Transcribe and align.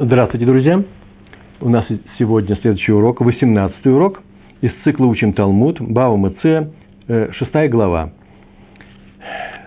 Здравствуйте, 0.00 0.46
друзья! 0.46 0.84
У 1.60 1.68
нас 1.68 1.84
сегодня 2.20 2.54
следующий 2.62 2.92
урок, 2.92 3.20
18 3.20 3.84
урок 3.88 4.22
из 4.60 4.70
цикла 4.84 5.06
«Учим 5.06 5.32
Талмуд», 5.32 5.80
Бава 5.80 6.16
Мыце, 6.16 6.70
6 7.08 7.68
глава. 7.68 8.12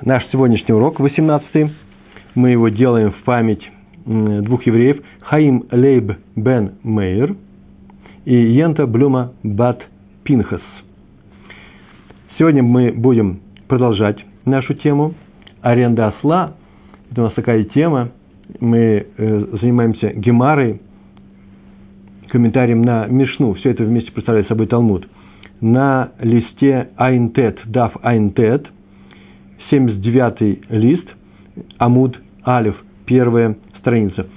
Наш 0.06 0.26
сегодняшний 0.32 0.74
урок, 0.74 1.02
18 1.02 1.74
мы 2.36 2.52
его 2.52 2.70
делаем 2.70 3.12
в 3.12 3.22
память 3.26 3.62
двух 4.06 4.66
евреев, 4.66 5.02
Хаим 5.20 5.66
Лейб 5.70 6.14
бен 6.38 6.76
Мейер 6.82 7.36
и 8.24 8.34
Йента 8.34 8.88
Блюма 8.88 9.34
Бат 9.44 9.86
Пинхас. 10.24 10.62
Сегодня 12.38 12.64
мы 12.64 12.94
будем 12.94 13.42
продолжать 13.68 14.24
нашу 14.46 14.76
тему 14.76 15.14
аренда 15.62 16.08
осла. 16.08 16.54
Это 17.12 17.20
у 17.20 17.26
нас 17.26 17.34
такая 17.34 17.66
тема– 17.66 18.12
мы 18.60 19.08
э, 19.18 19.46
занимаемся 19.62 20.12
гемарой, 20.14 20.82
комментарием 22.30 22.82
на 22.82 23.08
Мишну, 23.08 23.54
все 23.56 23.72
это 23.72 23.84
вместе 23.84 24.12
представляет 24.12 24.48
собой 24.48 24.68
Талмуд, 24.68 25.08
на 25.60 26.12
листе 26.20 26.90
Айнтет, 26.96 27.60
Дав 27.66 27.94
Айнтет, 28.02 28.68
79 29.70 30.70
лист, 30.70 31.08
Амуд 31.78 32.20
Алиф, 32.46 32.76
первая 33.06 33.58
страница. 33.80 34.28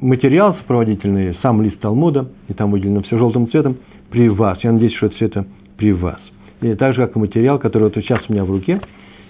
Материал 0.00 0.54
сопроводительный, 0.56 1.36
сам 1.42 1.62
лист 1.62 1.78
Талмуда, 1.80 2.28
и 2.48 2.54
там 2.54 2.70
выделено 2.70 3.02
все 3.02 3.18
желтым 3.18 3.50
цветом, 3.50 3.76
при 4.10 4.28
вас. 4.28 4.62
Я 4.62 4.72
надеюсь, 4.72 4.94
что 4.94 5.06
это 5.06 5.14
все 5.16 5.26
это 5.26 5.46
при 5.76 5.92
вас. 5.92 6.20
И 6.60 6.74
так 6.74 6.94
же, 6.94 7.00
как 7.00 7.16
и 7.16 7.18
материал, 7.18 7.58
который 7.58 7.84
вот 7.84 7.94
сейчас 7.94 8.20
у 8.28 8.32
меня 8.32 8.44
в 8.44 8.50
руке, 8.50 8.80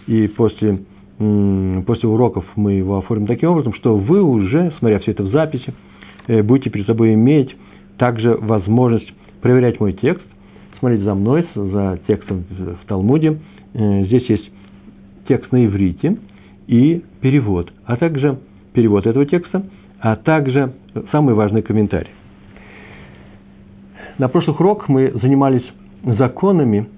и 0.07 0.27
после 0.29 0.81
после 1.19 2.09
уроков 2.09 2.45
мы 2.57 2.73
его 2.73 2.99
оформим 2.99 3.27
таким 3.27 3.51
образом, 3.51 3.75
что 3.75 3.97
вы 3.97 4.23
уже, 4.23 4.73
смотря 4.79 4.99
все 4.99 5.13
это 5.13 5.23
в 5.23 5.31
записи, 5.31 5.73
э, 6.27 6.43
будете 6.43 6.71
перед 6.71 6.87
собой 6.87 7.15
иметь 7.15 7.55
также 7.99 8.35
возможность 8.35 9.13
проверять 9.41 9.79
мой 9.79 9.93
текст, 9.93 10.25
смотреть 10.79 11.03
за 11.03 11.15
мной, 11.15 11.47
за 11.55 12.01
текстом 12.07 12.45
в 12.51 12.87
Талмуде. 12.89 13.39
Э, 13.75 14.05
здесь 14.07 14.29
есть 14.29 14.51
текст 15.29 15.53
на 15.53 15.65
иврите 15.65 16.17
и 16.67 17.03
перевод, 17.21 17.73
а 17.85 17.97
также 17.97 18.41
перевод 18.73 19.07
этого 19.07 19.25
текста, 19.25 19.67
а 20.01 20.17
также 20.17 20.75
самый 21.13 21.35
важный 21.35 21.63
комментарий. 21.63 22.11
На 24.19 24.29
прошлых 24.29 24.61
уроках 24.61 24.89
мы 24.89 25.13
занимались 25.23 25.65
законами, 26.03 26.89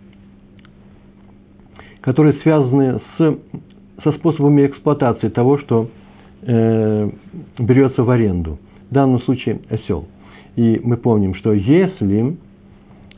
которые 2.00 2.34
связаны 2.42 3.00
с 3.18 3.38
со 4.02 4.12
способами 4.12 4.66
эксплуатации 4.66 5.28
того, 5.28 5.58
что 5.58 5.88
э, 6.42 7.10
берется 7.58 8.02
в 8.02 8.10
аренду. 8.10 8.58
В 8.90 8.94
данном 8.94 9.20
случае 9.22 9.60
осел. 9.70 10.06
И 10.56 10.80
мы 10.82 10.96
помним, 10.96 11.34
что 11.34 11.52
если 11.52 12.36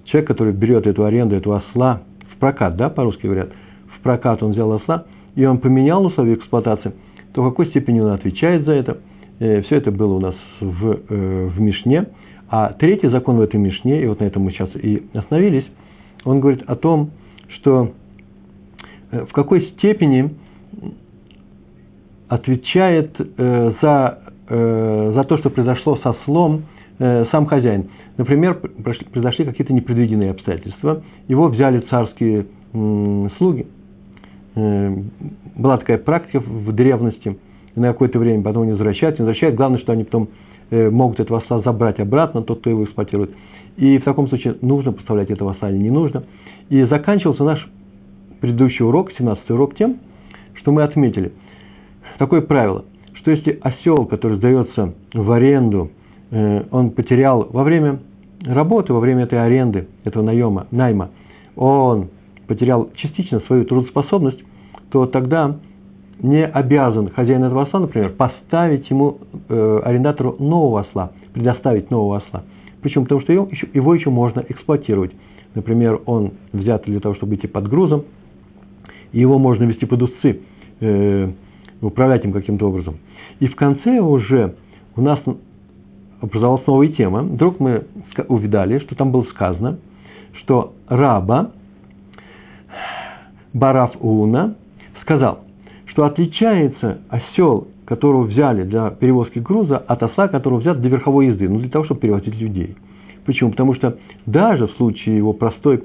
человек, 0.05 0.29
который 0.29 0.53
берет 0.53 0.87
эту 0.87 1.05
аренду, 1.05 1.37
эту 1.37 1.53
осла 1.53 2.03
в 2.33 2.39
прокат, 2.39 2.77
да, 2.77 2.89
по-русски 2.89 3.27
говорят, 3.27 3.51
в 3.97 4.03
прокат 4.03 4.43
он 4.43 4.53
взял 4.53 4.73
осла, 4.73 5.05
и 5.35 5.45
он 5.45 5.59
поменял 5.59 6.05
условия 6.05 6.35
эксплуатации, 6.35 6.93
то 7.33 7.43
в 7.43 7.49
какой 7.51 7.67
степени 7.67 8.01
он 8.01 8.11
отвечает 8.11 8.65
за 8.65 8.73
это? 8.73 8.99
Э, 9.39 9.63
все 9.63 9.77
это 9.77 9.91
было 9.91 10.15
у 10.15 10.21
нас 10.21 10.35
в, 10.61 10.99
э, 11.09 11.47
в 11.47 11.61
Мишне. 11.61 12.07
А 12.51 12.73
третий 12.73 13.09
закон 13.09 13.37
в 13.37 13.41
этой 13.43 13.61
Мишне, 13.61 14.03
и 14.03 14.07
вот 14.07 14.21
на 14.21 14.25
этом 14.25 14.43
мы 14.43 14.53
сейчас 14.53 14.71
и 14.75 15.03
остановились, 15.13 15.67
он 16.25 16.41
говорит 16.41 16.63
о 16.67 16.77
том, 16.77 17.11
что 17.49 17.93
э, 19.11 19.25
в 19.27 19.33
какой 19.33 19.67
степени 19.67 20.35
отвечает 22.29 23.15
э, 23.19 23.73
за, 23.81 24.19
э, 24.49 25.13
за 25.15 25.25
то, 25.25 25.39
что 25.39 25.51
произошло 25.51 25.97
со 25.99 26.15
слом 26.25 26.65
э, 26.99 27.25
сам 27.31 27.47
хозяин. 27.47 27.89
Например, 28.17 28.55
произошли 28.55 29.45
какие-то 29.45 29.73
непредвиденные 29.73 30.33
обстоятельства, 30.33 31.03
его 31.29 31.49
взяли 31.49 31.81
царские 31.81 32.47
э, 32.73 33.29
слуги. 33.39 33.67
Э, 34.55 34.97
была 35.57 35.79
такая 35.79 35.99
практика 35.99 36.41
в 36.41 36.73
древности, 36.73 37.39
на 37.75 37.89
какое-то 37.89 38.19
время 38.19 38.43
потом 38.43 38.67
не 38.67 38.73
возвращают, 38.73 39.19
не 39.19 39.25
возвращают. 39.25 39.55
Главное, 39.55 39.79
что 39.79 39.93
они 39.93 40.05
потом 40.05 40.29
э, 40.71 40.91
могут 40.91 41.21
этого 41.21 41.41
осла 41.41 41.61
забрать 41.61 42.01
обратно, 42.01 42.43
тот, 42.43 42.61
кто 42.61 42.71
его 42.71 42.85
эксплуатирует. 42.85 43.31
И 43.77 43.99
в 43.99 44.05
таком 44.05 44.29
случае 44.29 44.57
нужно 44.61 44.93
поставлять 44.93 45.31
этого 45.31 45.53
осла 45.53 45.71
или 45.71 45.79
не 45.79 45.91
нужно. 45.91 46.25
И 46.69 46.83
заканчивался 46.85 47.45
наш 47.45 47.69
предыдущий 48.41 48.85
урок, 48.85 49.13
17 49.13 49.51
урок, 49.51 49.77
тем, 49.77 49.99
что 50.69 50.73
мы 50.75 50.83
отметили. 50.83 51.33
Такое 52.19 52.43
правило, 52.43 52.85
что 53.15 53.31
если 53.31 53.59
осел, 53.63 54.05
который 54.05 54.37
сдается 54.37 54.93
в 55.15 55.33
аренду, 55.33 55.91
э, 56.31 56.65
он 56.71 56.91
потерял 56.91 57.49
во 57.51 57.63
время 57.63 58.01
работы, 58.45 58.93
во 58.93 59.01
время 59.01 59.23
этой 59.23 59.43
аренды, 59.43 59.89
этого 60.05 60.23
наема, 60.23 60.67
найма, 60.71 61.09
он 61.57 62.11
потерял 62.47 62.91
частично 62.97 63.41
свою 63.47 63.65
трудоспособность, 63.65 64.43
то 64.91 65.07
тогда 65.07 65.57
не 66.21 66.45
обязан 66.45 67.09
хозяин 67.09 67.45
этого 67.45 67.63
осла, 67.63 67.81
например, 67.81 68.11
поставить 68.11 68.91
ему, 68.91 69.21
э, 69.49 69.81
арендатору, 69.87 70.37
нового 70.39 70.81
осла, 70.81 71.13
предоставить 71.33 71.91
нового 71.91 72.19
осла. 72.19 72.43
Почему? 72.83 73.05
Потому 73.05 73.23
что 73.23 73.33
его 73.33 73.49
еще, 73.51 73.69
его 73.73 73.95
еще 73.95 74.11
можно 74.11 74.45
эксплуатировать. 74.47 75.13
Например, 75.55 75.99
он 76.05 76.33
взят 76.53 76.85
для 76.85 77.01
того, 77.01 77.15
чтобы 77.15 77.37
идти 77.37 77.47
под 77.47 77.69
грузом, 77.71 78.05
и 79.13 79.21
его 79.21 79.39
можно 79.39 79.65
вести 79.65 79.87
под 79.87 80.03
узцы 80.03 80.41
э, 80.81 81.31
управлять 81.81 82.25
им 82.25 82.33
каким-то 82.33 82.69
образом. 82.69 82.99
И 83.41 83.47
в 83.47 83.57
конце 83.57 84.01
уже 84.01 84.57
у 84.97 85.01
нас 85.01 85.21
образовалась 86.21 86.67
новая 86.67 86.89
тема. 86.89 87.23
Вдруг 87.23 87.61
мы 87.61 87.85
увидали, 88.29 88.79
что 88.81 88.95
там 88.95 89.13
было 89.13 89.23
сказано, 89.25 89.79
что 90.35 90.75
раба 90.89 91.53
Бараф 93.53 93.93
Уна 94.01 94.57
сказал, 95.03 95.41
что 95.87 96.05
отличается 96.05 96.99
осел, 97.09 97.69
которого 97.85 98.25
взяли 98.25 98.65
для 98.65 98.91
перевозки 98.91 99.39
груза, 99.39 99.79
от 99.79 100.03
осла, 100.03 100.29
которого 100.29 100.61
взят 100.61 100.81
для 100.81 100.91
верховой 100.91 101.29
езды, 101.29 101.49
ну, 101.49 101.59
для 101.59 101.71
того, 101.71 101.85
чтобы 101.85 102.01
перевозить 102.01 102.37
людей. 102.37 102.77
Почему? 103.25 103.51
Потому 103.51 103.75
что 103.75 103.99
даже 104.27 104.67
в 104.67 104.73
случае 104.73 105.17
его 105.17 105.33
простой 105.33 105.85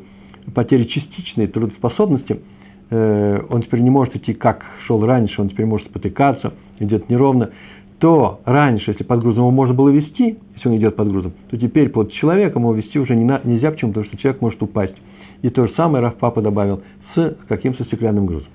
потери 0.54 0.86
частичной 0.86 1.48
трудоспособности– 1.48 2.40
он 2.92 3.64
теперь 3.64 3.82
не 3.82 3.90
может 3.90 4.16
идти, 4.16 4.34
как 4.34 4.64
шел 4.86 5.04
раньше, 5.06 5.42
он 5.42 5.50
теперь 5.50 5.66
может 5.66 5.88
спотыкаться, 5.88 6.54
идет 6.80 7.10
неровно, 7.10 7.50
то 8.04 8.42
раньше, 8.44 8.92
если 8.92 9.04
под 9.04 9.22
грузом 9.22 9.44
его 9.44 9.52
можно 9.52 9.74
было 9.74 9.90
вести, 9.90 10.38
если 10.56 10.68
он 10.68 10.76
идет 10.76 10.98
под 10.98 11.10
грузом, 11.10 11.34
то 11.50 11.58
теперь 11.58 11.88
под 11.88 12.12
человеком 12.12 12.64
его 12.64 12.74
вести 12.74 13.00
уже 13.00 13.16
не 13.16 13.24
на, 13.24 13.40
нельзя, 13.46 13.72
почему? 13.72 13.92
Потому 13.92 14.08
что 14.08 14.18
человек 14.18 14.42
может 14.42 14.62
упасть. 14.62 14.96
И 15.42 15.50
то 15.50 15.68
же 15.68 15.74
самое 15.76 16.04
Раф 16.04 16.16
Папа 16.16 16.42
добавил 16.42 16.82
с 17.16 17.38
каким-то 17.48 17.86
стеклянным 17.86 18.26
грузом. 18.26 18.50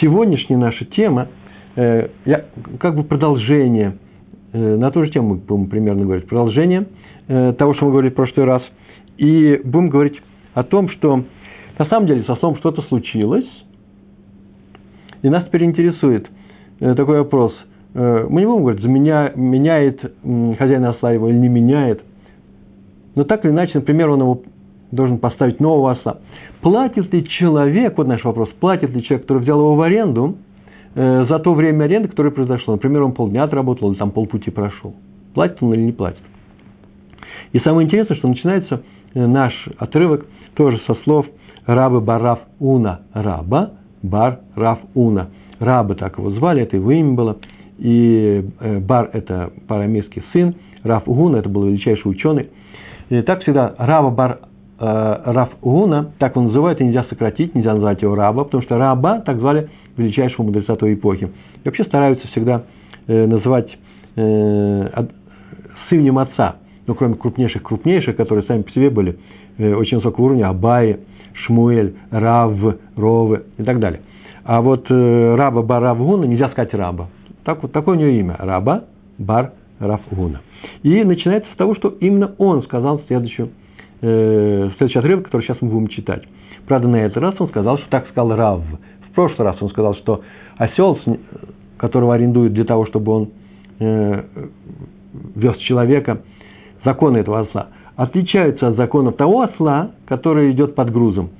Сегодняшняя 0.00 0.56
наша 0.56 0.84
тема, 0.86 1.28
э, 1.76 2.08
я, 2.24 2.44
как 2.78 2.96
бы 2.96 3.04
продолжение, 3.04 3.98
э, 4.52 4.76
на 4.76 4.90
ту 4.90 5.04
же 5.04 5.10
тему 5.10 5.28
мы 5.28 5.36
будем 5.36 5.66
примерно 5.68 6.04
говорить, 6.04 6.26
продолжение 6.26 6.86
э, 7.28 7.52
того, 7.58 7.74
что 7.74 7.84
мы 7.84 7.90
говорили 7.90 8.12
в 8.12 8.16
прошлый 8.16 8.46
раз, 8.46 8.62
и 9.18 9.60
будем 9.62 9.90
говорить 9.90 10.20
о 10.54 10.62
том, 10.62 10.88
что 10.88 11.24
на 11.78 11.86
самом 11.86 12.06
деле 12.06 12.22
с 12.22 12.30
ослом 12.30 12.56
что-то 12.56 12.82
случилось, 12.82 13.48
и 15.22 15.28
нас 15.28 15.44
теперь 15.46 15.64
интересует 15.64 16.28
э, 16.80 16.94
такой 16.94 17.18
вопрос. 17.18 17.54
Э, 17.94 18.26
мы 18.28 18.42
не 18.42 18.46
будем 18.46 18.60
говорить, 18.60 18.82
заменя, 18.82 19.32
меняет 19.34 20.00
хозяин 20.58 20.84
осла 20.84 21.12
его 21.12 21.28
или 21.28 21.36
не 21.36 21.48
меняет. 21.48 22.02
Но 23.14 23.24
так 23.24 23.44
или 23.44 23.52
иначе, 23.52 23.72
например, 23.76 24.10
он 24.10 24.20
его 24.20 24.42
должен 24.92 25.18
поставить 25.18 25.60
нового 25.60 25.92
осла. 25.92 26.18
Платит 26.60 27.12
ли 27.12 27.26
человек, 27.26 27.98
вот 27.98 28.06
наш 28.06 28.22
вопрос, 28.24 28.48
платит 28.60 28.90
ли 28.90 29.02
человек, 29.02 29.22
который 29.22 29.42
взял 29.42 29.58
его 29.58 29.74
в 29.74 29.80
аренду, 29.80 30.36
э, 30.94 31.26
за 31.28 31.38
то 31.40 31.54
время 31.54 31.84
аренды, 31.84 32.08
которое 32.08 32.30
произошло. 32.30 32.74
Например, 32.74 33.02
он 33.02 33.12
полдня 33.12 33.42
отработал 33.42 33.90
или 33.90 33.98
там 33.98 34.12
полпути 34.12 34.50
прошел. 34.50 34.94
Платит 35.32 35.60
он 35.60 35.74
или 35.74 35.82
не 35.82 35.92
платит. 35.92 36.22
И 37.52 37.58
самое 37.60 37.86
интересное, 37.86 38.16
что 38.16 38.28
начинается 38.28 38.82
наш 39.14 39.52
отрывок 39.78 40.26
тоже 40.54 40.80
со 40.86 40.94
слов– 41.02 41.26
Раба 41.66 42.00
Барав 42.00 42.40
Уна 42.58 43.00
Раба, 43.12 43.70
Бар 44.02 44.40
Рав 44.54 44.78
Уна. 44.94 45.28
Раба 45.58 45.94
так 45.94 46.18
его 46.18 46.30
звали, 46.30 46.62
это 46.62 46.76
его 46.76 46.92
имя 46.92 47.14
было. 47.14 47.36
И 47.78 48.44
э, 48.60 48.78
Бар– 48.80 49.10
это 49.12 49.50
парамейский 49.66 50.22
сын, 50.32 50.54
Рав 50.82 51.04
Уна– 51.06 51.36
это 51.38 51.48
был 51.48 51.66
величайший 51.66 52.10
ученый. 52.10 52.50
И 53.08 53.20
так 53.22 53.42
всегда 53.42 53.74
Раба 53.78 54.10
Бар 54.10 54.38
э, 54.78 55.22
Рав 55.24 55.50
Уна, 55.62 56.12
так 56.18 56.36
он 56.36 56.46
называют, 56.46 56.80
и 56.80 56.84
нельзя 56.84 57.04
сократить, 57.04 57.54
нельзя 57.54 57.72
назвать 57.74 58.02
его 58.02 58.14
Раба, 58.14 58.44
потому 58.44 58.62
что 58.62 58.78
Раба 58.78 59.20
так 59.20 59.38
звали 59.38 59.68
величайшего 59.96 60.44
мудреца 60.44 60.76
той 60.76 60.94
эпохи. 60.94 61.30
И 61.62 61.68
вообще 61.68 61.84
стараются 61.84 62.26
всегда 62.28 62.62
э, 63.06 63.26
называть 63.26 63.76
э, 64.16 65.06
с 65.88 65.92
именем 65.92 66.18
отца, 66.18 66.56
ну, 66.86 66.94
кроме 66.94 67.14
крупнейших, 67.14 67.62
крупнейших, 67.62 68.16
которые 68.16 68.44
сами 68.44 68.62
по 68.62 68.70
себе 68.70 68.90
были 68.90 69.18
э, 69.58 69.74
очень 69.74 69.98
высокого 69.98 70.26
уровня, 70.26 70.48
Абаи, 70.48 70.98
Шмуэль, 71.34 71.94
Рав, 72.10 72.52
Ровы 72.96 73.44
и 73.58 73.62
так 73.62 73.78
далее. 73.78 74.00
А 74.44 74.60
вот 74.60 74.86
э, 74.90 75.34
раба 75.36 75.62
Бар 75.62 75.82
Равгуна 75.82 76.24
нельзя 76.24 76.48
сказать 76.50 76.74
раба. 76.74 77.08
Так, 77.44 77.62
вот 77.62 77.72
такое 77.72 77.96
у 77.96 77.98
него 78.00 78.10
имя. 78.10 78.36
Раба 78.38 78.84
Бар 79.18 79.52
Равгуна. 79.78 80.40
И 80.82 81.02
начинается 81.02 81.50
с 81.52 81.56
того, 81.56 81.74
что 81.74 81.88
именно 82.00 82.34
он 82.38 82.62
сказал 82.64 83.00
следующую, 83.06 83.50
э, 84.02 84.70
следующий 84.76 84.98
отрывок, 84.98 85.26
который 85.26 85.42
сейчас 85.42 85.58
мы 85.60 85.70
будем 85.70 85.88
читать. 85.88 86.24
Правда, 86.66 86.88
на 86.88 86.96
этот 86.96 87.18
раз 87.18 87.34
он 87.38 87.48
сказал, 87.48 87.78
что 87.78 87.88
так 87.90 88.08
сказал 88.08 88.36
Рав. 88.36 88.62
В 89.10 89.14
прошлый 89.14 89.46
раз 89.46 89.60
он 89.60 89.70
сказал, 89.70 89.94
что 89.96 90.22
осел, 90.56 90.98
которого 91.78 92.14
арендуют 92.14 92.52
для 92.52 92.64
того, 92.64 92.86
чтобы 92.86 93.12
он 93.12 93.30
э, 93.78 94.24
вез 95.34 95.56
человека, 95.58 96.22
законы 96.84 97.18
этого 97.18 97.40
осла, 97.40 97.68
отличаются 97.96 98.68
от 98.68 98.76
законов 98.76 99.16
того 99.16 99.42
осла, 99.42 99.92
который 100.06 100.52
идет 100.52 100.74
под 100.74 100.92
грузом. 100.92 101.30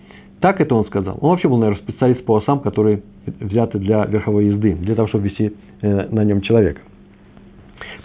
Так 0.40 0.60
это 0.60 0.74
он 0.74 0.84
сказал. 0.86 1.18
Он 1.20 1.30
вообще 1.30 1.48
был, 1.48 1.56
наверное, 1.58 1.82
специалист 1.82 2.24
по 2.24 2.36
осам, 2.36 2.60
которые 2.60 3.02
взяты 3.40 3.78
для 3.78 4.04
верховой 4.04 4.46
езды, 4.46 4.74
для 4.74 4.94
того, 4.94 5.08
чтобы 5.08 5.28
вести 5.28 5.52
э, 5.80 6.08
на 6.10 6.22
нем 6.24 6.42
человека. 6.42 6.80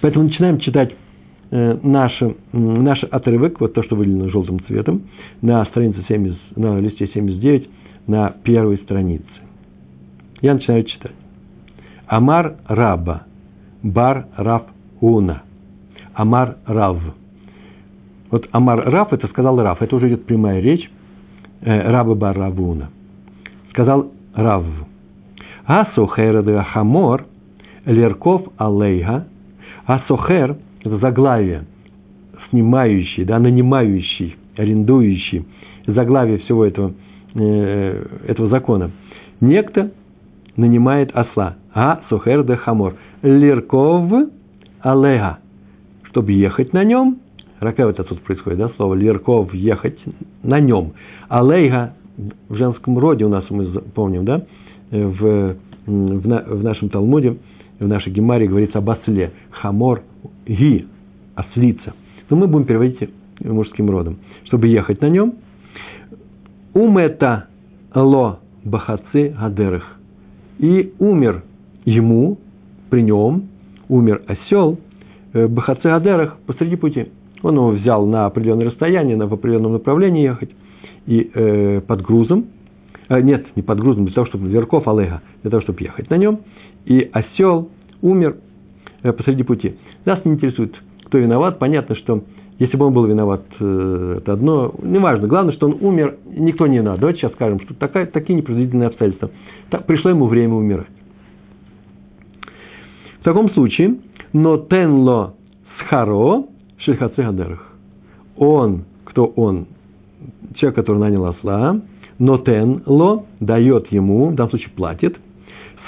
Поэтому 0.01 0.25
начинаем 0.25 0.59
читать 0.59 0.95
э, 1.51 1.79
наш, 1.83 2.13
наш 2.53 3.03
отрывок, 3.03 3.59
вот 3.59 3.73
то, 3.73 3.83
что 3.83 3.95
выделено 3.95 4.29
желтым 4.29 4.63
цветом, 4.65 5.03
на 5.41 5.65
странице 5.65 6.03
70, 6.07 6.57
на 6.57 6.79
листе 6.79 7.07
79, 7.07 7.69
на 8.07 8.29
первой 8.43 8.77
странице. 8.77 9.25
Я 10.41 10.53
начинаю 10.53 10.85
читать. 10.85 11.11
אמר 12.07 12.55
רבה, 12.67 13.23
בר 13.83 14.27
רב 14.37 14.69
הונא. 15.01 15.43
אמר 16.13 16.57
רב. 16.65 16.97
Вот 18.31 18.47
אמר 18.51 18.89
רב, 18.89 19.13
это 19.13 19.27
сказал 19.27 19.61
Рав, 19.61 19.81
это 19.81 19.95
уже 19.95 20.07
идет 20.09 20.25
прямая 20.25 20.59
речь 20.61 20.89
э, 21.61 21.91
Раба 21.91 22.15
Бар 22.15 22.37
Рав 22.37 22.60
Уна. 22.60 22.89
Сказал 23.71 24.11
Рав. 24.35 24.65
השוכר 25.65 26.43
את 26.43 26.61
החמור, 26.61 27.25
לרכוב 27.85 28.47
עליה, 28.57 29.25
השוכר, 29.85 30.57
это 30.83 30.97
заглавие, 30.97 31.65
снимающий, 32.49 33.25
да, 33.25 33.39
нанимающий, 33.39 34.35
арендующий, 34.57 35.45
заглавие 35.87 36.39
всего 36.39 36.65
этого, 36.65 36.93
э, 37.35 38.05
этого 38.27 38.49
закона. 38.49 38.91
Некто 39.41 39.91
нанимает 40.55 41.11
осла. 41.15 41.55
את 41.73 42.55
החמור. 42.55 42.95
לרכוב 43.21 44.11
עליה. 44.81 45.39
Чтобы 46.03 46.31
ехать 46.33 46.73
на 46.73 46.83
нем. 46.83 47.19
Рака 47.59 47.83
это 47.83 48.03
тут 48.03 48.21
происходит, 48.21 48.59
да, 48.59 48.69
слово 48.77 48.95
לרכוב, 48.95 49.53
ехать 49.53 49.97
на 50.43 50.59
нем. 50.59 50.93
עליה 51.27 51.93
в 52.47 52.55
женском 52.55 52.97
роде 52.97 53.25
у 53.25 53.29
нас, 53.29 53.45
мы 53.49 53.65
помним, 53.93 54.25
да, 54.25 54.43
в, 54.91 55.55
в, 55.85 56.21
в 56.21 56.63
нашем 56.63 56.89
Талмуде, 56.89 57.37
в 57.79 57.87
нашей 57.87 58.11
Гемаре 58.11 58.47
говорится 58.47 58.79
об 58.79 58.89
осле. 58.89 59.31
Хамор 59.51 60.03
ги, 60.45 60.87
ослица. 61.35 61.93
Но 62.29 62.37
мы 62.37 62.47
будем 62.47 62.65
переводить 62.65 63.09
мужским 63.41 63.89
родом. 63.89 64.17
Чтобы 64.45 64.67
ехать 64.67 65.01
на 65.01 65.09
нем. 65.09 65.35
Умета 66.73 67.47
ло 67.93 68.39
бахацы 68.63 69.35
гадерах 69.39 69.99
и 70.59 70.93
умер 70.99 71.43
ему, 71.85 72.37
при 72.89 73.01
нем, 73.01 73.45
умер 73.87 74.21
осел, 74.27 74.77
э, 75.33 75.47
Бахаце 75.47 75.87
Адерах 75.87 76.37
посреди 76.45 76.75
пути. 76.75 77.07
Он 77.41 77.55
его 77.55 77.69
взял 77.69 78.05
на 78.05 78.25
определенное 78.25 78.67
расстояние, 78.67 79.15
на, 79.15 79.27
в 79.27 79.33
определенном 79.33 79.73
направлении 79.73 80.23
ехать, 80.23 80.51
и 81.05 81.29
э, 81.33 81.81
под 81.81 82.01
грузом, 82.01 82.45
э, 83.07 83.21
нет, 83.21 83.45
не 83.55 83.61
под 83.61 83.79
грузом, 83.79 84.05
для 84.05 84.13
того, 84.13 84.27
чтобы 84.27 84.49
верхов 84.49 84.87
Алега, 84.87 85.21
для 85.41 85.51
того, 85.51 85.61
чтобы 85.61 85.81
ехать 85.81 86.09
на 86.09 86.17
нем, 86.17 86.41
и 86.85 87.09
осел 87.11 87.69
умер 88.01 88.37
э, 89.03 89.11
посреди 89.13 89.43
пути. 89.43 89.75
Нас 90.05 90.23
не 90.25 90.33
интересует, 90.33 90.75
кто 91.05 91.17
виноват. 91.17 91.59
Понятно, 91.59 91.95
что 91.95 92.23
если 92.59 92.75
бы 92.75 92.87
он 92.87 92.93
был 92.93 93.05
виноват, 93.05 93.43
э, 93.59 94.15
это 94.17 94.33
одно, 94.33 94.73
неважно. 94.83 95.27
Главное, 95.27 95.53
что 95.53 95.67
он 95.67 95.77
умер, 95.79 96.17
никто 96.25 96.67
не 96.67 96.79
виноват. 96.79 96.99
Давайте 96.99 97.21
сейчас 97.21 97.31
скажем, 97.33 97.61
что 97.61 97.73
такая, 97.73 98.05
такие 98.05 98.35
непредвиденные 98.35 98.87
обстоятельства. 98.87 99.31
Так, 99.69 99.85
пришло 99.85 100.11
ему 100.11 100.27
время 100.27 100.55
умирать. 100.55 100.87
В 103.21 103.23
таком 103.23 103.49
случае, 103.51 103.97
но 104.33 104.57
тенло 104.57 105.35
схаро 105.79 106.45
шельхаце. 106.79 107.57
Он, 108.37 108.85
кто 109.05 109.25
он, 109.25 109.67
человек, 110.55 110.75
который 110.75 110.97
нанял 110.97 111.25
осла, 111.25 111.79
но 112.17 112.37
тенло 112.37 113.25
дает 113.39 113.91
ему, 113.91 114.27
в 114.27 114.35
данном 114.35 114.49
случае 114.49 114.71
платит, 114.75 115.17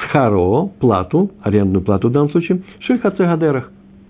схаро, 0.03 0.67
плату, 0.79 1.31
арендную 1.41 1.83
плату 1.83 2.09
в 2.09 2.11
данном 2.11 2.29
случае, 2.31 2.63
шельхаце 2.79 3.25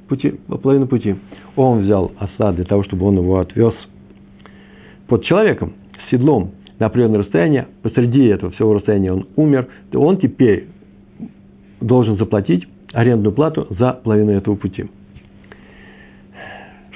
пути, 0.08 0.40
половину 0.62 0.88
пути. 0.88 1.16
Он 1.56 1.84
взял 1.84 2.12
осла 2.18 2.52
для 2.52 2.66
того, 2.66 2.84
чтобы 2.84 3.08
он 3.08 3.18
его 3.18 3.40
отвез 3.40 3.74
под 5.08 5.24
человеком, 5.24 5.74
с 6.06 6.12
седлом, 6.12 6.52
на 6.80 6.88
определенное 6.88 7.20
расстояние, 7.20 7.68
посреди 7.84 8.26
этого 8.26 8.52
всего 8.52 8.74
расстояния 8.74 9.14
он 9.14 9.28
умер, 9.36 9.68
то 9.92 10.02
он 10.02 10.18
теперь 10.18 10.68
должен 11.80 12.18
заплатить 12.18 12.68
арендную 12.94 13.34
плату 13.34 13.68
за 13.78 13.94
половину 13.94 14.32
этого 14.32 14.56
пути. 14.56 14.90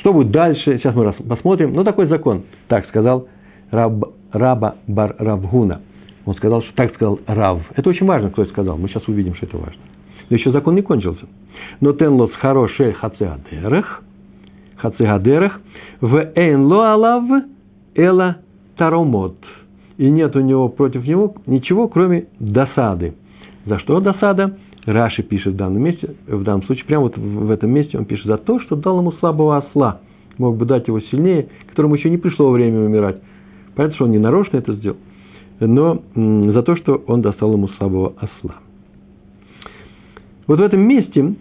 Что 0.05 0.13
будет 0.13 0.29
дальше, 0.29 0.77
сейчас 0.77 0.93
мы 0.93 1.11
посмотрим. 1.27 1.73
Но 1.73 1.83
такой 1.83 2.05
закон. 2.05 2.43
Так 2.67 2.85
сказал 2.89 3.27
Раб, 3.71 4.03
Раба 4.31 4.75
Бар 4.85 5.15
Равгуна. 5.17 5.81
Он 6.27 6.35
сказал, 6.35 6.61
что 6.61 6.75
так 6.75 6.93
сказал 6.93 7.19
Рав. 7.25 7.63
Это 7.75 7.89
очень 7.89 8.05
важно, 8.05 8.29
кто 8.29 8.43
это 8.43 8.51
сказал. 8.51 8.77
Мы 8.77 8.87
сейчас 8.87 9.07
увидим, 9.07 9.33
что 9.33 9.47
это 9.47 9.57
важно. 9.57 9.81
Но 10.29 10.35
еще 10.37 10.51
закон 10.51 10.75
не 10.75 10.83
кончился. 10.83 11.25
Но 11.81 11.91
тенлос 11.93 12.31
хороший 12.33 12.93
хацеадерах, 12.93 14.03
хацеадерах, 14.75 15.59
в 16.01 16.31
эйнло 16.35 16.93
алав 16.93 17.43
эла 17.95 18.37
таромот– 18.77 19.37
и 19.97 20.07
нет 20.07 20.35
у 20.35 20.41
него 20.41 20.69
против 20.69 21.07
него 21.07 21.33
ничего, 21.47 21.87
кроме 21.87 22.27
досады. 22.39 23.15
За 23.65 23.79
что 23.79 23.99
досада? 24.01 24.55
Раши 24.85 25.23
пишет 25.23 25.53
в 25.53 25.55
данном 25.55 25.81
месте, 25.81 26.15
в 26.27 26.43
данном 26.43 26.63
случае, 26.63 26.85
прямо 26.85 27.03
вот 27.03 27.17
в 27.17 27.49
этом 27.51 27.71
месте 27.71 27.97
он 27.97 28.05
пишет 28.05 28.25
за 28.25 28.37
то, 28.37 28.59
что 28.59 28.75
дал 28.75 28.99
ему 28.99 29.11
слабого 29.13 29.57
осла. 29.57 30.01
Мог 30.37 30.57
бы 30.57 30.65
дать 30.65 30.87
его 30.87 30.99
сильнее, 30.99 31.47
которому 31.69 31.95
еще 31.95 32.09
не 32.09 32.17
пришло 32.17 32.51
время 32.51 32.81
умирать. 32.81 33.17
Понятно, 33.75 33.95
что 33.95 34.05
он 34.05 34.11
не 34.11 34.19
нарочно 34.19 34.57
это 34.57 34.73
сделал, 34.73 34.97
но 35.59 36.01
за 36.15 36.61
то, 36.63 36.75
что 36.75 37.01
он 37.07 37.21
достал 37.21 37.53
ему 37.53 37.67
слабого 37.69 38.13
осла. 38.17 38.55
Вот 40.47 40.59
в 40.59 40.61
этом 40.61 40.81
месте 40.81 41.35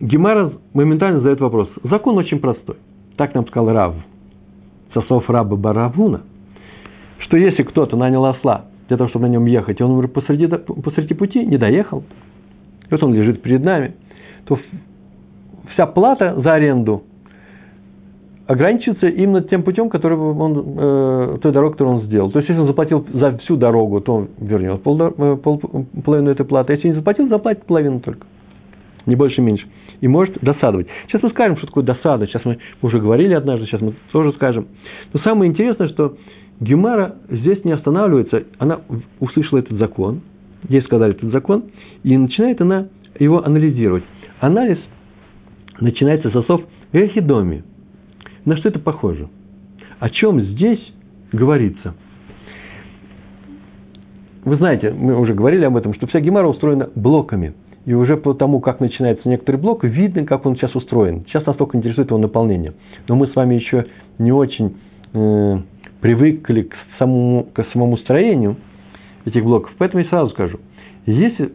Гемара 0.00 0.52
моментально 0.72 1.18
задает 1.18 1.40
вопрос. 1.40 1.68
Закон 1.84 2.16
очень 2.16 2.38
простой. 2.38 2.76
Так 3.16 3.34
нам 3.34 3.46
сказал 3.46 3.72
Рав. 3.72 3.94
Сосов 4.94 5.28
раба 5.28 5.56
Баравуна– 5.56 6.22
что 7.32 7.36
если 7.36 7.62
кто-то 7.62 7.96
нанял 7.96 8.24
осла 8.26 8.66
для 8.88 8.96
того, 8.96 9.08
чтобы 9.08 9.26
на 9.26 9.32
нем 9.32 9.46
ехать, 9.46 9.80
и 9.80 9.82
он 9.82 9.92
умер 9.92 10.08
посреди, 10.08 10.46
посреди 10.46 11.14
пути, 11.14 11.44
не 11.46 11.56
доехал, 11.56 12.04
вот 12.92 13.02
он 13.02 13.14
лежит 13.14 13.42
перед 13.42 13.62
нами, 13.62 13.94
то 14.44 14.58
вся 15.72 15.86
плата 15.86 16.34
за 16.40 16.54
аренду 16.54 17.02
ограничивается 18.46 19.08
именно 19.08 19.42
тем 19.42 19.62
путем, 19.62 19.88
который 19.88 20.18
он, 20.18 20.74
э, 20.76 21.38
той 21.40 21.52
дорогой, 21.52 21.72
которую 21.72 21.96
он 21.98 22.02
сделал. 22.04 22.30
То 22.30 22.38
есть, 22.38 22.48
если 22.48 22.60
он 22.60 22.66
заплатил 22.66 23.06
за 23.12 23.38
всю 23.38 23.56
дорогу, 23.56 24.00
то 24.00 24.14
он 24.14 24.28
вернет 24.38 24.82
пол, 24.82 25.00
э, 25.00 25.36
пол, 25.36 25.60
половину 26.04 26.30
этой 26.30 26.44
платы. 26.44 26.74
Если 26.74 26.88
не 26.88 26.94
заплатил, 26.94 27.28
заплатит 27.28 27.64
половину 27.64 28.00
только. 28.00 28.26
Не 29.06 29.16
больше, 29.16 29.40
меньше. 29.40 29.66
И 30.00 30.08
может 30.08 30.38
досадовать. 30.42 30.88
Сейчас 31.06 31.22
мы 31.22 31.30
скажем, 31.30 31.56
что 31.56 31.66
такое 31.66 31.84
досада. 31.84 32.26
Сейчас 32.26 32.44
мы 32.44 32.58
уже 32.82 32.98
говорили 32.98 33.34
однажды, 33.34 33.66
сейчас 33.66 33.80
мы 33.80 33.94
тоже 34.10 34.32
скажем. 34.32 34.66
Но 35.12 35.20
самое 35.20 35.50
интересное, 35.50 35.88
что 35.88 36.16
Гемара 36.60 37.16
здесь 37.28 37.64
не 37.64 37.72
останавливается, 37.72 38.44
она 38.58 38.80
услышала 39.20 39.60
этот 39.60 39.78
закон, 39.78 40.20
ей 40.68 40.82
сказали 40.82 41.12
этот 41.12 41.30
закон, 41.30 41.64
и 42.02 42.16
начинает 42.16 42.60
она 42.60 42.88
его 43.18 43.44
анализировать. 43.44 44.04
Анализ 44.40 44.78
начинается 45.80 46.30
со 46.30 46.42
слов 46.42 46.62
«эхидоми». 46.92 47.64
На 48.44 48.56
что 48.56 48.68
это 48.68 48.78
похоже? 48.78 49.28
О 50.00 50.10
чем 50.10 50.40
здесь 50.40 50.80
говорится? 51.32 51.94
Вы 54.44 54.56
знаете, 54.56 54.90
мы 54.90 55.16
уже 55.16 55.34
говорили 55.34 55.64
об 55.64 55.76
этом, 55.76 55.94
что 55.94 56.08
вся 56.08 56.20
гемара 56.20 56.48
устроена 56.48 56.90
блоками. 56.96 57.54
И 57.84 57.94
уже 57.94 58.16
по 58.16 58.34
тому, 58.34 58.60
как 58.60 58.80
начинается 58.80 59.28
некоторый 59.28 59.56
блок, 59.56 59.84
видно, 59.84 60.24
как 60.24 60.46
он 60.46 60.56
сейчас 60.56 60.74
устроен. 60.74 61.24
Сейчас 61.26 61.46
нас 61.46 61.56
только 61.56 61.76
интересует 61.76 62.08
его 62.08 62.18
наполнение. 62.18 62.74
Но 63.08 63.16
мы 63.16 63.28
с 63.28 63.34
вами 63.34 63.54
еще 63.54 63.86
не 64.18 64.32
очень 64.32 64.76
э, 65.12 65.58
привыкли 66.00 66.62
к 66.62 66.74
самому, 66.98 67.44
к 67.52 67.64
самому 67.72 67.96
строению 67.98 68.56
этих 69.24 69.44
блоков. 69.44 69.72
Поэтому 69.78 70.02
я 70.02 70.08
сразу 70.08 70.30
скажу, 70.30 70.60
если 71.06 71.52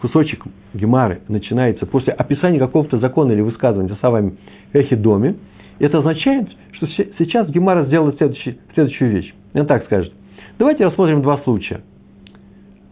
кусочек 0.00 0.44
гемары 0.74 1.20
начинается 1.28 1.86
после 1.86 2.12
описания 2.12 2.58
какого-то 2.58 2.98
закона 2.98 3.32
или 3.32 3.40
высказывания 3.40 3.94
словами 4.00 4.36
эхи 4.72 4.96
доме, 4.96 5.36
это 5.78 5.98
означает, 5.98 6.48
что 6.72 6.86
сейчас 7.18 7.48
гемара 7.48 7.84
сделает 7.84 8.16
следующую 8.18 9.10
вещь. 9.10 9.34
Он 9.54 9.66
так 9.66 9.84
скажет. 9.84 10.12
Давайте 10.58 10.84
рассмотрим 10.84 11.22
два 11.22 11.38
случая 11.38 11.80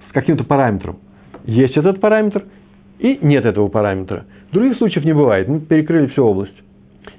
с 0.08 0.12
каким-то 0.12 0.44
параметром. 0.44 0.98
Есть 1.44 1.76
этот 1.76 2.00
параметр 2.00 2.44
и 2.98 3.18
нет 3.22 3.44
этого 3.44 3.68
параметра. 3.68 4.24
Других 4.52 4.78
случаев 4.78 5.04
не 5.04 5.12
бывает. 5.12 5.48
Мы 5.48 5.60
перекрыли 5.60 6.06
всю 6.08 6.24
область. 6.24 6.54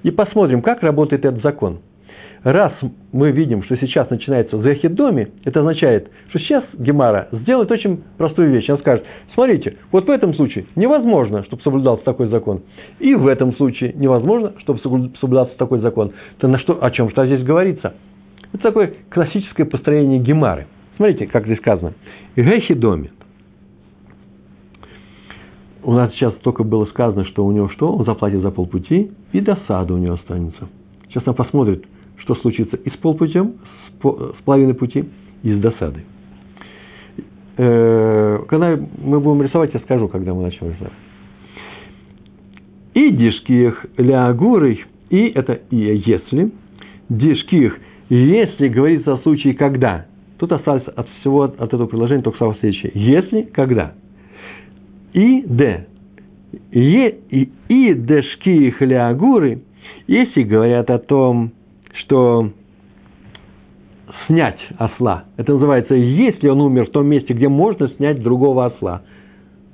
и 0.03 0.11
посмотрим, 0.11 0.61
как 0.61 0.81
работает 0.83 1.25
этот 1.25 1.41
закон. 1.41 1.79
Раз 2.43 2.73
мы 3.13 3.31
видим, 3.31 3.63
что 3.63 3.77
сейчас 3.77 4.09
начинается 4.09 4.57
захидоми, 4.57 5.29
это 5.45 5.61
означает, 5.61 6.11
что 6.29 6.39
сейчас 6.39 6.65
Гемара 6.73 7.29
сделает 7.31 7.71
очень 7.71 8.03
простую 8.17 8.51
вещь. 8.51 8.69
Он 8.69 8.79
скажет, 8.79 9.05
смотрите, 9.33 9.77
вот 9.93 10.07
в 10.07 10.09
этом 10.09 10.33
случае 10.33 10.65
невозможно, 10.75 11.43
чтобы 11.45 11.61
соблюдался 11.61 12.03
такой 12.03 12.27
закон. 12.27 12.63
И 12.99 13.15
в 13.15 13.27
этом 13.27 13.55
случае 13.55 13.93
невозможно, 13.93 14.53
чтобы 14.59 14.79
соблюдался 14.79 15.57
такой 15.57 15.79
закон. 15.79 16.11
То 16.39 16.49
на 16.49 16.59
что, 16.59 16.83
о 16.83 16.91
чем 16.91 17.09
что 17.11 17.25
здесь 17.25 17.43
говорится? 17.43 17.93
Это 18.51 18.61
такое 18.61 18.93
классическое 19.09 19.65
построение 19.65 20.19
Гемары. 20.19 20.67
Смотрите, 20.97 21.27
как 21.27 21.45
здесь 21.45 21.59
сказано. 21.59 21.93
Гехидоми. 22.35 23.11
У 25.81 25.93
нас 25.93 26.11
сейчас 26.13 26.33
только 26.43 26.63
было 26.63 26.85
сказано, 26.85 27.23
что 27.25 27.45
у 27.45 27.51
него 27.51 27.69
что? 27.69 27.93
Он 27.93 28.05
заплатит 28.05 28.41
за 28.41 28.51
полпути, 28.51 29.11
и 29.31 29.39
досада 29.39 29.93
у 29.93 29.97
него 29.97 30.15
останется. 30.15 30.67
Сейчас 31.09 31.23
она 31.25 31.33
посмотрит, 31.33 31.85
что 32.23 32.35
случится 32.35 32.77
и 32.77 32.89
с 32.89 32.97
полпутем, 32.97 33.55
с 34.01 34.43
половиной 34.43 34.73
пути, 34.73 35.05
и 35.43 35.53
с 35.53 35.59
досадой. 35.59 36.03
Э, 37.57 38.39
когда 38.47 38.79
мы 38.97 39.19
будем 39.19 39.43
рисовать, 39.43 39.73
я 39.73 39.79
скажу, 39.81 40.07
когда 40.07 40.33
мы 40.33 40.43
начнем 40.43 40.71
рисовать. 40.71 40.93
И 42.93 43.09
дишких 43.11 43.85
лягурой, 43.97 44.83
и 45.09 45.27
это 45.29 45.53
и 45.69 46.01
если, 46.05 46.51
дишких, 47.09 47.77
если 48.09 48.67
говорится 48.67 49.13
о 49.13 49.17
случае 49.19 49.53
когда, 49.53 50.05
тут 50.39 50.51
осталось 50.51 50.83
от 50.87 51.07
всего, 51.19 51.43
от 51.43 51.59
этого 51.59 51.85
предложения 51.87 52.23
только 52.23 52.37
слова 52.37 52.55
следующее. 52.59 52.91
Если, 52.95 53.43
когда. 53.43 53.93
И 55.13 55.41
д. 55.41 55.87
И, 56.71 57.15
и, 57.29 57.49
и 57.67 57.93
дешких 57.93 58.81
лягуры, 58.81 59.61
если 60.07 60.43
говорят 60.43 60.89
о 60.89 60.99
том, 60.99 61.51
что 61.93 62.51
снять 64.27 64.59
осла. 64.77 65.25
Это 65.37 65.53
называется, 65.53 65.95
если 65.95 66.47
он 66.47 66.61
умер 66.61 66.87
в 66.87 66.91
том 66.91 67.07
месте, 67.07 67.33
где 67.33 67.47
можно 67.47 67.89
снять 67.89 68.21
другого 68.21 68.65
осла. 68.65 69.01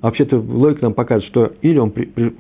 Вообще-то 0.02 0.38
логика 0.38 0.84
нам 0.84 0.94
показывает, 0.94 1.30
что 1.30 1.52
или 1.62 1.78
он 1.78 1.92
при, 1.92 2.06
при, 2.06 2.36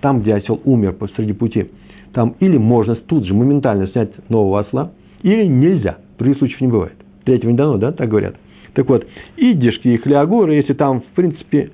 там, 0.00 0.22
где 0.22 0.34
осел 0.34 0.60
умер 0.64 0.94
посреди 0.94 1.32
пути, 1.32 1.70
там 2.12 2.36
или 2.40 2.56
можно 2.56 2.96
тут 2.96 3.26
же 3.26 3.34
моментально 3.34 3.86
снять 3.88 4.10
нового 4.30 4.60
осла, 4.60 4.92
или 5.22 5.44
нельзя. 5.44 5.98
Других 6.18 6.38
случаев 6.38 6.60
не 6.60 6.68
бывает. 6.68 6.94
Третьего 7.24 7.50
не 7.50 7.56
дано, 7.56 7.76
да, 7.76 7.92
так 7.92 8.08
говорят. 8.08 8.36
Так 8.74 8.88
вот, 8.88 9.06
и 9.36 9.52
дешки 9.52 9.88
их 9.88 10.06
леагоры, 10.06 10.54
если 10.54 10.72
там, 10.72 11.02
в 11.02 11.14
принципе, 11.14 11.70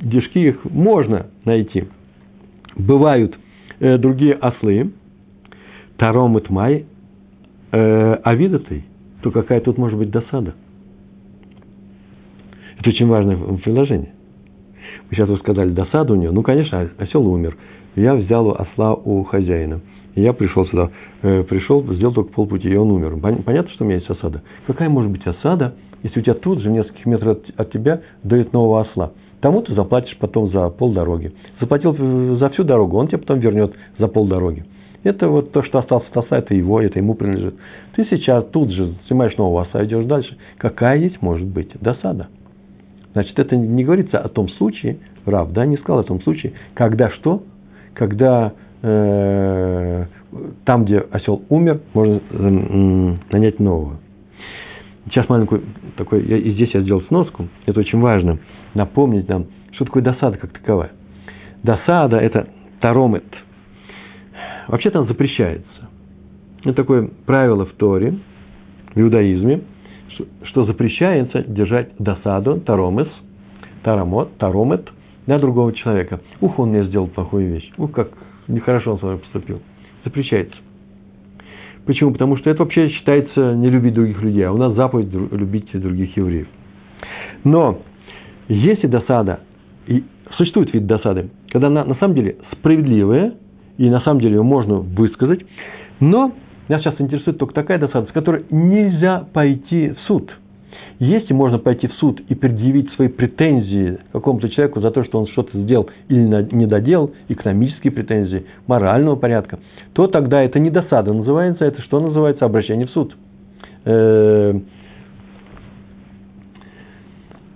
дешки 0.00 0.38
их 0.38 0.64
можно 0.64 1.26
найти. 1.44 1.84
Бывают 2.76 3.36
э, 3.80 3.98
другие 3.98 4.34
ослы, 4.34 4.92
Таром 6.00 6.38
и 6.38 6.40
Тмай, 6.40 6.86
э, 7.72 8.16
Авидатой, 8.24 8.84
то 9.20 9.30
какая 9.30 9.60
тут 9.60 9.76
может 9.76 9.98
быть 9.98 10.10
досада? 10.10 10.54
Это 12.78 12.88
очень 12.88 13.06
важное 13.06 13.36
предложение. 13.36 14.14
Вы 15.10 15.16
сейчас 15.16 15.28
уже 15.28 15.42
сказали, 15.42 15.68
досада 15.72 16.14
у 16.14 16.16
нее. 16.16 16.30
Ну, 16.30 16.42
конечно, 16.42 16.88
осел 16.96 17.26
умер. 17.30 17.58
Я 17.96 18.14
взял 18.14 18.50
осла 18.52 18.94
у 18.94 19.24
хозяина. 19.24 19.82
Я 20.14 20.32
пришел 20.32 20.64
сюда, 20.68 20.90
э, 21.20 21.42
пришел, 21.42 21.84
сделал 21.92 22.14
только 22.14 22.32
полпути, 22.32 22.70
и 22.70 22.76
он 22.76 22.90
умер. 22.90 23.18
Понятно, 23.44 23.70
что 23.70 23.84
у 23.84 23.86
меня 23.86 23.98
есть 23.98 24.08
осада? 24.08 24.42
Какая 24.66 24.88
может 24.88 25.12
быть 25.12 25.26
осада, 25.26 25.74
если 26.02 26.20
у 26.20 26.22
тебя 26.22 26.34
тут 26.34 26.60
же, 26.60 26.70
в 26.70 26.72
нескольких 26.72 27.04
метрах 27.04 27.36
от, 27.36 27.60
от 27.60 27.72
тебя, 27.72 28.00
дают 28.24 28.54
нового 28.54 28.80
осла? 28.80 29.12
Тому 29.42 29.60
ты 29.60 29.74
заплатишь 29.74 30.16
потом 30.18 30.50
за 30.50 30.70
полдороги. 30.70 31.32
Заплатил 31.60 31.94
за 32.38 32.48
всю 32.48 32.64
дорогу, 32.64 32.96
он 32.96 33.08
тебе 33.08 33.18
потом 33.18 33.38
вернет 33.40 33.74
за 33.98 34.08
полдороги. 34.08 34.64
Это 35.02 35.28
вот 35.28 35.52
то, 35.52 35.62
что 35.62 35.78
остался 35.78 36.06
от 36.10 36.16
оса, 36.26 36.38
это 36.38 36.54
его, 36.54 36.80
это 36.80 36.98
ему 36.98 37.14
принадлежит. 37.14 37.54
Ты 37.94 38.04
сейчас 38.10 38.44
тут 38.46 38.70
же 38.70 38.94
снимаешь 39.06 39.36
нового 39.38 39.62
оса, 39.62 39.84
идешь 39.84 40.04
дальше. 40.04 40.36
Какая 40.58 40.98
здесь 40.98 41.16
может 41.22 41.46
быть 41.46 41.70
досада? 41.80 42.28
Значит, 43.12 43.38
это 43.38 43.56
не 43.56 43.82
говорится 43.82 44.18
о 44.18 44.28
том 44.28 44.48
случае, 44.50 44.98
Рав, 45.24 45.52
да, 45.52 45.64
не 45.64 45.76
сказал 45.78 46.00
о 46.00 46.04
том 46.04 46.20
случае, 46.22 46.52
когда 46.74 47.10
что? 47.10 47.42
Когда 47.94 48.52
э, 48.82 50.04
там, 50.64 50.84
где 50.84 50.98
осел 50.98 51.42
умер, 51.48 51.80
можно 51.94 52.20
э, 52.30 53.14
нанять 53.32 53.58
нового. 53.58 53.96
Сейчас 55.06 55.28
маленькую 55.28 55.62
такой, 55.96 56.24
я, 56.24 56.36
и 56.36 56.52
здесь 56.52 56.72
я 56.74 56.82
сделал 56.82 57.02
сноску, 57.02 57.48
это 57.66 57.80
очень 57.80 58.00
важно, 58.00 58.38
напомнить 58.74 59.28
нам, 59.28 59.46
что 59.72 59.86
такое 59.86 60.02
досада 60.02 60.36
как 60.36 60.52
таковая. 60.52 60.92
Досада– 61.62 62.16
это 62.18 62.48
таромет– 62.80 63.24
Вообще 64.70 64.90
там 64.90 65.08
запрещается. 65.08 65.88
Это 66.62 66.74
такое 66.74 67.10
правило 67.26 67.66
в 67.66 67.72
Торе, 67.72 68.14
в 68.94 69.00
иудаизме, 69.00 69.62
что 70.44 70.64
запрещается 70.64 71.42
держать 71.42 71.90
досаду, 71.98 72.60
таромес, 72.60 73.08
тарамот, 73.82 74.36
таромет 74.38 74.88
на 75.26 75.40
другого 75.40 75.72
человека. 75.72 76.20
Ух, 76.40 76.58
он 76.60 76.68
мне 76.68 76.84
сделал 76.84 77.08
плохую 77.08 77.52
вещь. 77.52 77.68
Ух, 77.78 77.90
как 77.90 78.10
нехорошо 78.46 78.92
он 78.92 78.98
с 79.00 79.02
вами 79.02 79.16
поступил. 79.18 79.60
Запрещается. 80.04 80.56
Почему? 81.86 82.12
Потому 82.12 82.36
что 82.36 82.48
это 82.50 82.62
вообще 82.62 82.90
считается 82.90 83.54
не 83.54 83.70
любить 83.70 83.94
других 83.94 84.22
людей, 84.22 84.44
а 84.44 84.52
у 84.52 84.56
нас 84.56 84.74
заповедь 84.74 85.12
любить 85.12 85.68
других 85.72 86.16
евреев. 86.16 86.46
Но 87.42 87.80
если 88.46 88.86
досада, 88.86 89.40
и 89.88 90.04
существует 90.36 90.72
вид 90.72 90.86
досады, 90.86 91.30
когда 91.48 91.66
она 91.66 91.84
на 91.84 91.96
самом 91.96 92.14
деле 92.14 92.36
справедливая, 92.52 93.34
и 93.80 93.88
на 93.88 94.00
самом 94.02 94.20
деле 94.20 94.34
ее 94.36 94.42
можно 94.42 94.74
высказать, 94.74 95.40
но 96.00 96.32
меня 96.68 96.80
сейчас 96.80 97.00
интересует 97.00 97.38
только 97.38 97.54
такая 97.54 97.78
досада, 97.78 98.06
с 98.08 98.12
которой 98.12 98.44
нельзя 98.50 99.24
пойти 99.32 99.92
в 99.92 100.00
суд. 100.00 100.30
Если 100.98 101.32
можно 101.32 101.58
пойти 101.58 101.86
в 101.88 101.94
суд 101.94 102.20
и 102.28 102.34
предъявить 102.34 102.92
свои 102.92 103.08
претензии 103.08 103.96
какому-то 104.12 104.50
человеку 104.50 104.80
за 104.80 104.90
то, 104.90 105.02
что 105.02 105.18
он 105.18 105.28
что-то 105.28 105.58
сделал 105.58 105.88
или 106.08 106.20
не 106.54 106.66
доделал, 106.66 107.12
экономические 107.30 107.90
претензии, 107.90 108.44
морального 108.66 109.16
порядка, 109.16 109.60
то 109.94 110.08
тогда 110.08 110.42
это 110.42 110.58
не 110.58 110.68
досада 110.68 111.14
называется, 111.14 111.64
это 111.64 111.80
что 111.80 112.00
называется 112.00 112.44
обращение 112.44 112.86
в 112.86 112.90
суд. 112.90 113.16
Э, 113.86 114.60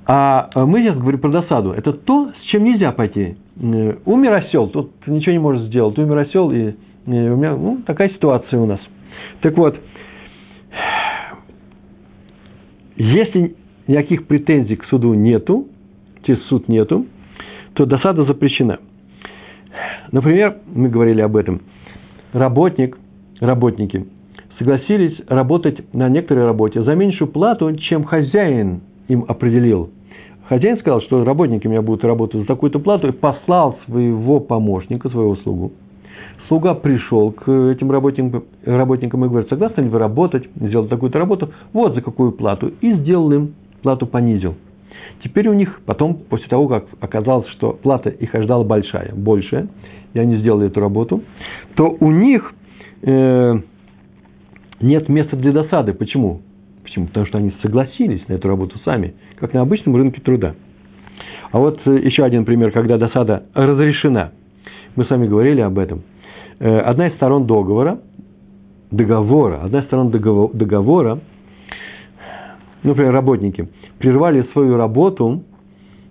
а 0.07 0.49
мы 0.65 0.81
сейчас 0.81 0.97
говорим 0.97 1.21
про 1.21 1.31
досаду. 1.31 1.73
Это 1.73 1.93
то, 1.93 2.33
с 2.41 2.45
чем 2.47 2.65
нельзя 2.65 2.93
пойти 2.93 3.37
Э, 3.37 3.43
умер 3.61 4.33
осел, 4.33 4.69
тут 4.69 4.93
ничего 5.07 5.33
не 5.33 5.39
может 5.39 5.65
сделать. 5.65 5.99
Умер 5.99 6.19
осел, 6.19 6.51
и, 6.51 6.71
и 6.71 6.75
у 7.07 7.37
меня 7.37 7.57
ну, 7.57 7.81
такая 7.87 8.09
ситуация 8.11 8.61
у 8.61 8.67
нас. 8.67 8.81
Так 9.41 9.57
вот, 9.57 9.79
если 12.97 13.55
никаких 13.87 14.27
претензий 14.27 14.77
к 14.77 14.85
суду 14.87 15.15
нету, 15.15 15.69
через 16.25 16.43
суд 16.47 16.69
нету, 16.69 17.07
то 17.75 17.87
досада 17.87 18.25
запрещена. 18.25 18.79
Например, 20.11 20.59
мы 20.67 20.89
говорили 20.89 21.21
об 21.21 21.37
этом, 21.37 21.61
работник, 22.33 22.97
работники 23.41 24.07
согласились 24.59 25.21
работать 25.27 25.93
на 25.93 26.09
некоторой 26.09 26.45
работе 26.45 26.83
за 26.83 26.95
меньшую 26.95 27.29
плату, 27.29 27.75
чем 27.77 28.05
хозяин 28.05 28.83
им 29.09 29.25
определил– 29.27 29.91
Хозяин 30.49 30.79
сказал, 30.79 31.01
что 31.03 31.25
работники 31.25 31.67
у 31.67 31.71
меня 31.71 31.81
будут 31.81 32.05
работать 32.05 32.41
за 32.41 32.47
такую-то 32.47 32.79
плату, 32.79 33.09
и 33.09 33.13
послал 33.13 33.79
своего 33.87 34.41
помощника, 34.41 35.09
своего 35.09 35.37
слугу. 35.37 35.73
Слуга 36.49 36.75
пришел 36.75 37.33
к 37.33 37.51
этим 37.51 37.91
работникам, 37.91 38.45
работникам 38.67 39.25
и 39.25 39.29
говорит, 39.29 39.49
согласны 39.49 39.83
ли 39.83 39.89
вы 39.89 39.99
работать, 39.99 40.47
сделать 40.57 40.91
такую-то 40.91 41.19
работу, 41.19 41.51
вот 41.73 41.95
за 41.95 42.03
какую 42.03 42.33
плату. 42.33 42.73
И 42.83 42.93
сделал 42.93 43.33
им, 43.33 43.55
плату 43.83 44.07
понизил. 44.07 44.55
Теперь 45.23 45.49
у 45.49 45.55
них, 45.55 45.81
потом, 45.87 46.15
после 46.15 46.49
того, 46.49 46.69
как 46.69 46.85
оказалось, 47.01 47.49
что 47.49 47.73
плата 47.73 48.11
их 48.11 48.35
ожидала 48.35 48.63
большая, 48.63 49.15
большая, 49.15 49.69
и 50.13 50.19
они 50.19 50.37
сделали 50.37 50.67
эту 50.67 50.81
работу, 50.81 51.23
то 51.77 51.97
у 51.99 52.11
них 52.11 52.53
э, 53.03 53.55
нет 54.83 55.09
места 55.09 55.37
для 55.37 55.53
досады. 55.53 55.95
Почему? 55.95 56.43
Почему? 56.95 57.09
Потому 57.09 57.27
что 57.27 57.39
они 57.39 57.53
согласились 57.61 58.23
на 58.29 58.35
эту 58.35 58.47
работу 58.47 58.79
сами 58.85 59.15
как 59.35 59.53
на 59.53 59.63
обычном 59.63 59.97
рынке 59.97 60.21
труда. 60.21 60.55
А 61.51 61.59
вот 61.59 61.81
э, 61.87 61.99
еще 62.05 62.23
один 62.23 62.45
пример, 62.45 62.71
когда 62.71 62.99
досада 62.99 63.47
разрешена. 63.53 64.31
Мы 64.95 65.05
с 65.05 65.11
вами 65.11 65.27
говорили 65.27 65.61
об 65.61 65.77
этом. 65.81 66.03
Э, 66.61 66.79
одна 66.79 67.09
из 67.09 67.15
сторон 67.15 67.47
договора, 67.47 67.99
договора, 68.93 69.63
одна 69.65 69.81
из 69.81 69.87
сторон 69.87 70.13
договора, 70.13 71.19
например, 72.85 73.13
работники, 73.13 73.69
прервали 73.99 74.43
свою 74.53 74.77
работу 74.77 75.43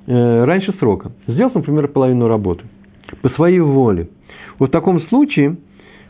э, 0.05 0.43
раньше 0.43 0.73
срока. 0.79 1.13
Сделав, 1.27 1.55
например, 1.55 1.87
половину 1.87 2.27
работы 2.27 2.65
по 3.21 3.29
своей 3.29 3.61
воле. 3.61 4.09
Вот 4.59 4.67
в 4.67 4.73
таком 4.73 4.99
случае 5.03 5.55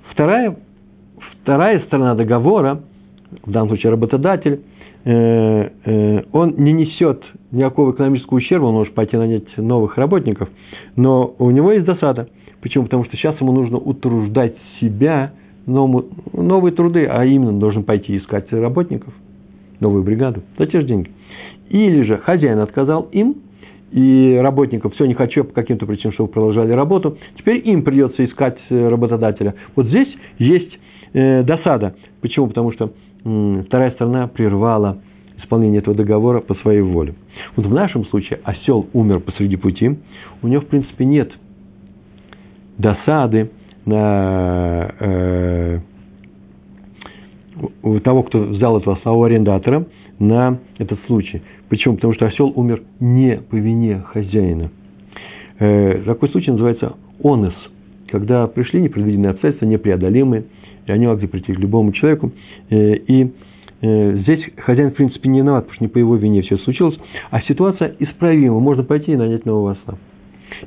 вторая, 0.10 0.58
вторая 1.44 1.80
сторона 1.82 2.16
договора, 2.16 2.82
в 3.44 3.52
данном 3.52 3.70
случае 3.70 3.92
работодатель, 3.92 4.62
Э, 5.06 5.70
э, 5.84 6.24
он 6.32 6.56
не 6.58 6.72
несет 6.72 7.24
никакого 7.52 7.92
экономического 7.92 8.38
ущерба, 8.38 8.66
он 8.66 8.76
может 8.76 8.94
пойти 8.94 9.18
нанять 9.18 9.58
новых 9.58 9.98
работников, 9.98 10.50
но 10.96 11.36
у 11.40 11.52
него 11.52 11.74
есть 11.74 11.86
досада. 11.86 12.30
Почему? 12.62 12.86
Потому 12.86 13.04
что 13.06 13.18
сейчас 13.18 13.40
ему 13.42 13.52
нужно 13.52 13.78
утруждать 13.78 14.56
себя, 14.80 15.34
новые, 15.66 16.06
новые 16.32 16.72
труды, 16.72 17.06
а 17.06 17.26
именно 17.26 17.60
должен 17.60 17.84
пойти 17.84 18.18
искать 18.18 18.50
работников, 18.54 19.14
новую 19.82 20.04
бригаду, 20.04 20.42
за 20.58 20.68
те 20.68 20.80
же 20.80 20.88
деньги. 20.88 21.12
Или 21.70 22.04
же 22.04 22.18
хозяин 22.18 22.60
отказал 22.60 23.10
им, 23.12 23.36
и 23.92 24.40
работников, 24.42 24.94
все, 24.96 25.06
не 25.06 25.14
хочу 25.14 25.44
по 25.44 25.54
каким-то 25.54 25.86
причинам, 25.86 26.14
чтобы 26.14 26.30
продолжали 26.30 26.72
работу, 26.72 27.18
теперь 27.38 27.62
им 27.68 27.84
придется 27.84 28.26
искать 28.26 28.58
э, 28.70 28.88
работодателя. 28.88 29.56
Вот 29.76 29.88
здесь 29.88 30.08
есть 30.40 30.80
досада. 31.14 31.94
Почему? 32.22 32.48
Потому 32.48 32.72
что 32.72 32.92
вторая 33.24 33.92
сторона 33.92 34.28
прервала 34.28 35.00
исполнение 35.38 35.80
этого 35.80 35.96
договора 35.96 36.42
по 36.42 36.56
своей 36.56 36.82
воле. 36.82 37.16
Вот 37.56 37.66
в 37.66 37.74
нашем 37.74 38.06
случае 38.06 38.40
осел 38.44 38.88
умер 38.94 39.22
посреди 39.22 39.56
пути, 39.56 39.98
у 40.42 40.48
него, 40.48 40.62
в 40.62 40.68
принципе, 40.68 41.06
нет 41.06 41.32
досады 42.78 43.52
на 43.86 44.92
э, 45.00 45.80
того, 48.04 48.24
кто 48.24 48.40
взял 48.40 48.78
этого 48.78 48.96
самого 49.04 49.28
арендатора, 49.28 49.86
на 50.20 50.60
этот 50.78 51.00
случай. 51.08 51.42
Почему? 51.70 51.96
Потому 51.96 52.14
что 52.14 52.26
осел 52.26 52.52
умер 52.56 52.84
не 53.00 53.38
по 53.38 53.56
вине 53.56 54.00
хозяина. 54.06 54.70
Э, 55.60 56.02
такой 56.06 56.30
случай 56.30 56.52
называется 56.52 56.94
онес, 57.24 57.54
когда 58.10 58.48
пришли 58.48 58.82
непредвиденные 58.82 59.32
обстоятельства, 59.32 59.66
непреодолимые, 59.66 60.46
и 60.86 60.92
они 60.92 61.08
могли 61.08 61.28
прийти 61.28 61.54
к 61.54 61.60
любому 61.60 61.92
человеку. 61.92 62.32
Э, 62.70 62.96
и 62.96 63.32
э, 63.82 64.18
здесь 64.18 64.44
хозяин, 64.58 64.92
в 64.92 64.96
принципе, 64.96 65.30
не 65.30 65.40
виноват, 65.40 65.66
потому 65.66 65.76
что 65.76 65.84
не 65.84 65.90
по 65.90 65.98
его 65.98 66.16
вине 66.16 66.42
все 66.42 66.58
случилось, 66.58 66.98
а 67.30 67.42
ситуация 67.42 67.96
исправима, 68.00 68.60
можно 68.60 68.84
пойти 68.84 69.14
и 69.14 69.16
нанять 69.16 69.46
нового 69.46 69.72
осла. 69.72 69.98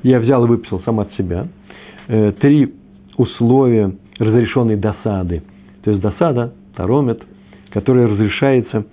Я 0.02 0.20
взял 0.20 0.44
и 0.44 0.48
выписал 0.48 0.80
сам 0.80 1.00
от 1.00 1.12
себя 1.14 1.48
три 2.40 2.74
условия 3.16 3.92
разрешенной 4.18 4.76
досады. 4.76 5.42
То 5.82 5.90
есть 5.90 6.02
досада, 6.02 6.52
таромет, 6.76 7.22
которая 7.70 8.08
разрешается 8.08 8.84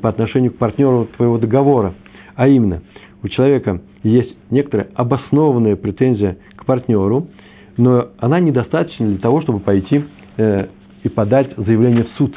по 0.00 0.08
отношению 0.08 0.52
к 0.52 0.56
партнеру 0.56 1.08
твоего 1.16 1.38
договора. 1.38 1.94
А 2.34 2.48
именно, 2.48 2.82
у 3.22 3.28
человека 3.28 3.80
есть 4.02 4.34
некоторая 4.50 4.88
обоснованная 4.94 5.76
претензия 5.76 6.38
к 6.56 6.64
партнеру, 6.64 7.28
но 7.76 8.08
она 8.18 8.40
недостаточна 8.40 9.06
для 9.06 9.18
того, 9.18 9.42
чтобы 9.42 9.60
пойти 9.60 10.04
э, 10.36 10.66
и 11.02 11.08
подать 11.08 11.54
заявление 11.56 12.04
в 12.04 12.08
суд. 12.18 12.34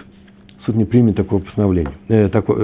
Суд 0.65 0.75
не 0.75 0.85
примет 0.85 1.15
такого 1.15 1.41
постановления, 1.41 1.91
э, 2.07 2.29
такой, 2.29 2.55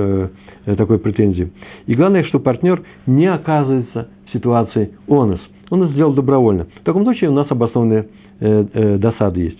э, 0.65 0.75
такой 0.75 0.97
претензии. 0.99 1.51
И 1.85 1.95
главное, 1.95 2.23
что 2.23 2.39
партнер 2.39 2.83
не 3.05 3.27
оказывается 3.27 4.09
в 4.27 4.33
ситуации 4.33 4.91
онос. 5.07 5.39
Он 5.69 5.83
это 5.83 5.93
сделал 5.93 6.13
добровольно. 6.13 6.67
В 6.81 6.83
таком 6.83 7.03
случае 7.03 7.29
у 7.29 7.33
нас 7.33 7.47
обоснованная 7.49 8.07
э, 8.39 8.65
э, 8.73 8.97
досада 8.97 9.39
есть. 9.39 9.59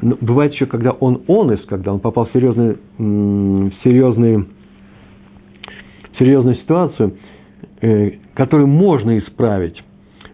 Ну, 0.00 0.16
бывает 0.20 0.52
еще, 0.52 0.66
когда 0.66 0.92
он 0.92 1.22
онес, 1.26 1.60
когда 1.66 1.92
он 1.92 2.00
попал 2.00 2.26
в 2.26 2.32
серьезную, 2.32 2.78
в 2.98 3.72
серьезную, 3.82 4.46
в 6.12 6.18
серьезную 6.18 6.56
ситуацию, 6.56 7.14
э, 7.80 8.10
которую 8.34 8.68
можно 8.68 9.18
исправить. 9.18 9.82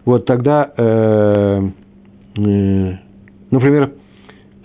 Вот 0.05 0.25
тогда, 0.25 0.71
э, 0.77 1.69
э, 2.37 2.93
например, 3.55 3.91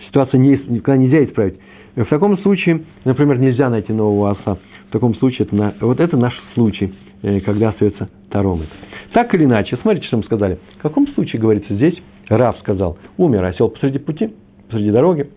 ситуация 0.06 0.38
не, 0.38 0.56
когда 0.56 0.97
нельзя 0.97 1.25
исправить. 1.25 1.54
В 1.97 2.06
таком 2.06 2.38
случае, 2.38 2.85
например, 3.04 3.38
нельзя 3.38 3.68
найти 3.68 3.92
нового 3.92 4.30
оса. 4.30 4.59
В 4.88 4.92
таком 4.92 5.14
случае, 5.16 5.49
это, 5.50 5.75
вот 5.80 6.00
это 6.00 6.16
наш 6.16 6.35
случай, 6.54 6.92
э, 7.23 7.40
когда 7.40 7.70
остается 7.70 8.09
таромет. 8.30 8.68
Так 9.12 9.35
или 9.35 9.44
иначе, 9.44 9.76
смотрите, 9.82 10.06
что 10.06 10.18
мы 10.18 10.23
сказали. 10.25 10.59
В 10.78 10.82
каком 10.82 11.09
случае, 11.09 11.40
говорится 11.40 11.75
здесь, 11.75 12.00
Рав 12.28 12.59
сказал, 12.59 12.99
умер 13.16 13.44
осел 13.44 13.68
посреди 13.68 13.99
пути– 13.99 14.30
посреди 14.70 14.90
дороги, 14.90 15.28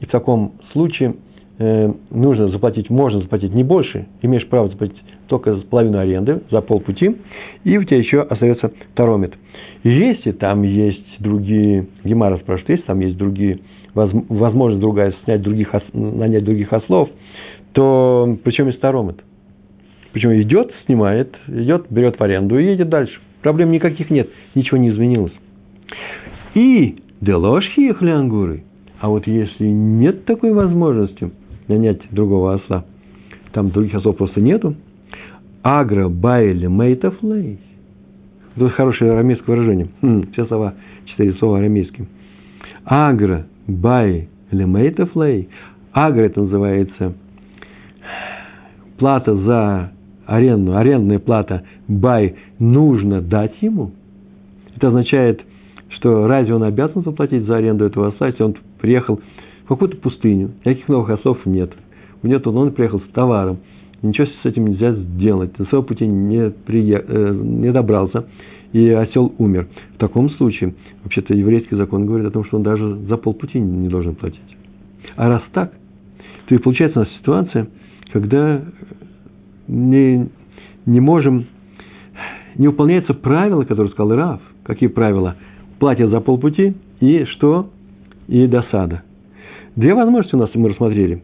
и 0.00 0.06
в 0.06 0.10
таком 0.10 0.52
случае 0.72 1.16
э, 1.58 1.92
нужно 2.10 2.48
заплатить, 2.48 2.90
можно 2.90 3.20
заплатить 3.20 3.54
не 3.54 3.64
больше, 3.64 4.06
имеешь 4.22 4.46
право 4.46 4.68
заплатить 4.68 5.02
только 5.26 5.56
половину 5.56 5.98
аренды 5.98 6.42
за 6.50 6.60
полпути, 6.60 7.16
и 7.64 7.78
у 7.78 7.84
тебя 7.84 7.98
еще 7.98 8.20
остается 8.22 8.72
таромет. 9.84 10.16
Если 10.18 10.32
там 10.32 10.62
есть 10.62 11.20
другие, 11.20 11.86
Гемара 12.02 12.38
спрашивает, 12.38 12.70
если 12.70 12.86
там 12.86 13.00
есть 13.00 13.16
другие, 13.16 13.60
возможность 13.94 14.80
другая 14.80 15.14
снять 15.24 15.42
других, 15.42 15.72
нанять 15.92 16.44
других 16.44 16.72
ослов, 16.72 17.08
то 17.72 18.36
причем 18.42 18.66
есть 18.66 18.80
таромет? 18.80 19.22
Причем 20.12 20.32
идет, 20.40 20.72
снимает, 20.86 21.36
идет, 21.48 21.86
берет 21.90 22.18
в 22.18 22.22
аренду 22.22 22.58
и 22.58 22.64
едет 22.64 22.88
дальше. 22.88 23.18
Проблем 23.42 23.70
никаких 23.70 24.10
нет, 24.10 24.28
ничего 24.54 24.78
не 24.78 24.90
изменилось. 24.90 25.34
И 26.54 26.96
Делошхи 27.20 27.80
их 27.80 28.02
лянгуры– 28.02 28.64
а 29.04 29.10
вот 29.10 29.26
если 29.26 29.66
нет 29.66 30.24
такой 30.24 30.54
возможности 30.54 31.30
нанять 31.68 32.00
другого 32.10 32.54
осла, 32.54 32.86
там 33.52 33.68
других 33.68 33.94
ослов 33.96 34.16
просто 34.16 34.40
нету, 34.40 34.76
агро 35.62 36.08
байли 36.08 36.68
мейтов 36.68 37.22
лей. 37.22 37.58
Это 38.56 38.68
хорошее 38.70 39.12
арамейское 39.12 39.54
выражение. 39.54 39.88
Хм, 40.00 40.32
все 40.32 40.46
слова, 40.46 40.74
четыре 41.06 41.32
слова 41.34 41.58
арамейские. 41.58 42.06
Агро 42.84 43.46
бай 43.66 44.28
лемейтов 44.50 45.14
лей. 45.16 45.48
Агро 45.92 46.22
это 46.22 46.40
называется 46.40 47.14
плата 48.98 49.34
за 49.34 49.92
аренду, 50.26 50.76
арендная 50.76 51.18
плата 51.18 51.64
бай 51.88 52.36
нужно 52.58 53.20
дать 53.20 53.54
ему. 53.60 53.92
Это 54.76 54.88
означает, 54.88 55.40
что 55.90 56.26
разве 56.26 56.54
он 56.54 56.62
обязан 56.62 57.02
заплатить 57.02 57.44
за 57.44 57.56
аренду 57.56 57.84
этого 57.84 58.08
осла, 58.08 58.28
если 58.28 58.42
он 58.42 58.56
приехал 58.80 59.20
в 59.64 59.68
какую-то 59.68 59.96
пустыню, 59.98 60.52
никаких 60.64 60.88
новых 60.88 61.10
ослов 61.10 61.38
нет. 61.44 61.72
У 62.22 62.26
него 62.26 62.40
тут 62.40 62.54
он 62.54 62.72
приехал 62.72 63.00
с 63.00 63.12
товаром, 63.12 63.58
ничего 64.04 64.26
с 64.26 64.46
этим 64.46 64.66
нельзя 64.66 64.92
сделать, 64.92 65.52
до 65.56 65.64
своего 65.64 65.84
пути 65.84 66.06
не, 66.06 66.50
прие... 66.50 67.04
Э, 67.06 67.32
не 67.32 67.72
добрался, 67.72 68.26
и 68.72 68.88
осел 68.90 69.34
умер. 69.38 69.68
В 69.94 69.98
таком 69.98 70.30
случае, 70.30 70.74
вообще-то 71.02 71.34
еврейский 71.34 71.76
закон 71.76 72.06
говорит 72.06 72.26
о 72.26 72.30
том, 72.30 72.44
что 72.44 72.56
он 72.56 72.62
даже 72.62 72.96
за 72.96 73.16
полпути 73.16 73.60
не 73.60 73.88
должен 73.88 74.14
платить. 74.14 74.40
А 75.16 75.28
раз 75.28 75.42
так, 75.52 75.72
то 76.46 76.54
и 76.54 76.58
получается 76.58 77.00
у 77.00 77.02
нас 77.02 77.12
ситуация, 77.18 77.68
когда 78.12 78.62
не, 79.68 80.28
не 80.86 81.00
можем, 81.00 81.46
не 82.56 82.68
выполняются 82.68 83.14
правила, 83.14 83.64
которые 83.64 83.92
сказал 83.92 84.16
Раф. 84.16 84.40
Какие 84.64 84.88
правила? 84.88 85.36
Платят 85.78 86.10
за 86.10 86.20
полпути 86.20 86.74
и 87.00 87.24
что? 87.24 87.70
и 88.28 88.46
досада. 88.46 89.02
Две 89.76 89.94
возможности 89.94 90.34
у 90.34 90.38
нас 90.38 90.50
мы 90.54 90.70
рассмотрели. 90.70 91.22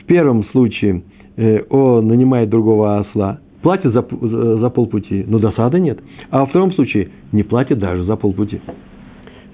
В 0.00 0.04
первом 0.04 0.44
случае 0.46 1.02
он 1.36 2.08
нанимает 2.08 2.50
другого 2.50 2.98
осла, 2.98 3.38
платит 3.62 3.92
за, 3.92 4.04
за, 4.58 4.70
полпути, 4.70 5.24
но 5.26 5.38
досады 5.38 5.80
нет. 5.80 5.98
А 6.30 6.40
во 6.40 6.46
втором 6.46 6.72
случае 6.72 7.10
не 7.30 7.42
платит 7.42 7.78
даже 7.78 8.04
за 8.04 8.16
полпути. 8.16 8.60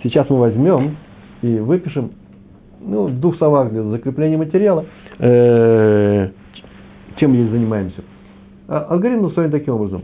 Сейчас 0.02 0.28
мы 0.30 0.38
возьмем 0.38 0.96
и 1.42 1.58
выпишем, 1.58 2.12
ну, 2.80 3.06
в 3.06 3.20
двух 3.20 3.36
словах 3.36 3.70
для 3.70 3.82
закрепления 3.82 4.36
материала, 4.36 4.84
э, 5.18 6.30
чем 7.16 7.34
здесь 7.34 7.50
занимаемся. 7.50 8.02
А, 8.66 8.86
алгоритм 8.90 9.24
устроен 9.24 9.50
таким 9.50 9.74
образом. 9.74 10.02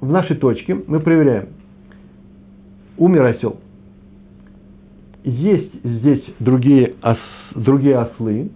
В 0.00 0.10
нашей 0.10 0.36
точке 0.36 0.74
мы 0.74 1.00
проверяем, 1.00 1.48
умер 2.98 3.24
осел, 3.24 3.56
есть 5.24 5.72
здесь 5.82 6.22
другие, 6.40 6.94
ос, 7.02 7.16
другие 7.54 7.96
ослы, 7.96 8.50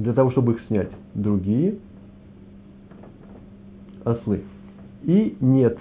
для 0.00 0.14
того, 0.14 0.30
чтобы 0.30 0.52
их 0.52 0.62
снять. 0.66 0.88
Другие 1.14 1.74
ослы. 4.02 4.42
И 5.02 5.36
нет 5.40 5.78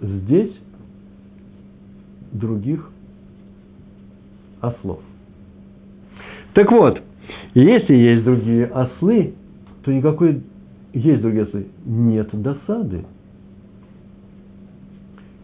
здесь 0.00 0.52
других 2.32 2.90
ослов. 4.60 5.00
Так 6.54 6.72
вот, 6.72 7.00
если 7.54 7.94
есть 7.94 8.24
другие 8.24 8.66
ослы, 8.66 9.34
то 9.84 9.92
никакой 9.92 10.42
есть 10.92 11.22
другие 11.22 11.44
ослы. 11.44 11.68
Нет 11.84 12.28
досады. 12.32 13.04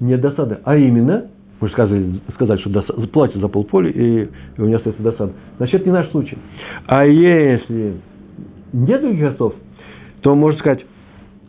Нет 0.00 0.20
досады. 0.20 0.58
А 0.64 0.76
именно, 0.76 1.28
мы 1.60 1.68
же 1.68 1.72
сказали, 1.72 2.20
сказали, 2.34 2.60
что 2.60 2.70
досад, 2.70 3.10
платят 3.10 3.40
за 3.40 3.48
полполя, 3.48 3.90
и 3.90 4.28
у 4.58 4.62
меня 4.62 4.76
остается 4.76 5.02
досада. 5.02 5.32
Значит, 5.56 5.80
это 5.80 5.86
не 5.86 5.92
наш 5.92 6.10
случай. 6.10 6.36
А 6.86 7.06
если 7.06 7.94
нет 8.72 9.00
других 9.00 9.32
отцов, 9.32 9.54
то 10.20 10.34
можно 10.34 10.58
сказать, 10.60 10.84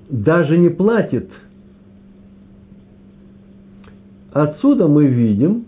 даже 0.10 0.58
не 0.58 0.70
платит. 0.70 1.30
Отсюда 4.32 4.88
мы 4.88 5.08
видим, 5.08 5.65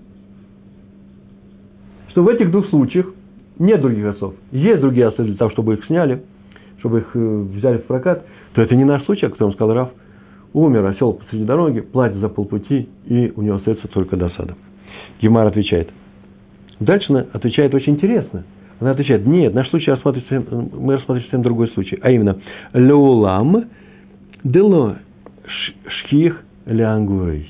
что 2.09 2.23
в 2.23 2.29
этих 2.29 2.51
двух 2.51 2.67
случаях 2.69 3.13
нет 3.57 3.81
других 3.81 4.05
отцов. 4.05 4.35
Есть 4.51 4.81
другие 4.81 5.07
отцы 5.07 5.23
для 5.23 5.35
того, 5.35 5.51
чтобы 5.51 5.73
их 5.73 5.85
сняли, 5.85 6.23
чтобы 6.79 6.99
их 6.99 7.09
э, 7.13 7.19
взяли 7.55 7.79
в 7.79 7.85
прокат, 7.85 8.25
то 8.53 8.61
это 8.61 8.75
не 8.75 8.85
наш 8.85 9.03
случай, 9.05 9.25
о 9.25 9.29
котором 9.29 9.53
сказал 9.53 9.73
Раф. 9.73 9.89
Умер 10.53 10.85
осел 10.85 11.13
посреди 11.13 11.43
дороги, 11.43 11.81
платит 11.81 12.17
за 12.17 12.29
полпути, 12.29 12.89
и 13.05 13.31
у 13.35 13.41
него 13.41 13.57
остается 13.57 13.87
только 13.87 14.17
досада. 14.17 14.55
Гемар 15.21 15.47
отвечает. 15.47 15.89
Дальше 16.79 17.11
она 17.11 17.25
отвечает 17.33 17.73
очень 17.73 17.93
интересно. 17.93 18.45
Она 18.79 18.91
отвечает, 18.91 19.25
нет, 19.25 19.53
наш 19.53 19.69
случай 19.69 19.91
рассматривается, 19.91 20.55
мы 20.77 20.93
рассматриваем 20.93 21.23
совсем 21.23 21.41
другой 21.41 21.67
случай, 21.69 21.99
а 22.01 22.11
именно, 22.11 22.37
леулам 22.73 23.65
дело 24.43 24.99
шхих 25.87 26.41
леангурой. 26.65 27.47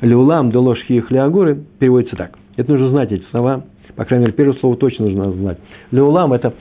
Леулам 0.00 0.50
дело 0.50 0.74
шхих 0.76 1.10
леангуры 1.10 1.62
переводится 1.78 2.16
так. 2.16 2.38
Это 2.56 2.72
нужно 2.72 2.88
знать 2.88 3.12
эти 3.12 3.24
слова, 3.30 3.64
по 3.96 4.04
крайней 4.04 4.26
мере, 4.26 4.36
первое 4.36 4.54
слово 4.58 4.76
точно 4.76 5.06
нужно 5.06 5.32
знать. 5.32 5.58
Леулам– 5.90 6.32
это 6.34 6.54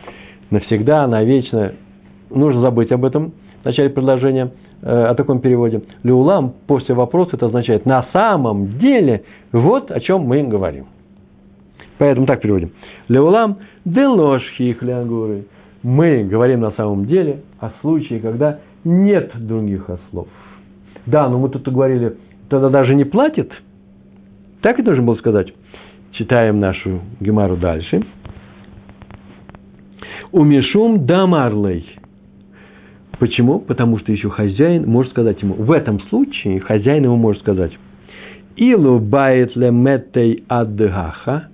навсегда, 0.49 1.07
навечно. 1.07 1.73
Нужно 2.29 2.61
забыть 2.61 2.91
об 2.91 3.05
этом 3.05 3.33
в 3.61 3.65
начале 3.65 3.89
предложения 3.89 4.51
э, 4.81 4.87
о 4.87 5.15
таком 5.15 5.39
переводе. 5.39 5.81
Леулам 6.03 6.53
после 6.67 6.95
вопроса 6.95 7.31
это 7.35 7.47
означает 7.47 7.85
на 7.85 8.05
самом 8.13 8.77
деле 8.79 9.23
вот 9.51 9.91
о 9.91 9.99
чем 9.99 10.21
мы 10.21 10.43
говорим. 10.43 10.85
Поэтому 11.97 12.27
так 12.27 12.41
переводим. 12.41 12.71
Леулам 13.07 13.57
делошхих 13.85 14.81
лягуры. 14.83 15.45
Мы 15.81 16.23
говорим 16.23 16.61
на 16.61 16.71
самом 16.71 17.05
деле 17.05 17.41
о 17.59 17.69
случае, 17.81 18.19
когда 18.19 18.59
нет 18.83 19.31
других 19.35 19.89
ослов. 19.89 20.27
Да, 21.05 21.29
но 21.29 21.37
мы 21.37 21.49
тут 21.49 21.67
говорили, 21.67 22.17
тогда 22.49 22.69
даже 22.69 22.95
не 22.95 23.03
платит. 23.03 23.51
Так 24.61 24.79
и 24.79 24.81
должен 24.81 25.05
был 25.05 25.15
сказать. 25.17 25.53
Читаем 26.11 26.59
нашу 26.59 27.01
Гемару 27.19 27.55
дальше. 27.57 28.01
Умешум 30.31 31.05
дамарлей. 31.05 31.85
Почему? 33.19 33.59
Потому 33.59 33.97
что 33.99 34.11
еще 34.11 34.29
хозяин 34.29 34.87
может 34.87 35.11
сказать 35.11 35.41
ему, 35.41 35.55
в 35.55 35.71
этом 35.71 35.99
случае 36.09 36.59
хозяин 36.59 37.03
ему 37.03 37.15
может 37.15 37.41
сказать, 37.41 37.71
Илу 38.55 38.99
бает 38.99 39.55
леметей 39.55 40.43
адгаха, 40.47 41.49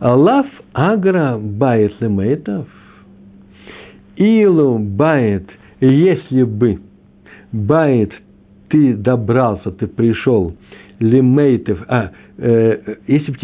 лав 0.00 0.46
агра 0.72 1.38
бает 1.38 2.00
лемейтов, 2.00 2.66
Илу 4.16 4.78
бает, 4.78 5.48
если 5.80 6.42
бы 6.42 6.80
бает, 7.52 8.12
ты 8.68 8.94
добрался, 8.94 9.70
ты 9.70 9.86
пришел, 9.86 10.54
лемейтов, 10.98 11.78
а, 11.88 12.10
э, 12.38 12.96
если 13.06 13.32
бы 13.32 13.38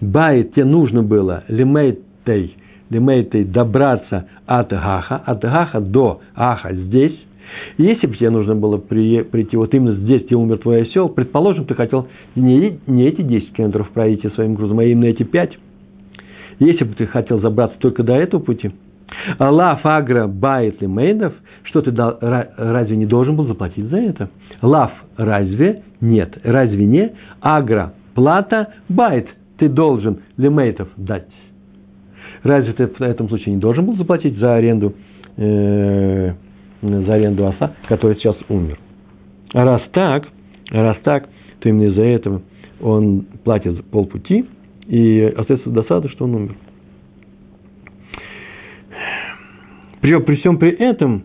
бает 0.00 0.52
тебе 0.52 0.64
нужно 0.66 1.02
было, 1.02 1.44
лемейтей, 1.48 2.56
лемейтой 2.90 3.44
добраться 3.44 4.26
от 4.46 4.70
Гаха, 4.70 5.16
от 5.16 5.40
Гаха 5.40 5.80
до 5.80 6.20
Аха 6.34 6.74
здесь, 6.74 7.18
если 7.76 8.06
бы 8.06 8.16
тебе 8.16 8.30
нужно 8.30 8.54
было 8.54 8.78
при, 8.78 9.22
прийти 9.22 9.56
вот 9.56 9.74
именно 9.74 9.94
здесь, 9.94 10.24
где 10.24 10.34
умер 10.34 10.58
твой 10.58 10.82
осел, 10.82 11.08
предположим, 11.08 11.64
ты 11.64 11.74
хотел 11.74 12.08
не, 12.34 12.78
не 12.86 13.06
эти 13.06 13.22
10 13.22 13.52
километров 13.52 13.90
пройти 13.90 14.28
своим 14.30 14.54
грузом, 14.54 14.78
а 14.78 14.84
именно 14.84 15.06
эти 15.06 15.22
5. 15.22 15.58
Если 16.60 16.84
бы 16.84 16.94
ты 16.94 17.06
хотел 17.06 17.40
забраться 17.40 17.78
только 17.78 18.02
до 18.02 18.14
этого 18.14 18.40
пути, 18.40 18.70
לאו 19.38 19.84
אגרא 19.84 20.26
בעית 20.26 20.80
למיתב, 20.80 21.32
что 21.64 21.82
ты 21.82 21.90
дал, 21.90 22.18
разве 22.20 22.96
не 22.96 23.06
должен 23.06 23.36
был 23.36 23.46
заплатить 23.46 23.86
за 23.86 23.96
это? 23.96 24.30
לאו 24.62 24.92
разве? 25.16 25.82
Нет. 26.00 26.38
Разве 26.44 26.84
не? 26.84 27.12
אגרא 27.40 27.94
плата 28.14 28.74
בעית 28.88 29.28
ты 29.58 29.68
должен 29.68 30.18
למיתב 30.36 30.88
дать. 30.96 31.28
Разве 32.48 32.72
ты 32.72 32.86
в 32.86 33.00
этом 33.02 33.28
случае 33.28 33.54
не 33.54 33.60
должен 33.60 33.84
был 33.84 33.94
заплатить 33.96 34.38
за 34.38 34.54
аренду, 34.54 34.94
э, 35.36 36.32
за 36.80 37.12
аренду 37.14 37.46
осла, 37.46 37.74
который 37.88 38.16
сейчас 38.16 38.38
умер? 38.48 38.78
А 39.52 39.64
раз 39.64 39.82
так, 39.92 40.26
раз 40.70 40.96
так, 41.04 41.28
то 41.60 41.68
именно 41.68 41.90
из-за 41.90 42.04
этого 42.04 42.40
он 42.80 43.26
платит 43.44 43.84
полпути, 43.90 44.46
и 44.86 45.34
остается 45.36 45.68
досада, 45.68 46.08
что 46.08 46.24
он 46.24 46.36
умер. 46.36 46.56
При, 50.00 50.18
при 50.22 50.36
всем 50.36 50.56
при 50.56 50.70
этом, 50.70 51.24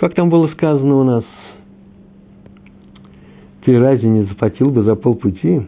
как 0.00 0.14
там 0.14 0.30
было 0.30 0.48
сказано 0.48 0.94
у 0.94 1.04
нас, 1.04 1.24
ты 3.66 3.78
разве 3.78 4.08
не 4.08 4.22
заплатил 4.22 4.70
бы 4.70 4.84
за 4.84 4.94
полпути? 4.94 5.66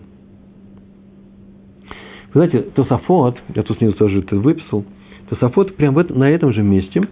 Вы 2.32 2.46
знаете, 2.46 2.70
Тософот, 2.74 3.38
я 3.54 3.62
тут 3.62 3.78
снизу 3.78 3.94
тоже 3.94 4.20
это 4.20 4.36
выписал, 4.36 4.84
Тософот 5.28 5.74
прямо 5.76 6.04
в 6.04 6.16
на 6.16 6.30
этом 6.30 6.52
же 6.52 6.62
месте, 6.62 7.02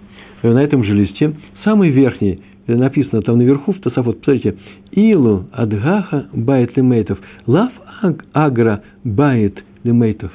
э, 0.43 0.53
на 0.53 0.63
этом 0.63 0.85
же 0.85 0.95
листе, 0.95 1.35
самый 1.65 1.91
верхний, 1.91 2.41
э, 2.67 2.75
написано 2.77 3.23
там 3.23 3.39
наверху 3.39 3.73
в 3.73 3.81
Тософот, 3.81 4.21
посмотрите, 4.21 4.57
Илу 4.93 5.47
адгаха 5.53 6.29
бает 6.33 6.77
лимейтов, 6.77 7.19
лав 7.47 7.73
агра 8.33 8.83
бает 9.03 9.63
лимейтов. 9.83 10.31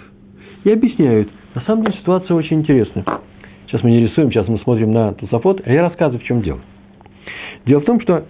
И 0.66 0.72
объясняют, 0.72 1.30
на 1.56 1.62
самом 1.62 1.86
деле 1.86 1.98
ситуация 2.00 2.36
очень 2.36 2.60
интересная. 2.60 3.06
Сейчас 3.68 3.84
мы 3.84 3.92
не 3.92 4.02
рисуем, 4.02 4.32
сейчас 4.32 4.48
мы 4.50 4.60
смотрим 4.60 4.92
на 4.92 5.14
Тософот, 5.14 5.62
а 5.66 5.72
я 5.72 5.82
рассказываю, 5.84 6.20
в 6.20 6.24
чем 6.24 6.42
дело. 6.42 6.60
Дело 7.66 7.80
в 7.80 7.86
том, 7.86 8.02
что 8.02 8.26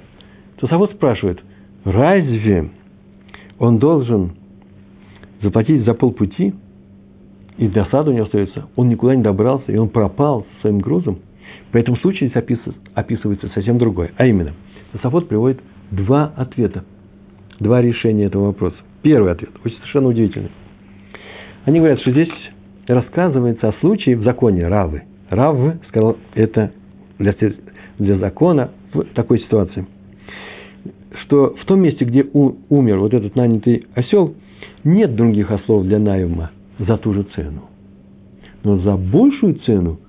Тософот 0.60 0.92
спрашивает, 0.92 1.42
разве 1.84 2.70
он 3.58 3.80
должен 3.80 4.34
заплатить 5.44 5.86
за 5.86 5.94
полпути, 5.94 6.54
и 7.58 7.68
досада 7.68 8.10
у 8.10 8.14
него 8.14 8.26
остается, 8.26 8.68
он 8.76 8.90
никуда 8.90 9.16
не 9.16 9.22
добрался, 9.22 9.72
и 9.72 9.78
он 9.78 9.90
пропал 9.90 10.46
со 10.56 10.62
своим 10.62 10.80
грузом. 10.80 11.20
По 11.72 11.78
этому 11.78 11.98
случаю 11.98 12.30
здесь 12.30 12.60
описывается 12.96 13.50
совсем 13.54 13.78
другое. 13.78 14.12
А 14.18 14.26
именно, 14.26 14.54
Тософот 14.92 15.28
приводит 15.28 15.62
два 15.92 16.32
ответа, 16.36 16.84
два 17.60 17.82
решения 17.82 18.26
этого 18.26 18.48
вопроса. 18.48 18.78
Первый 19.02 19.32
ответ, 19.32 19.52
очень 19.64 19.78
совершенно 19.78 20.08
удивительный. 20.08 20.52
Они 21.66 21.80
говорят, 21.80 22.00
что 22.00 22.12
здесь 22.12 22.30
рассказывается 22.88 23.70
о 23.70 23.74
случае 23.74 24.18
в 24.18 24.24
законе 24.24 24.68
Равы. 24.68 25.04
Рав 25.30 25.58
сказал 25.88 26.18
это 26.36 26.72
для, 27.18 27.34
для 27.98 28.18
закона 28.18 28.72
в 28.94 29.04
такой 29.16 29.40
ситуации. 29.40 29.86
Что 31.24 31.56
в 31.56 31.66
том 31.66 31.82
месте, 31.82 32.06
где 32.06 32.24
умер 32.34 33.00
вот 33.00 33.14
этот 33.14 33.36
нанятый 33.36 33.88
осел, 33.96 34.36
нет 34.84 35.16
других 35.16 35.52
ослов 35.52 35.86
для 35.86 36.00
найма 36.00 36.52
за 36.80 36.98
ту 36.98 37.14
же 37.14 37.24
цену. 37.36 37.64
Но 38.64 38.80
за 38.80 38.96
большую 38.96 39.56
цену, 39.66 40.00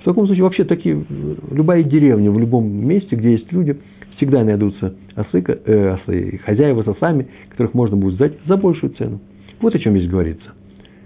в 0.00 0.04
таком 0.04 0.26
случае 0.26 0.44
вообще 0.44 0.64
такие, 0.64 1.04
любая 1.50 1.82
деревня, 1.82 2.30
в 2.30 2.38
любом 2.38 2.66
месте, 2.66 3.16
где 3.16 3.32
есть 3.32 3.50
люди, 3.52 3.78
всегда 4.16 4.44
найдутся 4.44 4.94
ослы, 5.14 5.44
э, 5.46 5.88
ослы 5.94 6.40
хозяева 6.44 6.82
с 6.82 6.88
ослами, 6.88 7.28
которых 7.50 7.74
можно 7.74 7.96
будет 7.96 8.14
сдать 8.14 8.32
за 8.46 8.56
большую 8.56 8.92
цену. 8.94 9.20
Вот 9.60 9.74
о 9.74 9.78
чем 9.78 9.96
здесь 9.96 10.10
говорится. 10.10 10.52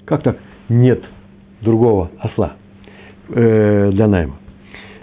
Как 0.05 0.23
так? 0.23 0.39
Нет 0.69 1.03
другого 1.61 2.11
осла 2.19 2.55
э, 3.29 3.91
для 3.93 4.09
найма. 4.09 4.37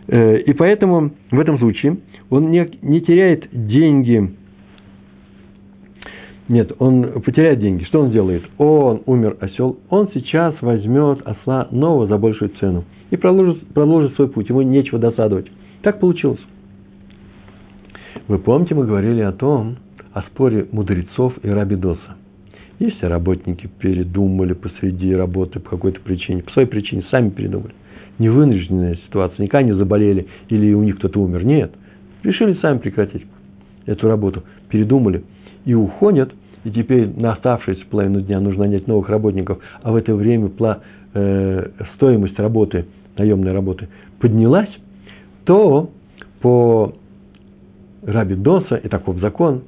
Э, 0.08 0.39
и 0.39 0.54
поэтому 0.54 1.12
в 1.32 1.39
этом 1.39 1.58
случае 1.58 1.98
он 2.30 2.52
не, 2.52 2.68
не 2.82 3.02
теряет 3.02 3.48
деньги 3.52 4.32
нет, 6.47 6.73
он 6.77 7.21
потеряет 7.21 7.60
деньги. 7.60 7.84
Что 7.86 8.01
он 8.01 8.10
сделает? 8.10 8.43
Он 8.58 9.01
умер 9.08 9.38
осел, 9.39 9.79
он 9.89 10.10
сейчас 10.13 10.53
возьмет 10.62 11.25
осла 11.25 11.67
нового 11.71 12.08
за 12.08 12.17
большую 12.17 12.51
цену 12.60 12.84
и 13.10 13.17
продолжит, 13.17 13.65
продолжит 13.69 14.15
свой 14.15 14.27
путь. 14.27 14.49
Ему 14.49 14.62
нечего 14.62 14.99
досадовать. 14.99 15.47
Так 15.81 15.99
получилось. 15.99 16.39
Вы 18.27 18.38
помните, 18.38 18.75
мы 18.75 18.86
говорили 18.86 19.21
о 19.21 19.31
том, 19.31 19.77
о 20.13 20.21
споре 20.23 20.67
мудрецов 20.71 21.34
и 21.41 21.49
рабидоса. 21.49 22.15
Если 22.77 23.05
работники 23.05 23.67
передумали 23.79 24.53
посреди 24.53 25.15
работы 25.15 25.60
по 25.60 25.71
какой-то 25.71 26.01
причине, 26.01 26.43
по 26.43 26.51
своей 26.51 26.67
причине, 26.67 27.05
сами 27.10 27.29
передумали. 27.29 27.73
Не 28.19 28.29
вынужденная 28.29 28.95
ситуация, 29.08 29.43
никогда 29.43 29.63
не 29.63 29.75
заболели 29.75 30.27
или 30.49 30.73
у 30.73 30.84
них 30.84 30.97
кто-то 30.97 31.19
умер. 31.19 31.43
Нет. 31.43 31.73
Решили 32.23 32.53
сами 32.62 32.77
прекратить 32.77 33.23
эту 33.88 34.08
работу. 34.08 34.43
Передумали– 34.69 35.23
и 35.65 35.73
уходят, 35.73 36.34
и 36.63 36.71
теперь 36.71 37.10
на 37.15 37.34
оставшуюся 37.34 37.86
половину 37.89 38.21
дня 38.21 38.39
нужно 38.39 38.65
нанять 38.65 38.88
новых 38.88 39.10
работников, 39.10 39.60
а 39.82 39.91
в 39.91 39.95
это 39.95 40.15
время 40.15 40.49
пла, 40.49 40.80
э, 41.13 41.69
стоимость 41.95 42.39
работы, 42.39 42.86
наемной 43.17 43.51
работы 43.51 43.89
поднялась, 44.19 44.69
то 45.45 45.89
по 46.41 46.93
Раби 48.04 48.36
Доса 48.36 48.75
и 48.75 48.88
таков 48.88 49.19
закон, 49.19 49.63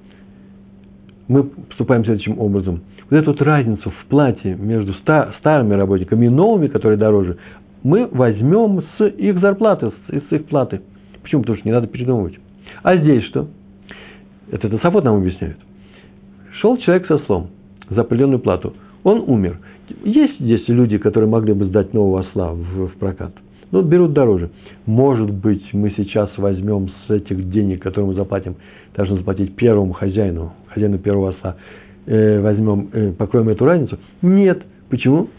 мы 1.27 1.43
поступаем 1.43 2.05
следующим 2.05 2.39
образом. 2.39 2.81
Вот 3.09 3.17
эту 3.17 3.31
вот 3.31 3.41
разницу 3.41 3.89
в 3.89 4.05
плате 4.07 4.55
между 4.55 4.93
старыми 5.39 5.73
работниками 5.73 6.25
и 6.25 6.29
новыми, 6.29 6.67
которые 6.67 6.97
дороже, 6.97 7.37
мы 7.83 8.07
возьмем 8.07 8.83
с 8.97 9.05
их 9.05 9.39
зарплаты, 9.39 9.91
с 10.07 10.31
их 10.33 10.45
платы. 10.45 10.81
Почему? 11.21 11.41
Потому 11.41 11.57
что 11.57 11.67
не 11.67 11.73
надо 11.73 11.87
передумывать. 11.87 12.37
А 12.83 12.97
здесь 12.97 13.23
что? 13.25 13.47
Это 14.51 14.69
Тософот 14.69 15.03
нам 15.03 15.17
объясняет. 15.17 15.57
Шел 16.61 16.77
человек 16.77 17.07
со 17.07 17.19
слом 17.19 17.49
за 17.89 18.01
определенную 18.01 18.39
плату. 18.39 18.73
Он 19.03 19.23
умер. 19.27 19.59
Есть 20.03 20.39
здесь 20.39 20.67
люди, 20.67 20.97
которые 20.97 21.29
могли 21.29 21.53
бы 21.53 21.65
сдать 21.65 21.93
нового 21.93 22.21
осла 22.21 22.51
в, 22.51 22.87
в 22.87 22.97
прокат. 22.97 23.31
Ну, 23.71 23.81
берут 23.81 24.13
дороже. 24.13 24.49
Может 24.85 25.29
быть, 25.31 25.63
мы 25.73 25.93
сейчас 25.95 26.29
возьмем 26.37 26.89
с 27.05 27.11
этих 27.11 27.49
денег, 27.49 27.83
которые 27.83 28.07
мы 28.07 28.13
заплатим, 28.15 28.55
должны 28.95 29.17
заплатить 29.17 29.55
первому 29.55 29.93
хозяину, 29.93 30.53
хозяину 30.67 30.97
первого 30.97 31.29
осла, 31.29 31.57
э, 32.05 32.41
возьмем, 32.41 32.89
э, 32.91 33.11
покроем 33.11 33.49
эту 33.49 33.65
разницу? 33.65 33.99
Нет. 34.21 34.63
Почему? 34.89 35.29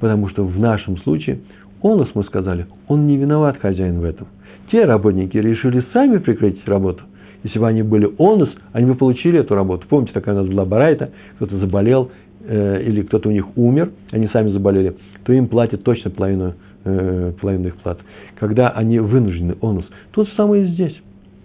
Потому 0.00 0.28
что 0.28 0.44
в 0.44 0.58
нашем 0.58 0.98
случае 0.98 1.40
он, 1.80 2.06
мы 2.14 2.24
сказали, 2.24 2.66
он 2.88 3.06
не 3.06 3.16
виноват, 3.16 3.58
хозяин 3.58 4.00
в 4.00 4.04
этом. 4.04 4.26
Те 4.70 4.84
работники 4.84 5.36
решили 5.38 5.84
сами 5.92 6.18
прекратить 6.18 6.66
работу. 6.66 7.04
Если 7.42 7.58
бы 7.58 7.66
они 7.68 7.82
были 7.82 8.10
онус, 8.18 8.50
они 8.72 8.86
бы 8.86 8.94
получили 8.94 9.40
эту 9.40 9.54
работу. 9.54 9.86
Помните, 9.88 10.12
такая 10.12 10.34
у 10.34 10.38
нас 10.38 10.48
была 10.48 10.64
барайта, 10.64 11.10
кто-то 11.36 11.58
заболел, 11.58 12.10
э, 12.44 12.82
или 12.82 13.02
кто-то 13.02 13.28
у 13.28 13.32
них 13.32 13.56
умер, 13.56 13.92
они 14.10 14.28
сами 14.28 14.50
заболели, 14.50 14.96
то 15.24 15.32
им 15.32 15.48
платят 15.48 15.82
точно 15.84 16.10
половину, 16.10 16.54
э, 16.84 17.32
половину 17.40 17.68
их 17.68 17.76
плат. 17.76 17.98
Когда 18.38 18.70
они 18.70 18.98
вынуждены, 18.98 19.56
онус. 19.60 19.86
Тут 20.12 20.28
самое 20.36 20.64
и 20.64 20.68
здесь. 20.68 20.96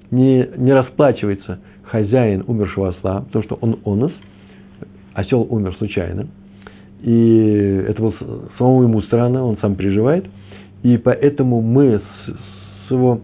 Не, 0.09 0.49
не 0.57 0.73
расплачивается 0.73 1.59
хозяин 1.83 2.43
умершего 2.47 2.89
осла, 2.89 3.21
потому 3.21 3.43
что 3.43 3.57
он 3.61 3.79
онус, 3.85 4.11
осел 5.13 5.45
умер 5.49 5.75
случайно, 5.77 6.27
и 7.01 7.83
это 7.87 8.01
было 8.01 8.13
самому 8.57 8.83
ему 8.83 9.01
странно, 9.01 9.43
он 9.43 9.57
сам 9.57 9.75
переживает, 9.75 10.25
и 10.83 10.97
поэтому 10.97 11.61
мы 11.61 11.99
с, 11.99 12.31
с, 12.87 12.91
его, 12.91 13.21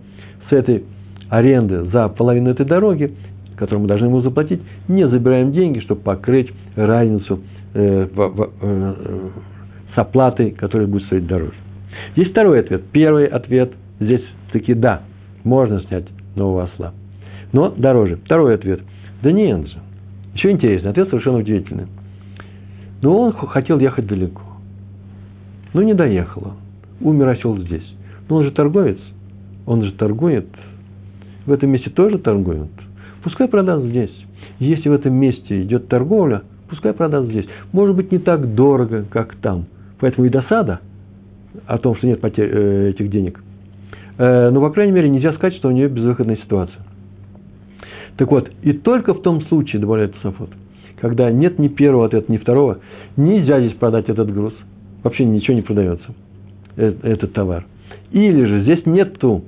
с 0.50 0.54
этой 0.54 0.84
аренды 1.30 1.84
за 1.86 2.10
половину 2.10 2.50
этой 2.50 2.66
дороги, 2.66 3.14
которую 3.56 3.82
мы 3.82 3.88
должны 3.88 4.06
ему 4.06 4.22
заплатить, 4.22 4.62
не 4.88 5.08
забираем 5.08 5.52
деньги, 5.52 5.80
чтобы 5.80 6.02
покрыть 6.02 6.52
разницу 6.76 7.40
э, 7.74 8.08
в, 8.14 8.16
в, 8.16 8.50
э, 8.62 8.94
с 9.96 9.98
оплатой, 9.98 10.52
которая 10.52 10.88
будет 10.88 11.04
стоить 11.04 11.28
дороже. 11.28 11.56
Есть 12.16 12.32
второй 12.32 12.60
ответ. 12.60 12.84
Первый 12.92 13.26
ответ 13.26 13.72
здесь 14.00 14.24
таки 14.52 14.74
да, 14.74 15.02
можно 15.44 15.82
снять 15.82 16.06
нового 16.36 16.66
осла. 16.66 16.94
Но 17.52 17.70
дороже. 17.70 18.18
Второй 18.18 18.56
ответ. 18.56 18.82
Да 19.22 19.32
нет 19.32 19.68
же. 19.68 19.78
Еще 20.36 20.52
интересно. 20.52 20.92
Ответ 20.92 21.10
совершенно 21.10 21.40
удивительный. 21.40 21.88
Но 23.02 23.18
он 23.20 23.34
хотел 23.34 23.80
ехать 23.80 24.06
далеко. 24.06 24.42
Но 25.74 25.82
не 25.82 25.94
доехал 25.94 26.44
он. 26.48 26.54
Умер 27.02 27.30
осел 27.30 27.58
здесь. 27.58 27.96
Но 28.30 28.38
он 28.38 28.44
же 28.44 28.52
торговец. 28.52 29.00
Он 29.66 29.84
же 29.84 29.92
торгует 29.94 30.48
в 31.48 31.52
этом 31.52 31.72
месте 31.72 31.90
тоже 31.90 32.20
торгуют, 32.20 32.70
пускай 33.24 33.48
продаст 33.48 33.86
здесь. 33.86 34.14
Если 34.60 34.90
в 34.90 34.94
этом 34.94 35.14
месте 35.14 35.64
идет 35.64 35.88
торговля, 35.88 36.44
пускай 36.70 36.94
продаст 36.94 37.30
здесь. 37.30 37.46
Может 37.72 37.96
быть, 37.96 38.12
не 38.12 38.20
так 38.20 38.54
дорого, 38.54 39.06
как 39.10 39.36
там. 39.36 39.66
Поэтому 40.00 40.28
и 40.28 40.30
досада 40.30 40.82
о 41.66 41.78
том, 41.78 41.96
что 41.96 42.06
нет 42.06 42.22
потерь, 42.22 42.50
э, 42.52 42.90
этих 42.90 43.10
денег. 43.10 43.42
Э, 44.18 44.50
но, 44.50 44.62
по 44.62 44.70
крайней 44.70 44.92
мере, 44.92 45.10
нельзя 45.10 45.34
сказать, 45.34 45.56
что 45.56 45.70
у 45.70 45.72
нее 45.72 45.88
безвыходная 45.88 46.36
ситуация. 46.38 46.82
Так 48.18 48.30
вот, 48.32 48.52
и 48.64 48.74
только 48.74 49.14
в 49.14 49.22
том 49.22 49.42
случае, 49.44 49.80
добавляет 49.80 50.16
Тософот, 50.16 50.50
когда 51.00 51.32
нет 51.32 51.60
ни 51.60 51.68
первого 51.68 52.06
ответа, 52.06 52.32
ни 52.32 52.38
второго, 52.38 52.80
нельзя 53.16 53.60
здесь 53.60 53.74
продать 53.74 54.10
этот 54.10 54.34
груз. 54.34 54.54
Вообще 55.04 55.24
ничего 55.24 55.56
не 55.56 55.62
продается, 55.62 56.08
э, 56.76 56.94
этот 57.04 57.34
товар. 57.34 57.66
Или 58.12 58.44
же 58.46 58.64
здесь 58.64 58.86
нету 58.86 59.44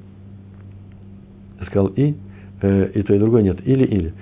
сказал 1.67 1.87
и, 1.87 2.15
э, 2.61 2.91
и 2.93 3.03
то, 3.03 3.13
и 3.13 3.19
другое 3.19 3.43
нет. 3.43 3.59
Или, 3.65 3.85
или. 3.85 4.13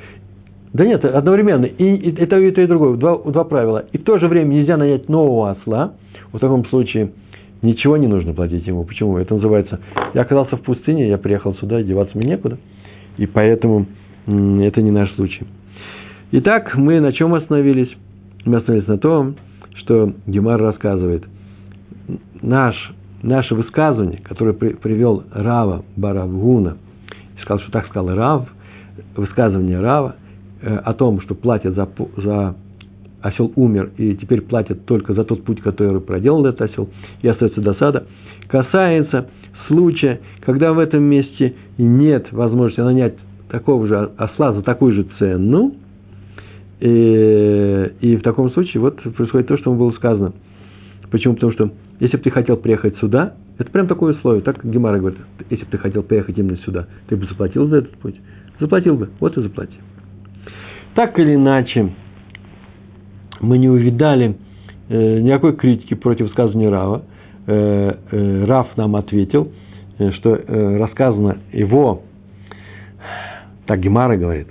Да 0.74 0.86
нет, 0.86 1.04
одновременно. 1.06 1.66
И, 1.66 1.84
и, 1.84 2.10
и 2.10 2.26
то, 2.26 2.38
и 2.38 2.52
то, 2.52 2.62
и 2.62 2.68
другое. 2.68 2.98
Два, 2.98 3.18
два 3.18 3.44
правила. 3.44 3.86
И 3.92 3.98
в 3.98 4.04
то 4.04 4.20
же 4.20 4.28
время 4.28 4.54
нельзя 4.54 4.78
нанять 4.78 5.10
нового 5.10 5.52
осла. 5.52 5.94
В 6.32 6.40
таком 6.40 6.66
случае 6.66 7.12
ничего 7.62 7.98
не 7.98 8.08
нужно 8.08 8.34
платить 8.34 8.68
ему. 8.68 8.84
Почему? 8.84 9.18
Это 9.18 9.36
называется, 9.36 9.80
я 10.14 10.22
оказался 10.22 10.58
в 10.58 10.62
пустыне, 10.62 11.08
я 11.08 11.18
приехал 11.18 11.56
сюда, 11.56 11.82
деваться 11.82 12.18
мне 12.18 12.28
некуда. 12.28 12.58
И 13.18 13.26
поэтому 13.26 13.88
это 14.26 14.82
не 14.82 14.92
наш 14.92 15.14
случай. 15.16 15.48
Итак, 16.32 16.76
мы 16.76 17.00
на 17.00 17.14
чем 17.14 17.34
остановились? 17.34 17.90
Мы 18.46 18.58
остановились 18.58 18.88
на 18.88 18.98
том, 18.98 19.36
что 19.76 20.14
Гемар 20.28 20.62
рассказывает. 20.62 21.24
Наш, 22.42 22.76
наше 23.24 23.56
высказывание, 23.56 24.20
которое 24.22 24.54
при, 24.54 24.74
привел 24.74 25.24
Рава 25.34 25.84
Баравгуна– 25.96 26.78
сказал, 27.48 27.62
что 27.62 27.72
так 27.72 27.88
сказал 27.88 28.14
Рав, 28.14 28.50
высказывание 29.16 29.80
Рава 29.80 30.16
э, 30.62 30.76
о 30.76 30.94
том, 30.94 31.22
что 31.22 31.34
платят 31.34 31.76
за, 31.76 31.88
за 32.18 32.56
осел 33.22 33.54
умер, 33.56 33.92
и 33.98 34.16
теперь 34.16 34.42
платят 34.42 34.86
только 34.86 35.14
за 35.14 35.24
тот 35.24 35.44
путь, 35.44 35.62
который 35.62 36.02
проделал 36.02 36.46
этот 36.46 36.70
осел, 36.70 36.90
и 37.22 37.28
остается 37.28 37.62
досада, 37.62 38.06
касается 38.50 39.30
случая, 39.68 40.20
когда 40.42 40.74
в 40.74 40.80
этом 40.80 41.04
месте 41.04 41.56
нет 41.78 42.32
возможности 42.32 42.82
нанять 42.82 43.16
такого 43.50 43.88
же 43.88 44.12
осла 44.18 44.52
за 44.52 44.62
такую 44.62 44.94
же 44.94 45.06
цену, 45.18 45.74
и, 46.82 47.92
и 48.02 48.18
в 48.18 48.22
таком 48.24 48.52
случае 48.52 48.82
вот 48.82 49.02
происходит 49.16 49.48
то, 49.48 49.58
что 49.58 49.74
было 49.74 49.92
сказано. 49.92 50.34
Почему? 51.10 51.36
Потому 51.36 51.54
что 51.54 51.72
если 52.02 52.18
бы 52.18 52.24
ты 52.24 52.30
хотел 52.30 52.58
приехать 52.58 52.98
сюда, 52.98 53.36
это 53.58 53.72
прям 53.72 53.88
такое 53.88 54.14
условие, 54.14 54.44
так 54.44 54.64
Гемара 54.64 55.00
говорит, 55.00 55.20
если 55.50 55.66
бы 55.66 55.72
ты 55.72 55.78
хотел 55.80 56.04
приехать 56.04 56.38
именно 56.38 56.58
сюда, 56.58 56.88
ты 57.08 57.16
бы 57.16 57.26
заплатил 57.26 57.68
за 57.68 57.78
этот 57.78 57.98
путь? 57.98 58.16
Заплатил 58.60 58.96
бы, 58.96 59.10
вот 59.20 59.36
и 59.38 59.42
заплати. 59.42 59.76
Так 60.94 61.18
или 61.18 61.36
иначе, 61.36 61.92
мы 63.40 63.58
не 63.58 63.70
увидали 63.70 64.38
э, 64.90 65.20
никакой 65.20 65.56
критики 65.56 65.96
против 65.96 66.30
сказания 66.30 66.70
Рава. 66.70 67.04
Э, 67.48 67.94
э, 68.12 68.46
Рав 68.46 68.78
нам 68.78 68.96
ответил, 68.96 69.52
э, 69.98 70.12
что 70.12 70.36
э, 70.36 70.78
рассказано 70.78 71.40
его, 71.52 72.04
так 73.66 73.80
Гемара 73.80 74.18
говорит, 74.18 74.48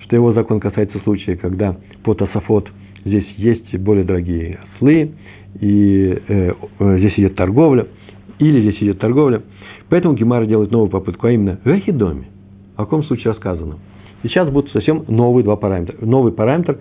что 0.00 0.14
его 0.14 0.32
закон 0.32 0.60
касается 0.60 1.00
случая, 1.00 1.36
когда 1.36 1.76
по 2.04 2.14
Тософот 2.14 2.68
здесь 3.04 3.26
есть 3.36 3.76
более 3.78 4.04
дорогие 4.04 4.60
ослы, 4.76 5.12
и 5.60 6.22
э, 6.28 6.52
э, 6.78 6.98
здесь 6.98 7.14
идет 7.18 7.34
торговля– 7.34 7.88
или 8.38 8.60
здесь 8.60 8.82
идет 8.82 8.98
торговля. 8.98 9.42
Поэтому 9.88 10.14
Гемара 10.14 10.46
делает 10.46 10.70
новую 10.70 10.90
попытку, 10.90 11.26
а 11.26 11.32
именно 11.32 11.58
в 11.64 11.68
Эхидоме. 11.68 12.28
О 12.76 12.84
каком 12.84 13.04
случае 13.04 13.32
рассказано. 13.32 13.78
Сейчас 14.22 14.48
будут 14.48 14.70
совсем 14.72 15.04
новые 15.08 15.44
два 15.44 15.56
параметра. 15.56 15.96
Новый 16.00 16.32
параметр, 16.32 16.80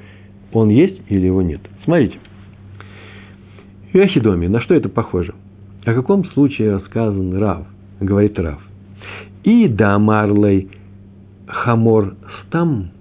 он 0.52 0.70
есть 0.70 1.02
или 1.10 1.26
его 1.26 1.42
нет. 1.42 1.62
Смотрите. 1.84 2.18
В 3.92 3.96
Эхидоме, 3.96 4.50
на 4.50 4.62
что 4.62 4.74
это 4.74 4.90
похоже? 4.90 5.36
О 5.86 5.94
каком 5.94 6.26
случае 6.26 6.76
рассказан 6.76 7.38
Рав? 7.38 7.68
Говорит 8.00 8.40
Рав. 8.40 8.60
И 9.44 9.68
дамарлей 9.68 10.70
хамор 11.46 12.16
стам. 12.42 12.92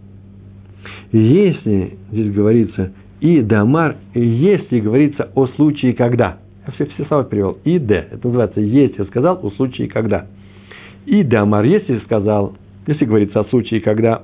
Если 1.13 1.97
здесь 2.11 2.33
говорится 2.33 2.93
и 3.21 3.41
дамар, 3.41 3.97
если 4.15 4.81
говорится 4.81 5.31
о 5.35 5.47
случае 5.47 5.95
когда– 5.95 6.39
я 6.67 6.73
все, 6.73 6.87
все 6.87 7.05
слова 7.07 7.25
перевел. 7.25 7.59
И 7.65 7.79
Д. 7.79 8.09
Это 8.11 8.27
называется 8.27 8.61
если 8.61 9.05
сказал 9.05 9.41
у 9.43 9.51
случае 9.53 9.89
когда. 9.89 10.27
И 11.07 11.23
Д 11.23 11.37
Амар, 11.37 11.65
если 11.65 11.99
сказал, 12.01 12.55
если 12.87 13.05
говорится 13.05 13.41
о 13.41 13.45
случае, 13.47 13.81
когда 13.81 14.23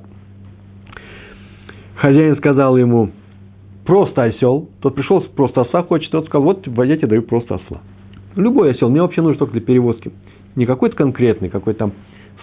хозяин 1.96 2.36
сказал 2.36 2.76
ему 2.76 3.10
просто 3.84 4.24
осел, 4.24 4.68
тот 4.80 4.94
пришел 4.94 5.20
просто 5.20 5.62
оса 5.62 5.82
хочет, 5.82 6.10
тот 6.12 6.26
сказал, 6.26 6.44
вот 6.44 6.66
я 6.66 6.96
тебе 6.96 7.08
даю 7.08 7.22
просто 7.22 7.56
осла. 7.56 7.80
Любой 8.36 8.70
осел, 8.70 8.88
мне 8.88 9.02
вообще 9.02 9.22
нужен 9.22 9.38
только 9.38 9.54
для 9.54 9.62
перевозки. 9.62 10.12
Не 10.54 10.66
какой-то 10.66 10.94
конкретный, 10.94 11.48
какой 11.48 11.74
там 11.74 11.92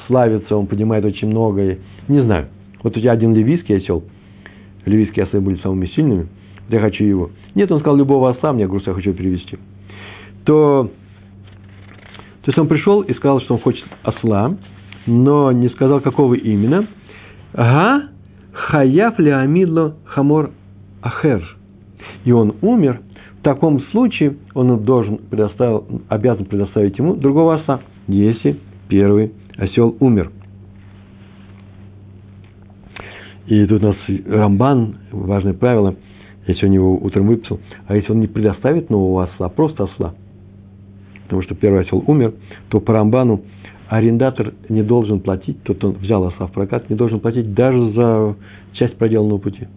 славится, 0.08 0.58
он 0.58 0.68
понимает 0.68 1.06
очень 1.06 1.30
многое. 1.30 1.80
Не 2.08 2.22
знаю. 2.22 2.48
Вот 2.84 2.98
у 2.98 3.00
тебя 3.00 3.14
один 3.14 3.34
ливийский 3.34 3.76
осел, 3.76 4.04
ливийские 4.86 5.26
ослы 5.26 5.40
были 5.40 5.58
самыми 5.58 5.88
сильными, 5.88 6.28
я 6.70 6.80
хочу 6.80 7.04
его. 7.04 7.32
Нет, 7.56 7.72
он 7.72 7.80
сказал, 7.80 7.96
любого 7.96 8.30
осла 8.30 8.52
мне 8.52 8.68
груз 8.68 8.86
я 8.86 8.94
хочу 8.94 9.14
перевести 9.14 9.58
то, 10.46 10.92
то 12.44 12.50
есть 12.50 12.58
он 12.58 12.68
пришел 12.68 13.02
и 13.02 13.14
сказал, 13.16 13.42
что 13.42 13.56
он 13.56 13.62
хочет 13.62 13.84
осла, 14.04 14.56
но 15.08 15.52
не 15.52 15.70
сказал, 15.70 16.00
какого 16.02 16.36
именно. 16.36 16.88
Ага, 17.54 18.10
хаяф 18.54 19.20
леамидло 19.20 19.96
хамор 20.06 20.52
ахер. 21.02 21.44
И 22.24 22.32
он 22.32 22.56
умер. 22.62 23.02
В 23.40 23.44
таком 23.44 23.82
случае 23.92 24.38
он 24.54 24.84
должен 24.84 25.18
предоставил, 25.18 25.86
обязан 26.10 26.46
предоставить 26.46 26.98
ему 26.98 27.16
другого 27.16 27.56
осла, 27.56 27.82
если 28.08 28.60
первый 28.88 29.34
осел 29.58 29.96
умер. 30.00 30.32
И 33.48 33.66
тут 33.68 33.84
у 33.84 33.88
нас 33.88 33.96
Рамбан, 34.28 34.98
важное 35.12 35.54
правило, 35.54 35.96
если 36.48 36.66
он 36.66 36.72
его 36.72 36.96
утром 36.98 37.28
выписал, 37.28 37.60
а 37.88 37.96
если 37.96 38.12
он 38.12 38.20
не 38.20 38.28
предоставит 38.28 38.90
нового 38.90 39.26
осла, 39.26 39.50
просто 39.50 39.84
осла– 39.84 40.14
потому 41.26 41.42
что 41.42 41.56
первый 41.56 41.82
осел 41.82 42.04
умер, 42.08 42.34
то 42.70 42.80
по 42.80 42.94
Рамбану 42.94 43.42
арендатор 43.88 44.54
не 44.70 44.84
должен 44.84 45.20
платить, 45.20 45.62
тот, 45.64 45.78
кто 45.78 45.92
взял 45.92 46.24
осла 46.26 46.48
в 46.48 46.52
прокат, 46.52 46.90
не 46.90 46.96
должен 46.96 47.20
платить 47.20 47.54
даже 47.54 47.92
за 47.92 48.36
часть 48.74 48.98
проделанного 48.98 49.40
пути. 49.40 49.68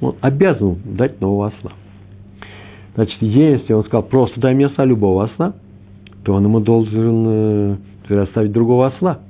Он 0.00 0.16
обязан 0.20 0.78
дать 0.84 1.20
нового 1.20 1.48
осла. 1.48 1.72
Значит, 2.94 3.20
если 3.20 3.72
он 3.72 3.84
сказал, 3.84 4.04
просто 4.04 4.40
дай 4.40 4.54
мне 4.54 4.66
осла, 4.66 4.84
любого 4.84 5.24
осла, 5.24 5.54
то 6.24 6.34
он 6.34 6.44
ему 6.44 6.60
должен 6.60 7.78
э, 8.08 8.20
оставить 8.22 8.52
другого 8.52 8.88
осла. 8.88 9.20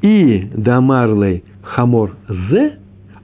И 0.00 0.50
Дамарлей 0.56 1.44
Хамор 1.62 2.16
З, 2.28 2.72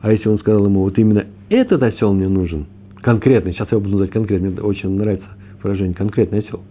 а 0.01 0.12
если 0.12 0.29
он 0.29 0.38
сказал 0.38 0.66
ему, 0.66 0.83
вот 0.83 0.97
именно 0.99 1.27
этот 1.49 1.83
осел 1.83 2.14
мне 2.14 2.29
нужен, 2.29 2.66
конкретный, 3.03 3.53
сейчас 3.53 3.69
я 3.71 3.79
буду 3.79 3.91
называть 3.91 4.11
конкретно, 4.11 4.51
мне 4.51 4.61
очень 4.61 4.91
нравится 4.91 5.27
выражение 5.63 5.95
конкретный 5.95 6.41
осел. 6.41 6.63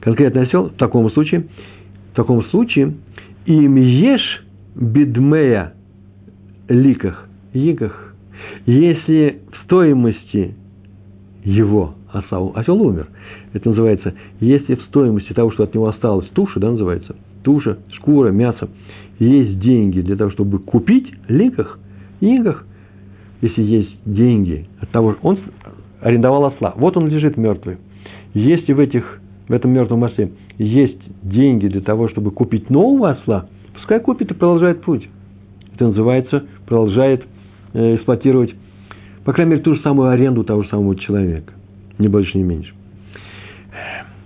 Конкретный 0.00 0.42
осел 0.42 0.70
в 0.70 0.74
таком 0.74 1.10
случае, 1.10 1.46
в 2.12 2.16
таком 2.16 2.44
случае, 2.46 2.94
им 3.46 3.76
ешь 3.76 4.44
бедмея 4.74 5.74
ликах, 6.68 7.28
ликах, 7.52 8.14
если 8.66 9.40
в 9.52 9.64
стоимости 9.64 10.54
его 11.44 11.94
осел, 12.12 12.52
осел 12.54 12.80
умер, 12.80 13.08
это 13.52 13.68
называется, 13.68 14.14
если 14.40 14.74
в 14.74 14.82
стоимости 14.82 15.32
того, 15.32 15.52
что 15.52 15.64
от 15.64 15.74
него 15.74 15.88
осталось, 15.88 16.28
туша, 16.30 16.60
да, 16.60 16.70
называется, 16.70 17.16
туша, 17.42 17.78
шкура, 17.92 18.30
мясо, 18.30 18.68
есть 19.18 19.58
деньги 19.60 20.00
для 20.00 20.16
того, 20.16 20.30
чтобы 20.30 20.58
купить 20.58 21.12
ликах, 21.28 21.78
ликах, 22.20 22.66
если 23.40 23.62
есть 23.62 23.96
деньги 24.04 24.66
от 24.80 24.90
того, 24.90 25.16
он 25.22 25.38
арендовал 26.00 26.46
осла, 26.46 26.74
вот 26.76 26.96
он 26.96 27.08
лежит 27.08 27.36
мертвый. 27.36 27.78
Если 28.34 28.72
в, 28.72 28.80
этих, 28.80 29.20
в 29.48 29.52
этом 29.52 29.72
мертвом 29.72 30.02
осле 30.04 30.32
есть 30.58 31.00
деньги 31.22 31.68
для 31.68 31.80
того, 31.80 32.08
чтобы 32.08 32.30
купить 32.30 32.70
нового 32.70 33.10
осла, 33.10 33.48
пускай 33.74 34.00
купит 34.00 34.30
и 34.30 34.34
продолжает 34.34 34.82
путь. 34.82 35.08
Это 35.74 35.88
называется, 35.88 36.44
продолжает 36.66 37.24
э, 37.74 37.96
эксплуатировать, 37.96 38.54
по 39.24 39.32
крайней 39.32 39.52
мере, 39.52 39.62
ту 39.62 39.74
же 39.74 39.82
самую 39.82 40.10
аренду 40.10 40.44
того 40.44 40.62
же 40.62 40.68
самого 40.68 40.96
человека. 40.96 41.52
Ни 41.98 42.08
больше, 42.08 42.38
ни 42.38 42.42
меньше. 42.42 42.72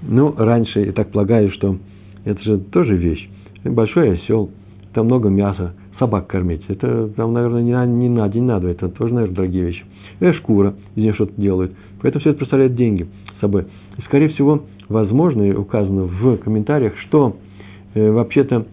Ну, 0.02 0.34
раньше, 0.36 0.80
я 0.80 0.92
так 0.92 1.10
полагаю, 1.10 1.50
что 1.52 1.76
это 2.24 2.42
же 2.42 2.58
тоже 2.58 2.96
вещь. 2.96 3.28
Большой 3.64 4.14
осел, 4.14 4.50
там 4.94 5.06
много 5.06 5.28
мяса, 5.28 5.74
собак 6.00 6.26
кормить. 6.26 6.62
Это 6.66 7.08
там, 7.08 7.32
наверное, 7.32 7.62
не 7.62 7.72
на, 7.72 7.86
не 7.86 8.08
на 8.08 8.28
день, 8.28 8.44
на 8.44 8.58
два. 8.58 8.70
Это 8.70 8.88
тоже, 8.88 9.14
наверное, 9.14 9.36
дорогие 9.36 9.66
вещи. 9.66 9.84
И 10.18 10.32
шкура, 10.32 10.74
из 10.96 11.02
нее 11.02 11.12
что-то 11.14 11.40
делают. 11.40 11.72
Поэтому 12.02 12.20
все 12.20 12.30
это 12.30 12.38
представляет 12.38 12.74
деньги 12.74 13.06
собой. 13.40 13.66
И, 13.96 14.02
скорее 14.02 14.30
всего, 14.30 14.64
возможно, 14.88 15.42
и 15.42 15.52
указано 15.52 16.04
в 16.04 16.38
комментариях, 16.38 16.98
что 17.06 17.36
э, 17.94 18.10
вообще-то 18.10 18.66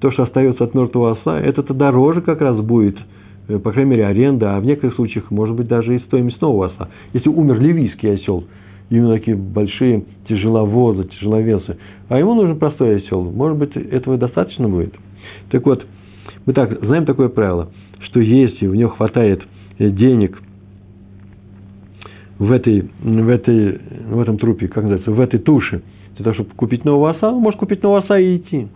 то, 0.00 0.10
что 0.12 0.24
остается 0.24 0.64
от 0.64 0.74
мертвого 0.74 1.12
осла, 1.12 1.40
это-то 1.40 1.74
дороже 1.74 2.20
как 2.20 2.40
раз 2.40 2.60
будет, 2.60 2.96
э, 3.48 3.58
по 3.58 3.72
крайней 3.72 3.92
мере, 3.92 4.06
аренда, 4.06 4.56
а 4.56 4.60
в 4.60 4.64
некоторых 4.64 4.96
случаях, 4.96 5.30
может 5.30 5.56
быть, 5.56 5.66
даже 5.66 5.96
и 5.96 5.98
стоимость 6.00 6.40
нового 6.40 6.66
осла. 6.66 6.90
Если 7.12 7.28
умер 7.28 7.60
ливийский 7.60 8.08
осел, 8.08 8.44
именно 8.90 9.14
такие 9.14 9.36
большие 9.36 10.04
тяжеловозы, 10.28 11.04
тяжеловесы, 11.04 11.78
а 12.08 12.18
ему 12.18 12.34
нужен 12.34 12.58
простой 12.58 12.96
осел, 12.96 13.22
может 13.22 13.58
быть, 13.58 13.74
этого 13.76 14.18
достаточно 14.18 14.68
будет. 14.68 14.94
Так 15.50 15.64
вот, 15.64 15.86
мы 16.46 16.52
так 16.52 16.84
знаем 16.84 17.06
такое 17.06 17.28
правило, 17.28 17.70
что 18.00 18.20
если 18.20 18.66
у 18.66 18.74
него 18.74 18.90
хватает 18.90 19.42
э, 19.78 19.90
денег 19.90 20.40
в, 22.38 22.50
этой, 22.50 22.90
в, 23.00 23.28
этой, 23.28 23.80
в 24.10 24.20
этом 24.20 24.38
трупе, 24.38 24.68
как 24.68 24.84
называется, 24.84 25.10
в 25.10 25.20
этой 25.20 25.40
туше, 25.40 25.82
для 26.16 26.24
того, 26.24 26.34
чтобы 26.34 26.50
купить 26.50 26.84
нового 26.84 27.10
оса, 27.10 27.30
он 27.30 27.40
может 27.40 27.58
купить 27.58 27.82
нового 27.82 28.00
оса 28.00 28.18
и 28.18 28.36
идти. 28.36 28.68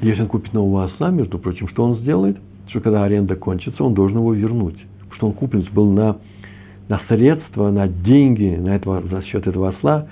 Если 0.00 0.22
он 0.22 0.28
купит 0.28 0.52
нового 0.52 0.84
осла, 0.84 1.10
между 1.10 1.38
прочим, 1.38 1.68
что 1.68 1.84
он 1.84 1.96
сделает? 1.96 2.36
Что 2.68 2.80
когда 2.80 3.04
аренда 3.04 3.34
кончится, 3.36 3.82
он 3.82 3.94
должен 3.94 4.18
его 4.18 4.32
вернуть. 4.32 4.76
Потому 5.00 5.14
что 5.16 5.26
он 5.28 5.32
куплен 5.32 5.66
был 5.72 5.90
на, 5.90 6.18
на 6.88 7.00
средства, 7.08 7.70
на 7.70 7.88
деньги, 7.88 8.56
на 8.56 8.76
этого, 8.76 9.02
за 9.02 9.22
счет 9.22 9.46
этого 9.46 9.70
осла, 9.70 10.06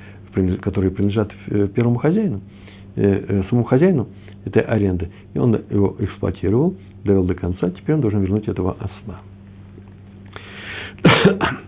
которые 0.60 0.90
принадлежат 0.90 1.30
э, 1.48 1.68
первому 1.72 1.98
хозяину, 1.98 2.40
э, 2.96 3.44
самому 3.48 3.64
хозяину 3.64 4.08
этой 4.48 4.62
аренды. 4.62 5.10
И 5.34 5.38
он 5.38 5.58
его 5.70 5.96
эксплуатировал, 5.98 6.74
довел 7.04 7.24
до 7.24 7.34
конца, 7.34 7.70
теперь 7.70 7.94
он 7.96 8.00
должен 8.00 8.20
вернуть 8.20 8.48
этого 8.48 8.76
осла. 8.78 9.20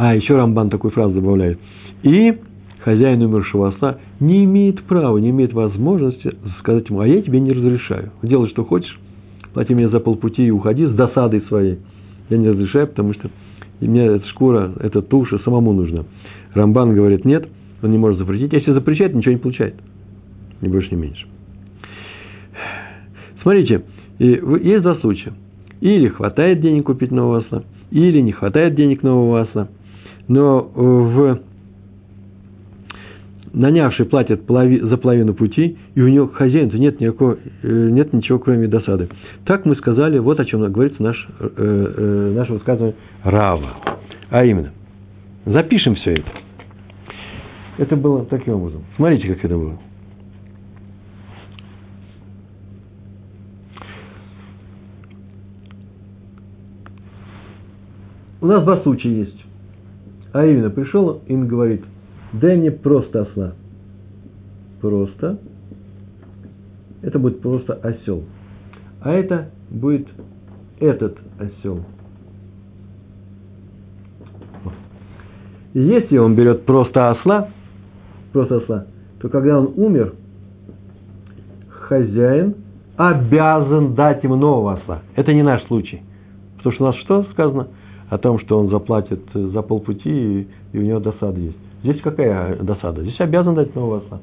А, 0.00 0.14
еще 0.14 0.36
Рамбан 0.36 0.70
такую 0.70 0.92
фразу 0.92 1.14
добавляет. 1.14 1.58
И 2.04 2.38
хозяин 2.84 3.20
умершего 3.20 3.70
осла 3.70 3.98
не 4.20 4.44
имеет 4.44 4.84
права, 4.84 5.18
не 5.18 5.30
имеет 5.30 5.52
возможности 5.52 6.36
сказать 6.60 6.88
ему, 6.88 7.00
а 7.00 7.08
я 7.08 7.20
тебе 7.20 7.40
не 7.40 7.50
разрешаю. 7.50 8.12
Делай, 8.22 8.48
что 8.50 8.64
хочешь, 8.64 8.96
плати 9.54 9.74
мне 9.74 9.88
за 9.88 9.98
полпути 9.98 10.46
и 10.46 10.50
уходи 10.52 10.86
с 10.86 10.92
досадой 10.92 11.40
своей. 11.48 11.80
Я 12.30 12.38
не 12.38 12.48
разрешаю, 12.48 12.86
потому 12.86 13.12
что 13.14 13.28
мне 13.80 14.06
эта 14.06 14.24
шкура, 14.28 14.72
эта 14.78 15.02
туша 15.02 15.40
самому 15.40 15.72
нужна. 15.72 16.04
Рамбан 16.54 16.94
говорит, 16.94 17.24
нет, 17.24 17.48
он 17.82 17.90
не 17.90 17.98
может 17.98 18.18
запретить. 18.18 18.52
Если 18.52 18.72
запрещает, 18.72 19.14
ничего 19.14 19.32
не 19.32 19.38
получает. 19.38 19.74
Ни 20.60 20.68
больше, 20.68 20.94
ни 20.94 21.00
меньше. 21.00 21.26
Смотрите, 23.48 23.80
есть 24.18 24.82
два 24.82 24.96
случая. 24.96 25.32
Или 25.80 26.08
хватает 26.08 26.60
денег 26.60 26.84
купить 26.84 27.10
нового 27.10 27.38
осла, 27.38 27.62
или 27.90 28.20
не 28.20 28.32
хватает 28.32 28.74
денег 28.74 29.02
нового 29.02 29.40
осла. 29.40 29.68
Но 30.28 30.70
в 30.74 31.38
нанявший 33.54 34.04
платит 34.04 34.44
полови, 34.44 34.80
за 34.80 34.98
половину 34.98 35.32
пути, 35.32 35.78
и 35.94 36.02
у 36.02 36.08
него 36.08 36.28
хозяин 36.28 36.68
нет, 36.74 37.00
никакого, 37.00 37.38
э, 37.62 37.88
нет 37.90 38.12
ничего, 38.12 38.38
кроме 38.38 38.68
досады. 38.68 39.08
Так 39.46 39.64
мы 39.64 39.76
сказали, 39.76 40.18
вот 40.18 40.38
о 40.40 40.44
чем 40.44 40.70
говорится 40.70 41.02
наш, 41.02 41.16
э, 41.40 41.48
э, 41.56 42.32
наше 42.36 42.52
высказывание 42.52 42.96
Рава. 43.24 43.76
А 44.28 44.44
именно, 44.44 44.72
запишем 45.46 45.94
все 45.94 46.16
это. 46.16 46.30
Это 47.78 47.96
было 47.96 48.26
таким 48.26 48.56
образом. 48.56 48.82
Смотрите, 48.96 49.28
как 49.28 49.42
это 49.42 49.56
было. 49.56 49.78
У 58.40 58.46
нас 58.46 58.62
два 58.64 58.80
случая 58.82 59.20
есть. 59.20 59.44
А 60.32 60.46
именно, 60.46 60.70
пришел 60.70 61.20
и 61.26 61.34
говорит, 61.34 61.84
дай 62.32 62.56
мне 62.56 62.70
просто 62.70 63.22
осла. 63.22 63.52
Просто. 64.80 65.38
Это 67.02 67.18
будет 67.18 67.40
просто 67.40 67.74
осел. 67.74 68.24
А 69.00 69.12
это 69.12 69.50
будет 69.70 70.08
этот 70.78 71.18
осел. 71.38 71.84
Если 75.74 76.16
он 76.16 76.34
берет 76.34 76.64
просто 76.64 77.10
осла, 77.10 77.48
просто 78.32 78.56
осла, 78.56 78.86
то 79.20 79.28
когда 79.28 79.58
он 79.58 79.74
умер, 79.76 80.14
хозяин 81.68 82.54
обязан 82.96 83.94
дать 83.94 84.22
ему 84.24 84.36
нового 84.36 84.74
осла. 84.74 85.02
Это 85.14 85.32
не 85.32 85.42
наш 85.42 85.64
случай. 85.66 86.02
Потому 86.56 86.74
что 86.74 86.84
у 86.84 86.86
нас 86.88 86.96
что 86.96 87.22
сказано? 87.32 87.68
О 88.08 88.18
том, 88.18 88.38
что 88.40 88.58
он 88.58 88.70
заплатит 88.70 89.20
за 89.32 89.62
полпути, 89.62 90.10
и, 90.10 90.46
и 90.72 90.78
у 90.78 90.82
него 90.82 91.00
досада 91.00 91.38
есть. 91.38 91.58
Здесь 91.82 92.00
какая 92.00 92.56
досада? 92.56 93.02
Здесь 93.02 93.20
обязан 93.20 93.54
дать 93.54 93.74
нового 93.74 93.98
осла. 93.98 94.20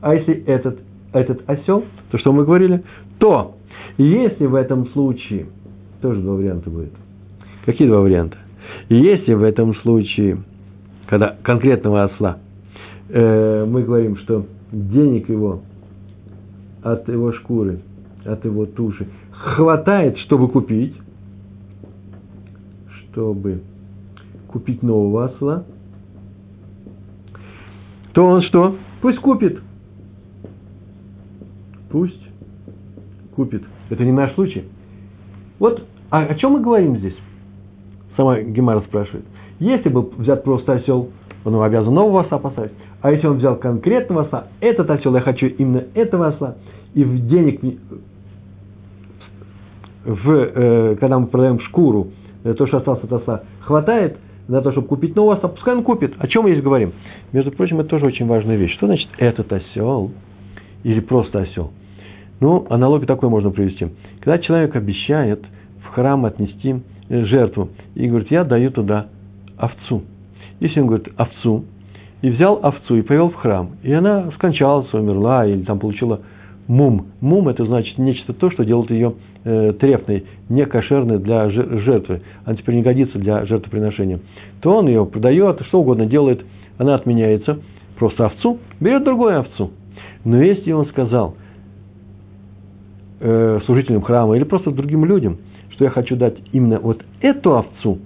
А 0.00 0.14
если 0.14 0.44
этот, 0.44 0.78
этот 1.12 1.48
осел, 1.48 1.84
то 2.10 2.18
что 2.18 2.32
мы 2.32 2.44
говорили? 2.44 2.82
То, 3.18 3.56
если 3.98 4.46
в 4.46 4.54
этом 4.54 4.88
случае, 4.90 5.46
тоже 6.00 6.20
два 6.20 6.34
варианта 6.34 6.70
будет. 6.70 6.92
Какие 7.64 7.88
два 7.88 8.00
варианта? 8.00 8.36
Если 8.88 9.34
в 9.34 9.42
этом 9.42 9.74
случае, 9.76 10.38
когда 11.06 11.36
конкретного 11.42 12.04
осла, 12.04 12.38
э, 13.08 13.66
мы 13.68 13.82
говорим, 13.82 14.16
что 14.18 14.46
денег 14.72 15.28
его 15.28 15.60
от 16.82 17.08
его 17.08 17.32
шкуры, 17.32 17.80
от 18.24 18.44
его 18.44 18.66
туши 18.66 19.06
хватает, 19.30 20.16
чтобы 20.18 20.48
купить, 20.48 20.94
чтобы 23.10 23.62
купить 24.48 24.82
нового 24.82 25.26
осла, 25.26 25.64
то 28.12 28.24
он 28.24 28.42
что? 28.42 28.76
Пусть 29.00 29.18
купит. 29.18 29.60
Пусть 31.90 32.20
купит. 33.34 33.62
Это 33.90 34.04
не 34.04 34.12
наш 34.12 34.34
случай. 34.34 34.64
Вот 35.58 35.82
а 36.10 36.22
о 36.22 36.34
чем 36.36 36.52
мы 36.52 36.60
говорим 36.60 36.96
здесь? 36.98 37.16
Сама 38.16 38.40
Гемара 38.40 38.80
спрашивает. 38.80 39.24
Если 39.58 39.88
бы 39.88 40.02
взят 40.16 40.42
просто 40.44 40.74
осел, 40.74 41.10
он 41.44 41.52
его 41.52 41.62
обязан 41.62 41.92
нового 41.92 42.22
осла 42.22 42.38
поставить. 42.38 42.72
А 43.00 43.12
если 43.12 43.26
он 43.26 43.38
взял 43.38 43.56
конкретного 43.56 44.22
осла, 44.22 44.46
этот 44.60 44.90
осел, 44.90 45.14
я 45.14 45.20
хочу 45.20 45.46
именно 45.46 45.84
этого 45.94 46.28
осла, 46.28 46.56
и 46.94 47.04
в 47.04 47.28
денег, 47.28 47.60
в, 50.04 50.30
э, 50.30 50.96
когда 50.98 51.18
мы 51.18 51.26
продаем 51.26 51.60
шкуру, 51.60 52.08
то, 52.54 52.66
что 52.66 52.78
осталось 52.78 53.04
от 53.04 53.12
осла, 53.12 53.42
хватает 53.60 54.18
на 54.48 54.62
то, 54.62 54.72
чтобы 54.72 54.88
купить 54.88 55.14
нового 55.14 55.36
осла, 55.36 55.48
пускай 55.50 55.74
он 55.74 55.82
купит. 55.82 56.14
О 56.18 56.26
чем 56.26 56.44
мы 56.44 56.52
здесь 56.52 56.62
говорим? 56.62 56.92
Между 57.32 57.52
прочим, 57.52 57.80
это 57.80 57.90
тоже 57.90 58.06
очень 58.06 58.26
важная 58.26 58.56
вещь. 58.56 58.74
Что 58.74 58.86
значит 58.86 59.08
этот 59.18 59.52
осел 59.52 60.10
или 60.82 61.00
просто 61.00 61.40
осел? 61.40 61.72
Ну, 62.40 62.66
аналогию 62.70 63.06
такой 63.06 63.28
можно 63.28 63.50
привести. 63.50 63.88
Когда 64.20 64.38
человек 64.38 64.74
обещает 64.76 65.44
в 65.84 65.88
храм 65.88 66.24
отнести 66.24 66.80
э, 67.08 67.24
жертву 67.24 67.70
и 67.94 68.06
говорит, 68.08 68.30
я 68.30 68.44
даю 68.44 68.70
туда 68.70 69.08
овцу. 69.56 70.02
если 70.60 70.80
он 70.80 70.86
говорит 70.86 71.08
овцу, 71.16 71.64
и 72.22 72.30
взял 72.30 72.58
овцу 72.62 72.96
и 72.96 73.02
повел 73.02 73.30
в 73.30 73.34
храм, 73.34 73.70
и 73.82 73.92
она 73.92 74.30
скончалась, 74.32 74.92
умерла, 74.92 75.46
или 75.46 75.62
там 75.62 75.78
получила 75.78 76.20
мум. 76.68 77.06
Мум– 77.20 77.48
это 77.50 77.64
значит 77.64 77.98
нечто 77.98 78.32
то, 78.32 78.50
что 78.50 78.64
делает 78.64 78.90
ее 78.90 79.14
э, 79.44 79.72
трефной, 79.72 80.24
не 80.48 80.64
для 81.18 81.50
жертвы, 81.50 82.20
она 82.44 82.56
теперь 82.56 82.76
не 82.76 82.82
годится 82.82 83.18
для 83.18 83.44
жертвоприношения. 83.46 84.20
То 84.60 84.76
он 84.76 84.86
ее 84.86 85.04
продает, 85.06 85.62
что 85.66 85.80
угодно 85.80 86.06
делает, 86.06 86.44
она 86.76 86.94
отменяется, 86.94 87.58
просто 87.98 88.26
овцу, 88.26 88.58
берет 88.80 89.02
другую 89.02 89.40
овцу. 89.40 89.72
Но 90.24 90.40
если 90.42 90.70
он 90.72 90.86
сказал 90.86 91.34
э, 93.20 93.60
служителям 93.64 94.02
храма 94.02 94.36
или 94.36 94.44
просто 94.44 94.70
другим 94.70 95.04
людям, 95.04 95.38
что 95.70 95.84
я 95.84 95.90
хочу 95.90 96.16
дать 96.16 96.36
именно 96.52 96.78
вот 96.78 97.02
эту 97.20 97.56
овцу, 97.56 97.98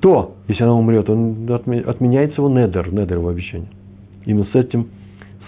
то, 0.00 0.34
если 0.48 0.64
она 0.64 0.74
умрет, 0.74 1.08
он 1.08 1.48
отменяется 1.50 2.42
его 2.42 2.50
недер, 2.50 2.92
недер 2.92 3.18
его 3.18 3.28
обещание. 3.28 3.68
Именно 4.26 4.46
с 4.52 4.54
этим, 4.54 4.88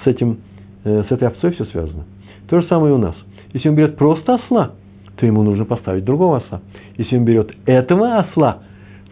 с 0.02 0.06
этим, 0.06 0.38
э, 0.84 1.02
с 1.08 1.12
этой 1.12 1.28
овцой 1.28 1.50
все 1.52 1.64
связано. 1.66 2.04
То 2.48 2.60
же 2.60 2.66
самое 2.68 2.92
и 2.92 2.96
у 2.96 2.98
нас. 2.98 3.14
Если 3.52 3.68
он 3.68 3.74
берет 3.74 3.96
просто 3.96 4.34
осла, 4.34 4.72
то 5.16 5.26
ему 5.26 5.42
нужно 5.42 5.64
поставить 5.64 6.04
другого 6.04 6.38
осла. 6.38 6.60
Если 6.96 7.16
он 7.16 7.24
берет 7.24 7.52
этого 7.66 8.18
осла, 8.18 8.58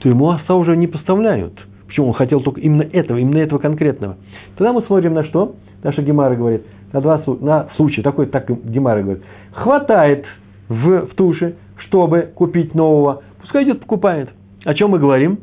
то 0.01 0.09
ему 0.09 0.31
осла 0.31 0.57
уже 0.57 0.77
не 0.77 0.87
поставляют. 0.87 1.55
Почему? 1.87 2.09
Он 2.09 2.15
хотел 2.15 2.41
только 2.41 2.61
именно 2.61 2.83
этого, 2.83 3.19
именно 3.19 3.39
этого 3.39 3.59
конкретного. 3.59 4.17
Тогда 4.57 4.73
мы 4.73 4.83
смотрим 4.83 5.15
на 5.15 5.25
что? 5.25 5.55
Наша 5.83 6.03
Гемара 6.03 6.35
говорит, 6.35 6.63
на 6.93 7.01
два 7.01 7.23
на 7.41 7.69
случая, 7.77 8.03
такой 8.03 8.27
так 8.27 8.49
Гемара 8.49 9.03
говорит, 9.03 9.23
хватает 9.53 10.25
в, 10.69 11.07
в 11.07 11.15
туше, 11.15 11.57
чтобы 11.77 12.31
купить 12.35 12.75
нового, 12.75 13.23
пускай 13.41 13.65
идет 13.65 13.81
покупает. 13.81 14.31
О 14.65 14.75
чем 14.75 14.91
мы 14.91 14.99
говорим? 14.99 15.39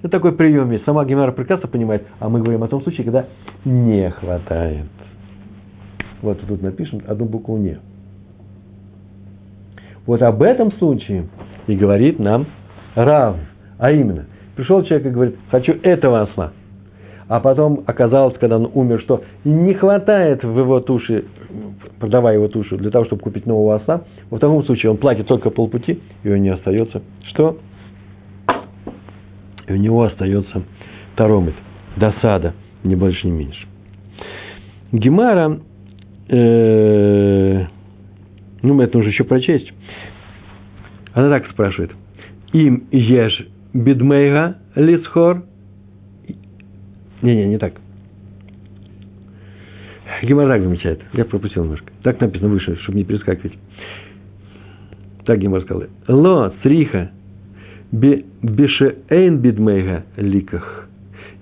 Это 0.00 0.10
такой 0.10 0.32
прием 0.32 0.70
есть. 0.70 0.84
Сама 0.84 1.04
Гемара 1.04 1.32
прекрасно 1.32 1.68
понимает, 1.68 2.06
а 2.20 2.28
мы 2.28 2.40
говорим 2.40 2.62
о 2.62 2.68
том 2.68 2.82
случае, 2.82 3.04
когда 3.04 3.26
не 3.64 4.10
хватает. 4.10 4.86
Вот 6.22 6.40
тут 6.46 6.62
напишем 6.62 7.00
одну 7.06 7.26
букву 7.26 7.56
«не». 7.56 7.78
Вот 10.06 10.22
об 10.22 10.42
этом 10.42 10.72
случае 10.72 11.28
и 11.66 11.76
говорит 11.76 12.18
нам 12.18 12.46
Рав. 12.94 13.36
А 13.78 13.92
именно, 13.92 14.26
пришел 14.56 14.82
человек 14.82 15.06
и 15.06 15.10
говорит, 15.10 15.36
хочу 15.50 15.74
этого 15.82 16.22
осла. 16.22 16.52
А 17.28 17.40
потом 17.40 17.84
оказалось, 17.86 18.36
когда 18.38 18.56
он 18.56 18.70
умер, 18.72 19.02
что 19.02 19.22
не 19.44 19.74
хватает 19.74 20.42
в 20.42 20.58
его 20.58 20.80
туше, 20.80 21.26
продавая 22.00 22.36
его 22.36 22.48
тушу, 22.48 22.78
для 22.78 22.90
того, 22.90 23.04
чтобы 23.04 23.20
купить 23.20 23.44
нового 23.44 23.76
осла. 23.76 24.04
В 24.30 24.38
таком 24.38 24.64
случае 24.64 24.90
он 24.90 24.96
платит 24.96 25.26
только 25.26 25.50
полпути, 25.50 26.00
и 26.22 26.28
у 26.28 26.30
него 26.30 26.42
не 26.42 26.48
остается 26.48 27.02
что? 27.24 27.58
И 29.66 29.72
у 29.72 29.76
него 29.76 30.04
остается 30.04 30.62
таромит, 31.16 31.54
досада, 31.96 32.54
не 32.82 32.96
больше, 32.96 33.26
не 33.26 33.32
меньше. 33.32 33.66
Гемара, 34.92 35.60
э, 36.28 37.66
ну, 38.62 38.80
это 38.80 38.96
нужно 38.96 39.10
еще 39.10 39.24
прочесть. 39.24 39.72
Она 41.12 41.30
так 41.30 41.50
спрашивает. 41.50 41.92
Им 42.52 42.84
ешь 42.90 43.46
бедмейга 43.72 44.58
лисхор. 44.74 45.44
Не-не, 47.22 47.46
не 47.46 47.58
так. 47.58 47.74
Гемора 50.22 50.54
так 50.54 50.62
замечает. 50.62 51.00
Я 51.12 51.24
пропустил 51.24 51.64
немножко. 51.64 51.92
Так 52.02 52.20
написано 52.20 52.50
выше, 52.50 52.76
чтобы 52.82 52.98
не 52.98 53.04
перескакивать. 53.04 53.56
Так 55.24 55.38
Гемор 55.38 55.62
сказал. 55.62 55.84
Ло 56.08 56.52
цриха 56.62 57.10
бешеэйн 57.92 59.38
бидмейга 59.38 60.04
ликах. 60.16 60.88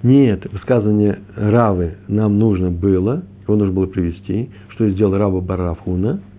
Нет, 0.03 0.51
высказывание 0.53 1.18
Равы 1.37 1.95
нам 2.07 2.39
нужно 2.39 2.70
было, 2.70 3.24
его 3.49 3.57
нужно 3.57 3.74
было 3.74 3.86
привести, 3.86 4.51
что 4.70 4.88
сделал 4.90 5.16
Раба 5.16 5.40
Барафуна– 5.40 6.20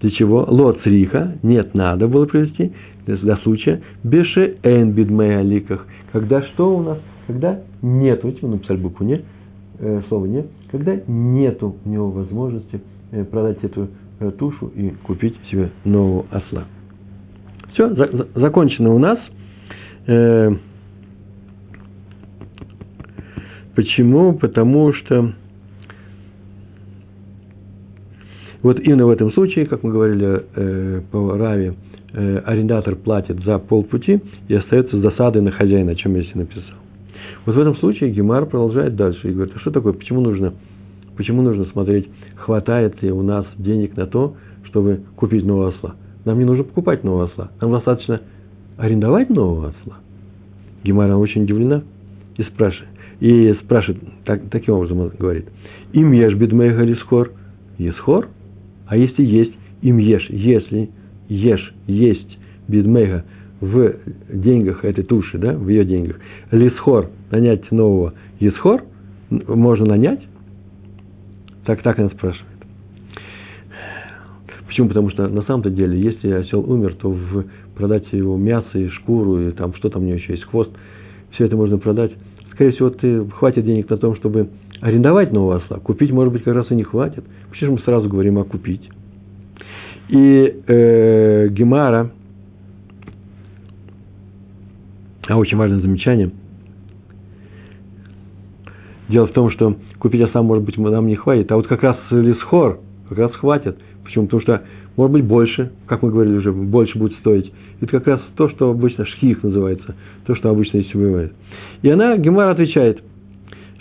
для 0.00 0.10
чего? 0.10 0.44
Лот 0.48 0.82
цриха, 0.82 1.38
нет, 1.42 1.74
надо 1.74 2.08
было 2.08 2.26
привести, 2.26 2.72
для 3.06 3.36
случая, 3.38 3.80
беше 4.02 4.56
эн 4.62 4.92
бидмей 4.92 5.38
аликах. 5.38 5.86
Когда 6.12 6.42
что 6.42 6.76
у 6.76 6.82
нас? 6.82 6.98
Когда 7.26 7.60
нету, 7.80 8.28
видите, 8.28 8.46
мы 8.46 8.56
написали 8.56 8.76
букву 8.76 9.06
не, 9.06 9.22
э, 9.78 10.02
слово 10.08 10.26
не, 10.26 10.44
когда 10.70 10.94
нету 11.06 11.76
у 11.84 11.88
него 11.88 12.10
возможности 12.10 12.82
э, 13.12 13.24
продать 13.24 13.64
эту 13.64 13.88
э, 14.20 14.30
тушу 14.32 14.66
и 14.74 14.90
купить 14.90 15.34
себе 15.50 15.70
нового 15.84 16.26
осла. 16.30 16.64
Все, 17.72 17.88
за, 17.94 18.06
за, 18.14 18.28
закончено 18.34 18.94
у 18.94 18.98
нас. 18.98 19.18
Э, 20.06 20.50
почему? 23.74 24.34
Потому 24.34 24.92
что 24.92 25.32
Вот 28.64 28.80
именно 28.80 29.04
в 29.04 29.10
этом 29.10 29.30
случае, 29.34 29.66
как 29.66 29.82
мы 29.82 29.92
говорили 29.92 30.42
э, 30.56 31.02
по 31.12 31.36
Раве, 31.36 31.74
э, 32.14 32.38
арендатор 32.46 32.96
платит 32.96 33.44
за 33.44 33.58
полпути 33.58 34.22
и 34.48 34.54
остается 34.54 34.96
с 34.96 35.02
досадой 35.02 35.42
на 35.42 35.50
хозяина, 35.50 35.92
о 35.92 35.94
чем 35.94 36.14
я 36.16 36.22
себе 36.22 36.40
написал. 36.40 36.78
Вот 37.44 37.56
в 37.56 37.58
этом 37.60 37.76
случае 37.76 38.10
Гемар 38.10 38.46
продолжает 38.46 38.96
дальше 38.96 39.28
и 39.28 39.32
говорит, 39.32 39.52
а 39.54 39.58
что 39.58 39.70
такое, 39.70 39.92
почему 39.92 40.22
нужно, 40.22 40.54
почему 41.14 41.42
нужно 41.42 41.66
смотреть, 41.66 42.08
хватает 42.36 43.02
ли 43.02 43.12
у 43.12 43.20
нас 43.20 43.44
денег 43.58 43.98
на 43.98 44.06
то, 44.06 44.34
чтобы 44.64 45.02
купить 45.14 45.44
нового 45.44 45.68
осла. 45.68 45.94
Нам 46.24 46.38
не 46.38 46.46
нужно 46.46 46.64
покупать 46.64 47.04
нового 47.04 47.26
осла, 47.26 47.50
нам 47.60 47.70
достаточно 47.70 48.22
арендовать 48.78 49.28
нового 49.28 49.74
осла. 49.78 49.98
Гемара 50.84 51.16
очень 51.16 51.42
удивлена 51.42 51.82
и 52.38 52.42
спрашивает, 52.44 52.88
и 53.20 53.52
спрашивает, 53.62 54.02
так, 54.24 54.40
таким 54.50 54.72
образом 54.72 55.00
он 55.00 55.12
говорит, 55.18 55.48
им 55.92 56.12
ешь 56.12 56.34
бедмейга 56.34 56.82
лисхор, 56.82 57.30
есхор, 57.76 58.28
а 58.86 58.96
если 58.96 59.22
есть, 59.24 59.52
им 59.82 59.98
ешь, 59.98 60.28
если 60.30 60.90
ешь, 61.28 61.74
есть 61.86 62.38
бидмега 62.68 63.24
в 63.60 63.94
деньгах 64.28 64.84
этой 64.84 65.04
туши, 65.04 65.38
да, 65.38 65.54
в 65.54 65.68
ее 65.68 65.84
деньгах, 65.84 66.16
лисхор, 66.50 67.10
нанять 67.30 67.70
нового 67.70 68.14
исхор, 68.40 68.82
можно 69.30 69.86
нанять? 69.86 70.20
Так, 71.64 71.82
так 71.82 71.98
она 71.98 72.08
спрашивает. 72.10 72.54
Почему? 74.66 74.88
Потому 74.88 75.10
что 75.10 75.28
на 75.28 75.42
самом-то 75.42 75.70
деле, 75.70 75.98
если 75.98 76.30
осел 76.30 76.68
умер, 76.68 76.96
то 76.96 77.10
в, 77.10 77.44
продать 77.76 78.04
его 78.12 78.36
мясо 78.36 78.76
и 78.76 78.88
шкуру, 78.88 79.40
и 79.40 79.52
там 79.52 79.74
что 79.74 79.88
там 79.88 80.02
у 80.02 80.04
него 80.04 80.16
еще 80.16 80.32
есть, 80.32 80.44
хвост, 80.44 80.70
все 81.30 81.44
это 81.46 81.56
можно 81.56 81.78
продать. 81.78 82.12
Скорее 82.52 82.72
всего, 82.72 82.90
ты 82.90 83.24
хватит 83.30 83.64
денег 83.64 83.88
на 83.88 83.96
том, 83.96 84.16
чтобы 84.16 84.48
арендовать 84.80 85.32
нового 85.32 85.56
осла. 85.56 85.78
Купить, 85.78 86.12
может 86.12 86.32
быть, 86.32 86.44
как 86.44 86.54
раз 86.54 86.70
и 86.70 86.74
не 86.74 86.82
хватит. 86.82 87.24
Почему 87.50 87.72
мы 87.72 87.78
сразу 87.80 88.08
говорим 88.08 88.38
о 88.38 88.44
купить? 88.44 88.88
И 90.08 90.62
э, 90.66 91.48
Гемара, 91.48 92.10
а 95.26 95.36
очень 95.36 95.56
важное 95.56 95.80
замечание, 95.80 96.30
дело 99.08 99.26
в 99.26 99.32
том, 99.32 99.50
что 99.50 99.76
купить 99.98 100.20
осла, 100.20 100.42
может 100.42 100.64
быть, 100.64 100.76
нам 100.76 101.06
не 101.06 101.16
хватит, 101.16 101.50
а 101.50 101.56
вот 101.56 101.66
как 101.66 101.82
раз 101.82 101.96
лисхор, 102.10 102.80
как 103.08 103.18
раз 103.18 103.32
хватит. 103.32 103.78
Почему? 104.04 104.26
Потому 104.26 104.42
что, 104.42 104.62
может 104.96 105.12
быть, 105.12 105.24
больше, 105.24 105.72
как 105.86 106.02
мы 106.02 106.10
говорили 106.10 106.36
уже, 106.36 106.52
больше 106.52 106.98
будет 106.98 107.16
стоить. 107.20 107.50
Это 107.80 107.90
как 107.90 108.06
раз 108.06 108.20
то, 108.36 108.50
что 108.50 108.70
обычно 108.70 109.06
шхих 109.06 109.42
называется, 109.42 109.94
то, 110.26 110.34
что 110.34 110.50
обычно 110.50 110.80
здесь 110.80 110.92
бывает. 110.92 111.32
И 111.80 111.88
она, 111.88 112.18
Гемара 112.18 112.50
отвечает– 112.50 113.02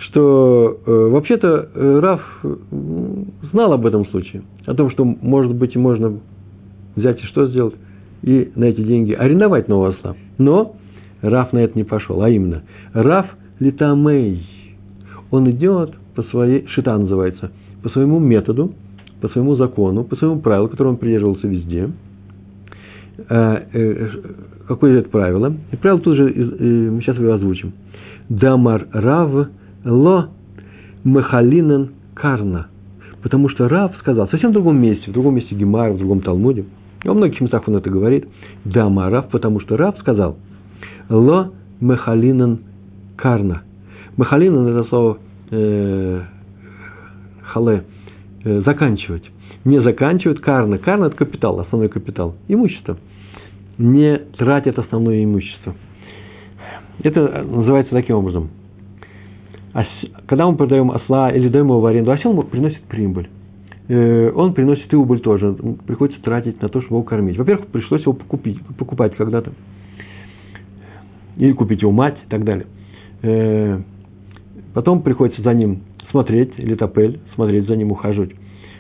что 0.06 0.80
э, 0.86 0.92
вообще-то 0.92 1.70
э, 1.74 2.00
Раф 2.00 2.22
знал 3.52 3.74
об 3.74 3.86
этом 3.86 4.06
случае, 4.08 4.44
о 4.66 4.74
том, 4.74 4.90
что, 4.92 5.06
может 5.06 5.54
быть, 5.54 5.76
можно 5.76 6.20
взять 6.96 7.22
и 7.22 7.26
что 7.28 7.48
сделать, 7.48 7.76
и 8.22 8.52
на 8.56 8.66
эти 8.66 8.82
деньги 8.82 9.14
арендовать 9.14 9.68
нового 9.68 9.90
осла. 9.90 10.16
Но 10.38 10.76
Раф 11.22 11.54
на 11.54 11.60
это 11.60 11.78
не 11.78 11.84
пошел, 11.84 12.22
а 12.22 12.30
именно, 12.30 12.64
Раф 12.94 13.28
литамей, 13.60 14.46
он 15.32 15.50
идет 15.52 15.94
по 16.16 16.24
своей, 16.24 16.68
шита 16.68 16.98
называется, 16.98 17.52
по 17.82 17.90
своему 17.90 18.20
методу, 18.20 18.74
по 19.22 19.30
своему 19.30 19.56
закону, 19.56 20.04
по 20.04 20.16
своему 20.16 20.42
правилу, 20.42 20.68
которому 20.68 20.94
он 20.94 21.00
придерживался 21.00 21.48
везде. 21.48 21.90
А, 23.30 23.64
э, 23.72 24.10
какое 24.68 25.00
это 25.00 25.10
правило? 25.10 25.54
И 25.72 25.76
правило 25.78 26.02
тут 26.02 26.18
же, 26.18 26.24
мы 26.26 27.02
сейчас 27.02 27.16
его 27.18 27.32
озвучим. 27.34 27.74
Дамар 28.28 28.88
Рав– 28.92 29.48
Ло 29.86 30.30
Махалинен 31.04 31.92
Карна. 32.14 32.68
Потому 33.22 33.50
что 33.50 33.68
Рав 33.68 33.96
сказал, 34.00 34.28
совсем 34.30 34.52
в 34.52 34.54
другом 34.54 34.82
месте, 34.82 35.10
в 35.10 35.14
другом 35.14 35.36
месте 35.36 35.56
Гемара, 35.56 35.94
в 35.94 35.98
другом 35.98 36.22
Талмуде, 36.22 36.66
и 37.04 37.08
во 37.08 37.14
многих 37.14 37.40
местах 37.42 37.64
он 37.68 37.76
это 37.76 37.90
говорит, 37.90 38.28
да, 38.66 38.90
Рав, 39.10 39.30
потому 39.30 39.60
что 39.60 39.78
Рав 39.78 39.98
сказал, 40.00 40.38
Ло 41.10 41.52
Мехалинен 41.80 42.60
Карна. 43.18 43.64
Мехалинен– 44.18 44.68
это 44.76 44.84
слово 44.90 45.18
э, 45.52 46.22
хале, 47.42 47.84
э, 48.44 48.62
заканчивать. 48.66 49.24
Не 49.66 49.82
заканчивают 49.82 50.42
карна. 50.42 50.78
Карна– 50.78 51.06
это 51.08 51.16
капитал, 51.16 51.60
основной 51.60 51.90
капитал, 51.90 52.36
имущество. 52.48 52.98
Не 53.78 54.18
тратят 54.38 54.78
основное 54.78 55.24
имущество. 55.24 55.74
Это 57.02 57.44
называется 57.44 57.94
таким 57.94 58.18
образом– 58.18 58.50
когда 60.28 60.48
мы 60.50 60.56
продаем 60.56 60.92
осла 60.92 61.32
или 61.32 61.50
даем 61.50 61.68
его 61.68 61.80
в 61.80 61.86
аренду, 61.86 62.12
осел 62.12 62.42
приносит 62.44 62.82
прибыль. 62.82 63.28
Э, 63.88 64.32
он 64.34 64.54
приносит 64.54 64.92
и 64.94 64.96
убыль 64.96 65.20
тоже. 65.20 65.54
Приходится 65.86 66.22
тратить 66.22 66.62
на 66.62 66.70
то, 66.70 66.82
чтобы 66.82 66.98
его 66.98 67.04
кормить. 67.04 67.38
Во-первых, 67.38 67.68
пришлось 67.68 68.02
его 68.02 68.14
покупить, 68.14 68.60
покупать 68.78 69.16
когда-то. 69.16 69.52
Или 71.38 71.54
купить 71.54 71.82
его 71.82 71.92
мать 71.92 72.18
и 72.26 72.30
так 72.30 72.44
далее. 72.44 72.68
Э, 73.24 73.82
потом 74.74 75.02
приходится 75.02 75.42
за 75.42 75.54
ним 75.54 75.82
смотреть, 76.12 76.52
или 76.58 76.76
топель, 76.76 77.20
смотреть 77.34 77.68
за 77.68 77.76
ним, 77.76 77.92
ухаживать. 77.92 78.32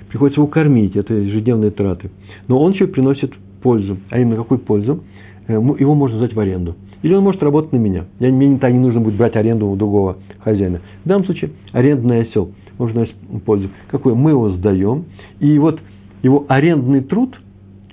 Приходится 0.09 0.39
его 0.39 0.47
кормить, 0.47 0.95
это 0.95 1.13
ежедневные 1.15 1.71
траты. 1.71 2.11
Но 2.47 2.61
он 2.61 2.73
еще 2.73 2.85
приносит 2.85 3.33
пользу. 3.63 3.97
А 4.11 4.19
именно 4.19 4.35
какую 4.35 4.59
пользу? 4.59 5.03
Э, 5.47 5.53
его 5.53 5.95
можно 5.95 6.17
сдать 6.17 6.33
в 6.33 6.39
аренду. 6.39 6.75
Или 7.03 7.13
он 7.13 7.23
может 7.23 7.43
работать 7.43 7.71
на 7.73 7.77
меня. 7.77 8.05
Я, 8.19 8.31
мне 8.31 8.47
не, 8.47 8.79
нужно 8.79 9.01
будет 9.01 9.17
брать 9.17 9.35
аренду 9.35 9.67
у 9.67 9.75
другого 9.75 10.17
хозяина. 10.39 10.81
В 11.03 11.07
данном 11.07 11.25
случае 11.25 11.51
арендный 11.71 12.21
осел– 12.21 12.51
может 12.77 12.95
приносить 12.95 13.43
пользу. 13.45 13.69
Какой? 13.89 14.15
Мы 14.15 14.31
его 14.31 14.51
сдаем, 14.51 15.05
и 15.39 15.57
вот 15.59 15.79
его 16.21 16.45
арендный 16.47 17.01
труд, 17.01 17.39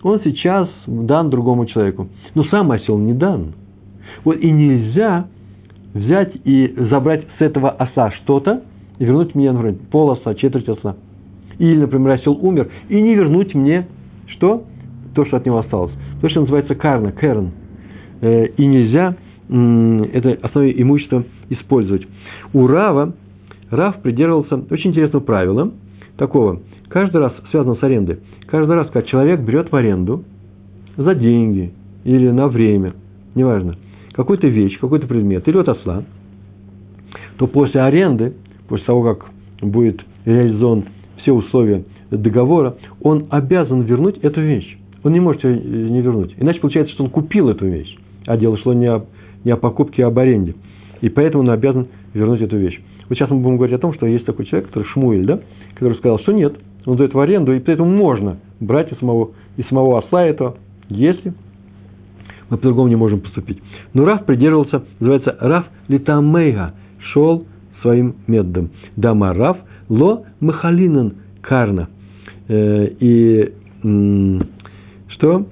он 0.02 0.20
сейчас 0.24 0.68
дан 0.86 1.30
другому 1.30 1.66
человеку. 1.66 2.08
Но 2.34 2.44
сам 2.44 2.70
осел 2.70 2.98
не 2.98 3.12
дан. 3.12 3.52
Вот 4.24 4.38
и 4.38 4.50
нельзя 4.50 5.26
взять 5.92 6.32
и 6.44 6.74
забрать 6.90 7.26
с 7.38 7.42
этого 7.42 7.70
оса 7.70 8.10
что-то 8.12 8.62
и 8.98 9.04
вернуть 9.04 9.34
мне, 9.34 9.50
например, 9.50 9.78
пол 9.90 10.12
оса, 10.12 10.34
четверть 10.34 10.68
оса. 10.68 10.96
Или, 11.58 11.80
например, 11.80 12.12
осел 12.12 12.38
умер, 12.40 12.70
и 12.88 13.00
не 13.00 13.14
вернуть 13.14 13.54
мне 13.54 13.86
что? 14.26 14.64
То, 15.14 15.24
что 15.26 15.38
от 15.38 15.44
него 15.46 15.58
осталось. 15.58 15.92
То, 16.20 16.28
что 16.28 16.40
называется 16.40 16.74
карна, 16.74 17.12
керн. 17.12 17.50
Э, 18.20 18.46
и 18.46 18.66
нельзя 18.66 19.16
это 19.48 20.38
основное 20.42 20.70
имущество 20.70 21.24
использовать. 21.48 22.06
У 22.52 22.68
Рава 22.68 23.14
Раф 23.70 24.00
придерживался 24.00 24.62
очень 24.70 24.90
интересного 24.90 25.22
правила, 25.22 25.72
такого, 26.16 26.60
каждый 26.88 27.20
раз, 27.20 27.32
связано 27.50 27.74
с 27.74 27.82
арендой, 27.82 28.18
каждый 28.46 28.76
раз, 28.76 28.88
когда 28.90 29.02
человек 29.08 29.40
берет 29.40 29.72
в 29.72 29.76
аренду 29.76 30.24
за 30.96 31.14
деньги 31.14 31.72
или 32.04 32.30
на 32.30 32.46
время, 32.46 32.94
неважно, 33.34 33.76
какую-то 34.12 34.46
вещь, 34.46 34.78
какой-то 34.78 35.06
предмет, 35.06 35.48
или 35.48 35.56
от 35.56 35.68
осла, 35.68 36.04
то 37.36 37.46
после 37.46 37.80
аренды, 37.80 38.34
после 38.68 38.86
того, 38.86 39.14
как 39.14 39.26
будет 39.62 40.00
реализован 40.24 40.84
все 41.18 41.32
условия 41.32 41.84
договора, 42.10 42.76
он 43.02 43.26
обязан 43.30 43.82
вернуть 43.82 44.18
эту 44.18 44.40
вещь. 44.40 44.78
Он 45.02 45.12
не 45.12 45.20
может 45.20 45.44
ее 45.44 45.90
не 45.90 46.02
вернуть. 46.02 46.34
Иначе 46.38 46.60
получается, 46.60 46.92
что 46.94 47.04
он 47.04 47.10
купил 47.10 47.48
эту 47.48 47.66
вещь, 47.66 47.96
а 48.30 48.36
дело 48.36 48.56
шло 48.58 48.72
не 48.72 48.86
о, 48.86 49.06
не 49.44 49.50
о 49.50 49.56
покупке, 49.56 50.04
а 50.04 50.06
об 50.06 50.18
аренде. 50.18 50.54
И 51.00 51.08
поэтому 51.08 51.42
он 51.42 51.50
обязан 51.50 51.88
вернуть 52.14 52.40
эту 52.40 52.56
вещь. 52.56 52.80
Вот 53.08 53.18
сейчас 53.18 53.28
мы 53.28 53.40
будем 53.40 53.56
говорить 53.56 53.74
о 53.74 53.80
том, 53.80 53.92
что 53.92 54.06
есть 54.06 54.24
такой 54.24 54.46
человек, 54.46 54.68
который 54.68 54.84
Шмуэль, 54.84 55.24
да, 55.24 55.40
который 55.74 55.96
сказал, 55.98 56.20
что 56.20 56.32
нет, 56.32 56.54
он 56.86 56.96
дает 56.96 57.12
в 57.12 57.18
аренду, 57.18 57.52
и 57.52 57.58
поэтому 57.58 57.90
можно 57.90 58.36
брать 58.60 58.92
из 58.92 58.98
самого, 58.98 59.32
из 59.56 59.66
самого 59.66 59.98
осла 59.98 60.24
этого, 60.24 60.58
если 60.88 61.34
мы 62.50 62.56
по-другому 62.56 62.88
не 62.88 62.96
можем 62.96 63.20
поступить. 63.20 63.60
Но 63.94 64.04
Раф 64.04 64.24
придерживался, 64.26 64.84
называется 65.00 65.36
Раф 65.40 65.66
Литамейга, 65.88 66.74
шел 67.12 67.46
своим 67.82 68.14
методом. 68.28 68.70
Дама 68.94 69.34
Раф 69.34 69.56
ло 69.88 70.24
махалинан 70.38 71.14
карна. 71.40 71.88
Э, 72.46 72.86
и 73.00 73.52
что? 75.08 75.46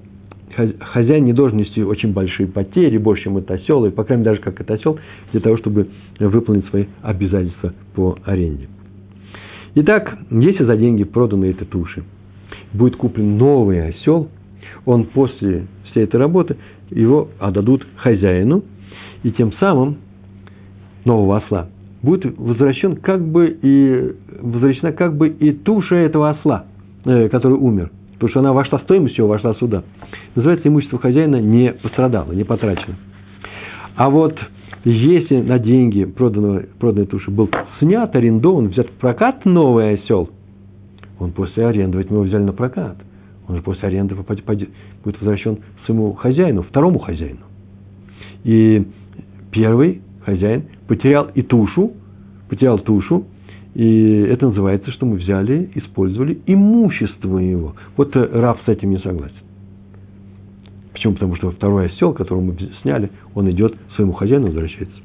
Хозяин 0.81 1.25
не 1.25 1.33
должен 1.33 1.59
нести 1.59 1.83
очень 1.83 2.13
большие 2.13 2.47
потери, 2.47 2.99
больше, 2.99 3.25
чем 3.25 3.37
это 3.37 3.55
осел, 3.55 3.85
и, 3.85 3.91
по 3.91 4.05
крайней 4.05 4.25
мере, 4.25 4.33
даже 4.33 4.43
как 4.43 4.61
это 4.61 4.75
осел, 4.75 4.99
для 5.33 5.41
того, 5.41 5.57
чтобы 5.59 5.89
выполнить 6.19 6.67
свои 6.67 6.87
обязательства 7.03 7.73
по 7.95 8.19
аренде. 8.25 8.69
Итак, 9.75 10.19
если 10.31 10.65
за 10.65 10.77
деньги 10.77 11.05
проданы 11.05 11.47
эти 11.47 11.65
туши, 11.65 12.03
будет 12.73 12.97
куплен 12.97 13.39
новый 13.39 13.89
осел, 13.89 14.29
он 14.85 15.05
после 15.05 15.67
всей 15.91 16.05
этой 16.05 16.19
работы 16.19 16.57
его 16.91 17.29
отдадут 17.39 17.87
хозяину, 17.97 18.65
и 19.23 19.31
тем 19.33 19.53
самым 19.55 19.99
нового 21.05 21.39
осла 21.39 21.69
будет 22.03 22.39
возвращен 22.39 22.97
как 22.97 23.21
бы 23.21 23.59
и 23.61 24.15
возвращена 24.41 24.93
как 24.93 25.17
бы 25.17 25.29
и 25.29 25.53
туша 25.53 25.97
этого 25.97 26.31
осла, 26.31 26.67
э, 27.05 27.29
который 27.29 27.55
умер, 27.55 27.91
потому 28.15 28.31
что 28.31 28.41
она 28.41 28.53
вошла 28.53 28.79
стоимость 28.81 29.19
его 29.19 29.29
вошла 29.29 29.55
сюда– 29.55 29.83
называется, 30.39 30.69
имущество 30.69 30.99
хозяина 30.99 31.41
не 31.41 31.73
пострадало, 31.73 32.33
не 32.33 32.45
потрачено. 32.45 32.97
А 33.97 34.09
вот 34.09 34.39
если 34.85 35.41
на 35.41 35.59
деньги 35.59 36.05
проданного, 36.05 36.63
проданной 36.79 37.07
туши 37.07 37.31
был 37.31 37.51
снят, 37.81 38.15
арендован, 38.15 38.69
взят 38.69 38.89
в 38.89 38.93
прокат 38.93 39.45
новый 39.45 39.95
осел, 39.95 40.31
он 41.19 41.33
после 41.33 41.67
аренды, 41.67 41.99
ведь 41.99 42.11
мы 42.11 42.19
его 42.19 42.25
взяли 42.25 42.45
на 42.45 42.53
прокат, 42.53 42.97
он 43.49 43.57
же 43.57 43.63
после 43.63 43.89
аренды 43.89 44.15
будет 44.15 45.21
возвращен 45.21 45.59
своему 45.85 46.13
хозяину, 46.13 46.63
второму 46.63 47.01
хозяину. 47.01 47.41
И 48.45 48.87
первый 49.51 50.03
хозяин 50.25 50.65
потерял 50.87 51.29
и 51.35 51.43
тушу, 51.43 51.95
потерял 52.49 52.79
тушу, 52.79 53.25
и 53.75 54.27
это 54.31 54.47
называется, 54.47 54.93
что 54.93 55.07
мы 55.07 55.17
взяли, 55.17 55.71
использовали 55.75 56.39
имущество 56.47 57.39
его. 57.39 57.75
Вот 57.97 58.15
Раф 58.15 58.61
с 58.65 58.69
этим 58.69 58.91
не 58.91 58.99
согласен. 58.99 59.48
Почему? 60.99 61.15
Потому 61.15 61.37
что 61.37 61.53
второй 61.53 61.87
осел, 61.87 62.13
которого 62.13 62.43
мы 62.43 62.57
сняли, 62.83 63.11
он 63.33 63.49
идет 63.53 63.77
своему 63.95 64.15
хозяину, 64.15 64.47
возвращается. 64.47 64.97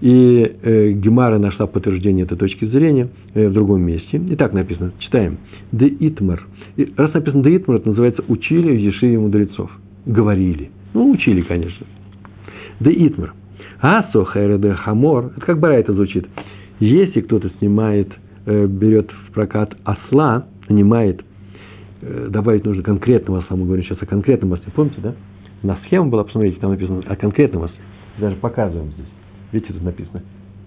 И 0.00 0.56
э, 0.62 0.92
Гемара 0.92 1.38
нашла 1.38 1.68
подтверждение 1.68 2.24
этой 2.24 2.36
точки 2.36 2.64
зрения 2.64 3.08
э, 3.34 3.48
в 3.48 3.52
другом 3.52 3.82
месте. 3.82 4.16
И 4.16 4.34
так 4.34 4.52
написано, 4.52 4.92
читаем. 4.98 5.38
דאיתמר. 5.70 6.42
И 6.76 6.92
раз 6.96 7.14
написано 7.14 7.44
דאיתמר, 7.44 7.76
это 7.76 7.90
называется 7.90 8.24
учили 8.26 8.72
в 8.72 8.80
Ешиве 8.80 9.18
мудрецов. 9.18 9.70
Говорили. 10.06 10.70
Ну, 10.92 11.10
учили, 11.12 11.42
конечно. 11.42 11.86
דאיתמר. 12.80 13.34
השוכר 13.80 14.72
את 14.72 14.87
החמור. 14.87 15.32
Это 15.36 15.46
как 15.46 15.60
бара 15.60 15.74
это 15.74 15.92
звучит. 15.92 16.26
Если 16.80 17.20
кто-то 17.20 17.48
снимает, 17.58 18.08
э, 18.46 18.66
берет 18.66 19.08
в 19.12 19.32
прокат 19.34 19.76
осла, 19.84 20.46
нанимает 20.68 21.22
добавить 22.00 22.64
нужно 22.64 22.82
конкретного 22.82 23.40
осла. 23.40 23.56
Мы 23.56 23.66
говорим 23.66 23.84
сейчас 23.84 24.00
о 24.00 24.06
конкретном 24.06 24.52
осле. 24.52 24.72
Помните, 24.74 25.00
да? 25.02 25.14
На 25.62 25.76
схему 25.84 26.10
была, 26.10 26.24
посмотрите, 26.24 26.58
там 26.60 26.70
написано 26.70 27.02
о 27.06 27.16
конкретном 27.16 27.64
осле. 27.64 27.78
Даже 28.18 28.36
показываем 28.36 28.90
здесь. 28.92 29.06
Видите, 29.52 29.72
тут 29.74 29.82
написано. 29.82 30.22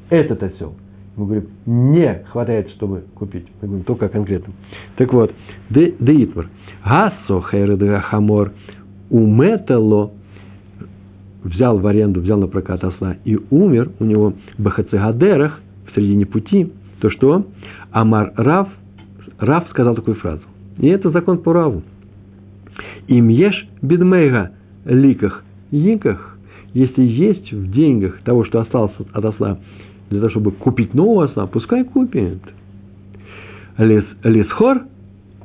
Этот 0.10 0.44
осел. 0.44 0.76
Мы 1.16 1.26
говорим, 1.26 1.50
не 1.66 2.24
хватает, 2.32 2.70
чтобы 2.72 3.04
купить. 3.16 3.46
Мы 3.62 3.68
говорим 3.68 3.86
только 3.86 4.08
о 4.08 4.10
конкретном. 4.10 4.56
Так 4.98 5.14
вот, 5.14 5.34
דאיתמר. 5.70 6.50
השוכר 6.84 8.02
את 8.02 8.16
החמור 8.16 8.52
ומת 9.10 9.71
לו 9.71 10.12
взял 11.44 11.78
в 11.78 11.86
аренду, 11.86 12.22
взял 12.22 12.40
на 12.40 12.48
прокат 12.48 12.84
осла 12.84 13.18
и 13.26 13.38
умер 13.50 13.92
у 14.00 14.06
него 14.06 14.34
в 14.58 14.62
בחצי 14.62 15.07
הדרך, 15.07 15.62
в 15.88 15.96
середине 15.96 16.26
пути, 16.26 16.72
то 17.00 17.10
что? 17.10 17.46
אמר 17.92 18.32
רב, 18.36 18.70
Рав 19.40 19.68
сказал 19.70 19.96
такую 19.96 20.16
фразу. 20.16 20.42
И 20.80 20.88
это 20.88 21.10
закон 21.12 21.40
по 21.40 21.54
раву. 21.54 21.84
אם 23.08 23.28
יש 23.28 23.68
בדמיה 23.82 24.52
ликах, 24.86 25.44
яках, 25.72 26.38
если 26.74 27.04
есть 27.04 27.52
в 27.52 27.72
деньгах 27.72 28.20
того, 28.22 28.46
что 28.46 28.62
осталось 28.62 28.94
от 29.14 29.26
осла, 29.26 29.60
для 30.10 30.20
того, 30.20 30.32
чтобы 30.32 30.52
купить 30.52 30.94
нового 30.94 31.26
осла, 31.26 31.48
пускай 31.48 31.84
купит. 31.84 32.40
Лес, 33.78 34.06
лесхор, 34.24 34.84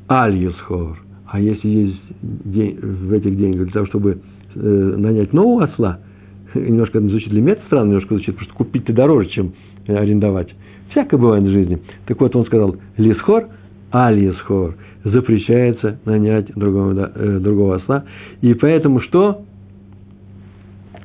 аль 0.09 0.37
есхор. 0.37 0.99
А 1.27 1.41
если 1.41 1.69
есть 1.69 2.03
день, 2.21 2.79
в 2.81 3.13
этих 3.13 3.37
деньгах 3.37 3.65
для 3.65 3.73
того, 3.73 3.87
чтобы 3.87 4.19
э, 4.55 4.61
нанять 4.61 5.33
нового 5.33 5.65
осла, 5.65 6.01
немножко 6.55 7.01
звучит 7.01 7.31
для 7.31 7.43
меня 7.43 7.57
странно, 7.67 7.89
немножко 7.89 8.15
звучит, 8.15 8.35
потому 8.35 8.51
что 8.51 8.57
купить-то 8.57 8.93
дороже, 8.93 9.29
чем 9.31 9.53
арендовать. 9.87 10.55
Всякое 10.91 11.19
бывает 11.19 11.45
в 11.45 11.51
жизни. 11.51 11.79
Так 12.07 12.21
вот, 12.21 12.35
он 12.35 12.47
сказал, 12.47 12.77
лесхор, 12.97 13.49
аль 13.93 14.19
есхор 14.19 14.75
запрещается 15.05 15.99
нанять 16.05 16.53
другого, 16.55 17.11
э, 17.15 17.39
другого 17.39 17.77
осла. 17.77 18.05
И 18.41 18.55
поэтому 18.55 19.01
что? 19.01 19.43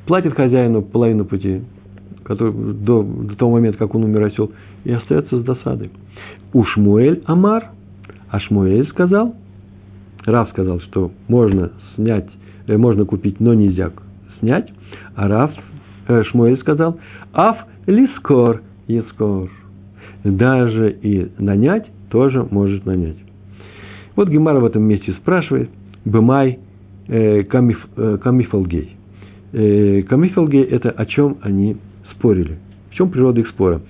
Платит 0.06 0.34
хозяину 0.34 0.82
половину 0.82 1.26
пути, 1.26 1.62
который, 2.24 2.52
до, 2.54 3.04
до 3.04 3.36
того 3.36 3.52
момента, 3.54 3.78
как 3.78 3.96
он 3.96 4.04
умер 4.04 4.26
осел, 4.26 4.52
и 4.84 4.92
остается 4.92 5.40
с 5.40 5.44
досадой. 5.44 5.92
У 6.52 6.64
Шмуэль 6.66 7.24
Амар, 7.26 7.72
а 8.30 8.40
Шмуэль 8.40 8.88
сказал, 8.90 9.36
Рав 10.26 10.50
сказал, 10.50 10.80
что 10.82 11.12
можно 11.28 11.72
снять, 11.96 12.30
э, 12.68 12.78
можно 12.78 13.06
купить, 13.06 13.40
но 13.40 13.54
нельзя 13.54 13.92
снять, 14.40 14.72
а 15.16 15.28
Рав, 15.28 15.52
э, 16.08 16.24
Шмуэль 16.24 16.60
сказал, 16.60 17.00
Аф 17.34 17.58
лискор, 17.88 18.62
ескор. 18.88 19.50
Даже 20.24 20.92
и 20.92 21.32
нанять 21.38 21.88
тоже 22.14 22.48
может 22.52 22.86
нанять. 22.86 23.18
Вот 24.16 24.30
Гемара 24.30 24.60
в 24.60 24.66
этом 24.66 24.84
месте 24.84 25.14
спрашивает, 25.14 25.72
Бымай 26.06 26.60
э, 27.08 27.44
камиф, 27.44 27.84
э, 27.98 28.20
Камифалгей. 28.22 28.96
Э, 29.52 30.04
камифалгей– 30.04 30.62
это 30.64 30.92
о 30.92 31.08
чем 31.08 31.38
они 31.42 31.78
спорили. 32.12 32.60
В 32.92 32.94
чем 32.94 33.10
природа 33.10 33.40
их 33.40 33.48
спора? 33.50 33.82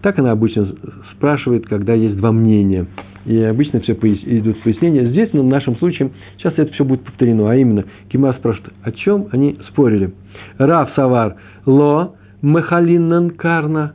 Так 0.00 0.16
она 0.20 0.30
обычно 0.30 0.72
спрашивает, 1.16 1.66
когда 1.66 1.94
есть 1.94 2.16
два 2.18 2.30
мнения. 2.30 2.86
И 3.26 3.36
обычно 3.40 3.80
все 3.80 3.94
идут 3.94 4.62
пояснения. 4.62 5.08
Здесь, 5.08 5.30
ну, 5.32 5.42
в 5.42 5.48
нашем 5.48 5.76
случае, 5.78 6.12
сейчас 6.38 6.54
это 6.56 6.72
все 6.74 6.84
будет 6.84 7.02
повторено. 7.02 7.50
А 7.50 7.56
именно, 7.56 7.84
Кима 8.10 8.32
спрашивает, 8.34 8.72
о 8.84 8.92
чем 8.92 9.26
они 9.32 9.58
спорили. 9.70 10.12
Рав 10.56 10.92
Савар 10.94 11.34
Ло 11.66 12.14
Махалиннан 12.42 13.30
Карна 13.30 13.94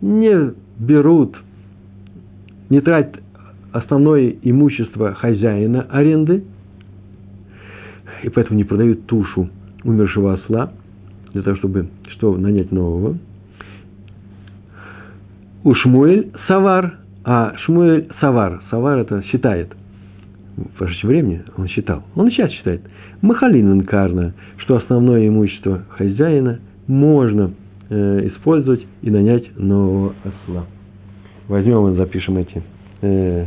не 0.00 0.54
берут, 0.78 1.36
не 2.70 2.80
тратят 2.80 3.20
основное 3.76 4.34
имущество 4.42 5.14
хозяина 5.14 5.86
аренды, 5.90 6.44
и 8.22 8.28
поэтому 8.28 8.56
не 8.56 8.64
продают 8.64 9.06
тушу 9.06 9.48
умершего 9.84 10.34
осла, 10.34 10.72
для 11.32 11.42
того, 11.42 11.56
чтобы 11.56 11.88
что, 12.08 12.36
нанять 12.36 12.72
нового. 12.72 13.18
У 15.64 15.74
Шмуэль 15.74 16.30
Савар, 16.46 16.98
а 17.24 17.54
Шмуэль 17.64 18.08
Савар, 18.20 18.62
Савар 18.70 18.98
это 19.00 19.22
считает, 19.24 19.74
в 20.56 20.80
ваше 20.80 21.06
времени 21.06 21.42
он 21.56 21.68
считал, 21.68 22.04
он 22.14 22.30
сейчас 22.30 22.50
считает, 22.52 22.82
Махалин 23.20 23.72
инкарна, 23.72 24.32
что 24.58 24.76
основное 24.76 25.28
имущество 25.28 25.82
хозяина 25.90 26.60
можно 26.86 27.52
э, 27.90 28.28
использовать 28.28 28.86
и 29.02 29.10
нанять 29.10 29.58
нового 29.58 30.14
осла. 30.22 30.66
Возьмем 31.48 31.92
и 31.92 31.96
запишем 31.96 32.38
эти 32.38 32.62
э, 33.02 33.46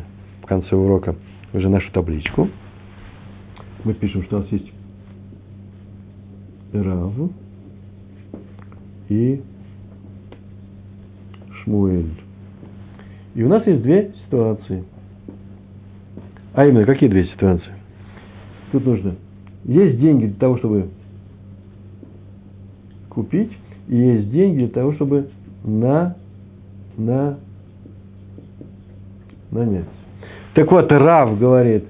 конце 0.49 0.75
урока 0.75 1.15
уже 1.53 1.69
нашу 1.69 1.89
табличку. 1.93 2.49
Мы 3.85 3.93
пишем, 3.93 4.23
что 4.23 4.37
у 4.37 4.39
нас 4.41 4.51
есть 4.51 4.71
Рав 6.73 7.13
и 9.07 9.41
Шмуэль. 11.63 12.11
И 13.35 13.43
у 13.43 13.47
нас 13.47 13.65
есть 13.65 13.81
две 13.83 14.11
ситуации. 14.25 14.83
А 16.53 16.65
именно, 16.65 16.85
какие 16.85 17.09
две 17.09 17.25
ситуации? 17.25 17.73
Тут 18.71 18.85
нужно. 18.85 19.15
Есть 19.65 19.99
деньги 19.99 20.25
для 20.25 20.35
того, 20.35 20.57
чтобы 20.57 20.89
купить, 23.09 23.51
и 23.87 23.95
есть 23.95 24.31
деньги 24.31 24.57
для 24.57 24.69
того, 24.69 24.93
чтобы 24.93 25.29
на, 25.63 26.15
на, 26.97 27.37
нанять. 29.51 29.98
Так 30.53 30.71
вот, 30.71 30.91
Рав 30.91 31.37
говорит, 31.39 31.85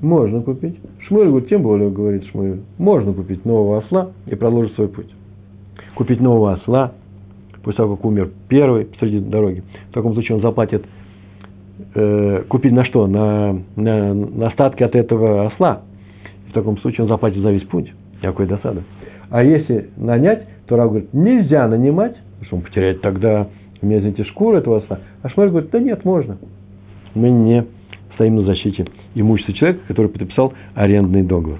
можно 0.00 0.42
купить. 0.42 0.78
Шмуэль 1.06 1.28
говорит, 1.28 1.48
тем 1.48 1.62
более, 1.62 1.90
говорит 1.90 2.24
Шмуэль, 2.26 2.60
можно 2.78 3.12
купить 3.12 3.44
нового 3.44 3.78
осла 3.78 4.10
и 4.26 4.34
продолжить 4.34 4.74
свой 4.74 4.88
путь. 4.88 5.12
Купить 5.94 6.20
нового 6.20 6.52
осла, 6.52 6.92
после 7.62 7.78
того, 7.78 7.96
как 7.96 8.04
умер 8.04 8.30
первый 8.48 8.84
посреди 8.84 9.20
дороги. 9.20 9.62
В 9.90 9.94
таком 9.94 10.12
случае 10.14 10.36
он 10.36 10.42
заплатит, 10.42 10.84
э, 11.94 12.44
купить 12.48 12.72
на 12.72 12.84
что? 12.84 13.06
На, 13.06 13.58
на, 13.76 14.14
на 14.14 14.48
остатки 14.48 14.82
от 14.82 14.94
этого 14.94 15.46
осла. 15.46 15.82
В 16.50 16.52
таком 16.52 16.78
случае 16.78 17.04
он 17.04 17.08
заплатит 17.08 17.42
за 17.42 17.50
весь 17.50 17.64
путь. 17.64 17.92
Никакой 18.22 18.46
досады. 18.46 18.82
А 19.30 19.42
если 19.42 19.90
нанять, 19.96 20.46
то 20.66 20.76
Рав 20.76 20.90
говорит, 20.90 21.12
нельзя 21.12 21.66
нанимать, 21.66 22.16
потому 22.16 22.44
что 22.44 22.56
он 22.56 22.62
потеряет 22.62 23.00
тогда, 23.00 23.48
у 23.80 23.86
меня, 23.86 23.98
извините, 23.98 24.24
шкуру 24.24 24.58
этого 24.58 24.78
осла. 24.78 25.00
А 25.22 25.28
Шмуэль 25.30 25.50
говорит, 25.50 25.70
да 25.70 25.80
нет, 25.80 26.04
можно. 26.04 26.36
Мы 27.14 27.30
не 27.30 27.64
стоим 28.14 28.36
на 28.36 28.42
защите 28.42 28.86
имущества 29.14 29.54
человека, 29.54 29.80
который 29.88 30.08
подписал 30.08 30.52
арендный 30.74 31.22
договор. 31.22 31.58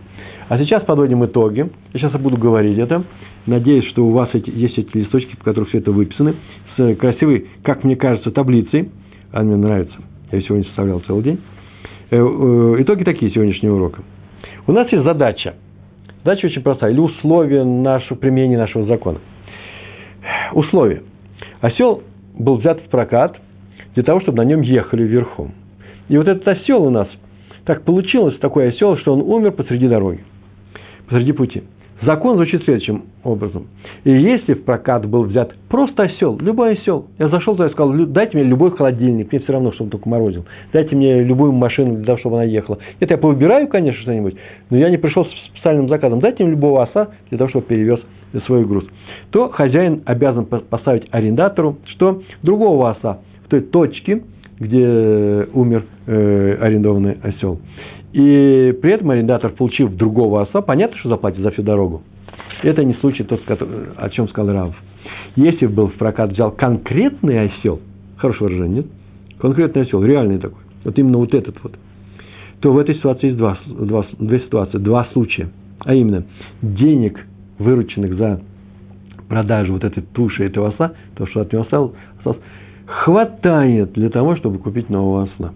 А 0.48 0.58
сейчас 0.58 0.82
подводим 0.84 1.24
итоги. 1.24 1.70
Я 1.92 2.00
сейчас 2.00 2.12
буду 2.20 2.36
говорить 2.36 2.78
это. 2.78 3.04
Надеюсь, 3.46 3.86
что 3.86 4.06
у 4.06 4.10
вас 4.10 4.30
эти, 4.32 4.50
есть 4.50 4.78
эти 4.78 4.96
листочки, 4.96 5.36
в 5.36 5.42
которых 5.42 5.68
все 5.68 5.78
это 5.78 5.92
выписаны, 5.92 6.34
с 6.76 6.94
красивой, 6.96 7.46
как 7.62 7.84
мне 7.84 7.96
кажется, 7.96 8.30
таблицей. 8.30 8.90
Она 9.32 9.44
мне 9.44 9.56
нравится. 9.56 9.96
Я 10.32 10.38
ее 10.38 10.44
сегодня 10.44 10.64
составлял 10.66 11.00
целый 11.00 11.22
день. 11.22 11.38
Э, 12.10 12.16
э, 12.16 12.82
итоги 12.82 13.04
такие 13.04 13.30
сегодняшнего 13.32 13.76
урока. 13.76 14.02
У 14.66 14.72
нас 14.72 14.90
есть 14.92 15.04
задача. 15.04 15.54
Задача 16.24 16.46
очень 16.46 16.62
простая. 16.62 16.92
Или 16.92 17.00
условия 17.00 17.64
нашего 17.64 18.16
применения 18.16 18.58
нашего 18.58 18.86
закона. 18.86 19.18
Условия. 20.52 21.02
Осел 21.60 22.02
был 22.38 22.56
взят 22.56 22.80
в 22.80 22.88
прокат 22.88 23.38
для 23.94 24.02
того, 24.02 24.20
чтобы 24.20 24.38
на 24.38 24.44
нем 24.44 24.62
ехали 24.62 25.02
верхом. 25.04 25.52
И 26.08 26.16
вот 26.16 26.28
этот 26.28 26.46
осел 26.46 26.84
у 26.84 26.90
нас, 26.90 27.08
так 27.64 27.82
получилось, 27.82 28.36
такой 28.38 28.68
осел, 28.68 28.96
что 28.98 29.14
он 29.14 29.20
умер 29.20 29.52
посреди 29.52 29.88
дороги, 29.88 30.20
посреди 31.08 31.32
пути. 31.32 31.62
Закон 32.02 32.36
звучит 32.36 32.64
следующим 32.64 33.04
образом. 33.22 33.68
И 34.02 34.10
если 34.10 34.54
в 34.54 34.64
прокат 34.64 35.06
был 35.06 35.22
взят 35.22 35.54
просто 35.68 36.02
осел, 36.02 36.36
любой 36.38 36.72
осел, 36.72 37.06
я 37.18 37.28
зашел 37.28 37.54
туда 37.54 37.68
и 37.68 37.72
сказал, 37.72 37.94
дайте 38.08 38.36
мне 38.36 38.46
любой 38.46 38.72
холодильник, 38.72 39.30
мне 39.32 39.40
все 39.40 39.52
равно, 39.52 39.72
чтобы 39.72 39.86
он 39.86 39.90
только 39.92 40.08
морозил. 40.08 40.44
Дайте 40.72 40.94
мне 40.94 41.22
любую 41.22 41.52
машину 41.52 41.96
для 41.96 42.04
того, 42.04 42.18
чтобы 42.18 42.36
она 42.36 42.44
ехала. 42.44 42.78
Это 43.00 43.14
я 43.14 43.18
повыбираю, 43.18 43.68
конечно, 43.68 44.02
что-нибудь, 44.02 44.34
но 44.70 44.76
я 44.76 44.90
не 44.90 44.98
пришел 44.98 45.24
с 45.24 45.30
специальным 45.50 45.88
заказом. 45.88 46.20
Дайте 46.20 46.42
мне 46.42 46.52
любого 46.52 46.82
оса 46.82 47.10
для 47.30 47.38
того, 47.38 47.48
чтобы 47.48 47.66
перевез 47.66 48.00
свой 48.46 48.64
груз. 48.66 48.84
То 49.30 49.48
хозяин 49.48 50.02
обязан 50.04 50.46
поставить 50.46 51.06
арендатору, 51.10 51.76
что 51.86 52.22
другого 52.42 52.90
оса 52.90 53.20
в 53.46 53.48
той 53.48 53.60
точке, 53.60 54.22
где 54.58 55.48
умер 55.52 55.84
э, 56.06 56.56
арендованный 56.60 57.18
осел. 57.22 57.60
И 58.12 58.76
при 58.80 58.92
этом 58.92 59.10
арендатор, 59.10 59.50
получив 59.50 59.94
другого 59.96 60.42
оса, 60.42 60.60
понятно, 60.60 60.96
что 60.98 61.08
заплатит 61.08 61.40
за 61.40 61.50
всю 61.50 61.62
дорогу. 61.62 62.02
Это 62.62 62.84
не 62.84 62.94
случай 62.94 63.24
тот, 63.24 63.42
о 63.96 64.10
чем 64.10 64.28
сказал 64.28 64.54
Рав. 64.54 64.74
Если 65.36 65.66
был 65.66 65.88
в 65.88 65.94
прокат 65.94 66.30
взял 66.32 66.52
конкретный 66.52 67.46
осел, 67.46 67.80
хорошее 68.16 68.48
выражение, 68.50 68.82
нет? 68.82 68.86
Конкретный 69.38 69.82
осел, 69.82 70.02
реальный 70.02 70.38
такой, 70.38 70.62
вот 70.84 70.98
именно 70.98 71.18
вот 71.18 71.34
этот 71.34 71.56
вот, 71.62 71.74
то 72.60 72.72
в 72.72 72.78
этой 72.78 72.94
ситуации 72.94 73.26
есть 73.26 73.38
два, 73.38 73.58
два, 73.66 74.06
две 74.18 74.38
ситуации, 74.38 74.78
два 74.78 75.08
случая. 75.12 75.50
А 75.80 75.94
именно, 75.94 76.24
денег, 76.62 77.18
вырученных 77.58 78.14
за 78.14 78.40
продажу 79.28 79.74
вот 79.74 79.84
этой 79.84 80.02
туши 80.02 80.44
этого 80.44 80.68
оса, 80.68 80.94
то, 81.16 81.26
что 81.26 81.40
от 81.40 81.52
него 81.52 81.62
осталось, 81.62 81.92
хватает 82.86 83.92
для 83.92 84.10
того, 84.10 84.36
чтобы 84.36 84.58
купить 84.58 84.90
нового 84.90 85.24
осла. 85.24 85.52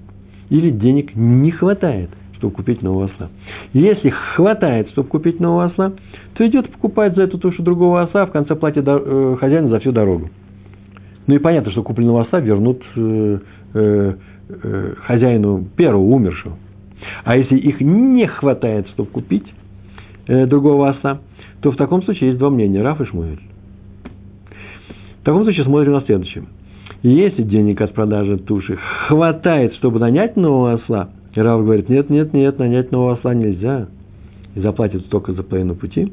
Или 0.50 0.70
денег 0.70 1.14
не 1.14 1.50
хватает, 1.50 2.10
чтобы 2.36 2.54
купить 2.54 2.82
нового 2.82 3.06
осла. 3.06 3.28
Если 3.72 4.10
хватает, 4.34 4.88
чтобы 4.90 5.08
купить 5.08 5.40
нового 5.40 5.64
осла, 5.64 5.92
то 6.34 6.46
идет 6.46 6.70
покупать 6.70 7.14
за 7.16 7.22
эту 7.22 7.38
тушу 7.38 7.62
другого 7.62 8.02
оса, 8.02 8.22
а 8.22 8.26
в 8.26 8.32
конце 8.32 8.54
платит 8.54 8.84
э, 8.86 9.36
хозяину 9.38 9.68
за 9.68 9.80
всю 9.80 9.92
дорогу. 9.92 10.30
Ну 11.26 11.34
и 11.34 11.38
понятно, 11.38 11.70
что 11.72 11.82
купленного 11.82 12.22
оса 12.22 12.40
вернут 12.40 12.82
э, 12.96 13.38
э, 13.74 14.14
хозяину 15.02 15.66
первого, 15.76 16.02
умершего. 16.02 16.56
А 17.24 17.36
если 17.36 17.56
их 17.56 17.80
не 17.80 18.26
хватает, 18.26 18.88
чтобы 18.88 19.10
купить 19.10 19.44
другого 20.26 20.90
оса, 20.90 21.20
то 21.60 21.70
в 21.70 21.76
таком 21.76 22.02
случае 22.02 22.28
есть 22.28 22.38
два 22.38 22.50
мнения, 22.50 22.82
Раф 22.82 23.00
и 23.00 23.04
Шмуэль. 23.04 23.40
В 25.20 25.24
таком 25.24 25.44
случае 25.44 25.64
смотрим 25.64 25.92
на 25.92 26.00
следующее– 26.02 26.44
если 27.02 27.42
денег 27.42 27.80
от 27.80 27.94
продажи 27.94 28.38
туши 28.38 28.78
хватает, 29.06 29.74
чтобы 29.74 30.00
нанять 30.00 30.36
нового 30.36 30.72
осла, 30.74 31.10
Рав 31.34 31.62
говорит, 31.62 31.88
нет, 31.88 32.10
нет, 32.10 32.32
нет, 32.32 32.58
нанять 32.58 32.90
нового 32.90 33.12
осла 33.12 33.34
нельзя. 33.34 33.86
И 34.54 34.60
заплатит 34.60 35.08
только 35.08 35.32
за 35.32 35.42
половину 35.42 35.76
пути, 35.76 36.12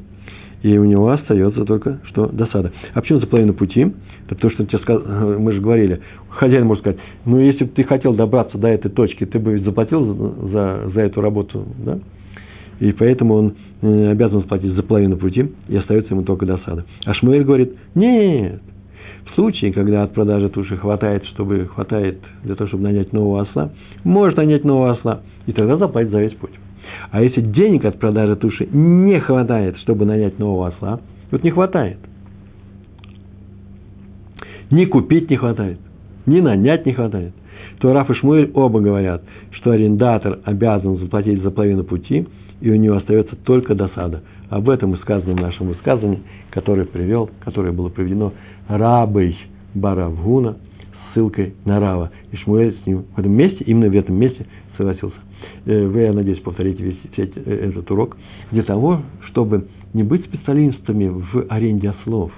и 0.62 0.78
у 0.78 0.84
него 0.84 1.10
остается 1.10 1.64
только 1.64 2.00
что 2.04 2.26
досада. 2.26 2.72
А 2.94 3.00
почему 3.00 3.18
за 3.18 3.26
половину 3.26 3.54
пути? 3.54 3.92
Это 4.26 4.34
то, 4.36 4.50
что 4.50 4.64
тебе 4.64 4.78
сказ... 4.78 5.02
мы 5.38 5.52
же 5.52 5.60
говорили. 5.60 6.00
Хозяин 6.28 6.66
может 6.66 6.82
сказать, 6.82 6.98
ну, 7.24 7.38
если 7.38 7.64
бы 7.64 7.70
ты 7.70 7.84
хотел 7.84 8.14
добраться 8.14 8.58
до 8.58 8.68
этой 8.68 8.90
точки, 8.90 9.24
ты 9.24 9.38
бы 9.38 9.58
заплатил 9.60 10.04
за, 10.50 10.90
за 10.92 11.00
эту 11.00 11.20
работу, 11.20 11.66
да? 11.84 11.98
И 12.78 12.92
поэтому 12.92 13.34
он 13.34 13.54
э, 13.80 14.10
обязан 14.10 14.40
заплатить 14.40 14.72
за 14.74 14.82
половину 14.82 15.16
пути, 15.16 15.50
и 15.68 15.76
остается 15.76 16.12
ему 16.12 16.24
только 16.24 16.44
досада. 16.44 16.84
А 17.06 17.14
Шмуэль 17.14 17.44
говорит, 17.44 17.72
нет, 17.94 18.60
случае, 19.36 19.72
когда 19.72 20.02
от 20.02 20.12
продажи 20.12 20.48
туши 20.48 20.76
хватает, 20.76 21.24
чтобы 21.26 21.66
хватает 21.66 22.18
для 22.42 22.56
того, 22.56 22.66
чтобы 22.68 22.82
нанять 22.82 23.12
нового 23.12 23.42
осла, 23.42 23.70
может 24.02 24.36
нанять 24.36 24.64
нового 24.64 24.92
осла, 24.92 25.20
и 25.46 25.52
тогда 25.52 25.76
заплатить 25.76 26.10
за 26.10 26.20
весь 26.20 26.34
путь. 26.34 26.58
А 27.10 27.22
если 27.22 27.40
денег 27.40 27.84
от 27.84 28.00
продажи 28.00 28.34
туши 28.36 28.66
не 28.72 29.20
хватает, 29.20 29.76
чтобы 29.78 30.04
нанять 30.04 30.38
нового 30.38 30.68
осла, 30.68 31.00
вот 31.30 31.44
не 31.44 31.50
хватает. 31.50 31.98
Ни 34.70 34.84
купить 34.86 35.30
не 35.30 35.36
хватает, 35.36 35.78
ни 36.26 36.40
нанять 36.40 36.86
не 36.86 36.92
хватает, 36.92 37.32
то 37.78 37.92
Раф 37.92 38.10
и 38.10 38.14
Шмуэль 38.14 38.50
оба 38.54 38.80
говорят, 38.80 39.22
что 39.52 39.70
арендатор 39.70 40.40
обязан 40.44 40.96
заплатить 40.98 41.42
за 41.42 41.50
половину 41.50 41.84
пути, 41.84 42.26
и 42.60 42.70
у 42.70 42.74
него 42.74 42.96
остается 42.96 43.36
только 43.36 43.74
досада. 43.74 44.22
Об 44.48 44.70
этом 44.70 44.94
и 44.94 44.98
сказано 44.98 45.34
в 45.34 45.40
нашем 45.40 45.68
высказывании, 45.68 46.22
которое 46.50 46.86
привел, 46.86 47.30
которое 47.44 47.72
было 47.72 47.90
приведено 47.90 48.32
рабой 48.68 49.36
Баравгуна, 49.74 50.56
ссылкой 51.12 51.54
на 51.64 51.80
Рава. 51.80 52.10
И 52.32 52.36
Шмуэль 52.36 52.76
с 52.82 52.86
ним 52.86 53.04
в 53.14 53.18
этом 53.18 53.32
месте, 53.32 53.64
именно 53.64 53.88
в 53.88 53.94
этом 53.96 54.16
месте 54.16 54.46
согласился. 54.76 55.16
Э, 55.64 55.86
вы, 55.86 56.00
я 56.00 56.12
надеюсь, 56.12 56.40
повторите 56.40 56.82
весь, 56.82 56.98
весь 57.16 57.30
этот 57.46 57.90
урок 57.90 58.16
для 58.50 58.62
того, 58.62 59.02
чтобы 59.28 59.68
не 59.94 60.02
быть 60.02 60.24
специалистами 60.24 61.08
в 61.08 61.46
аренде 61.48 61.94
слов, 62.04 62.32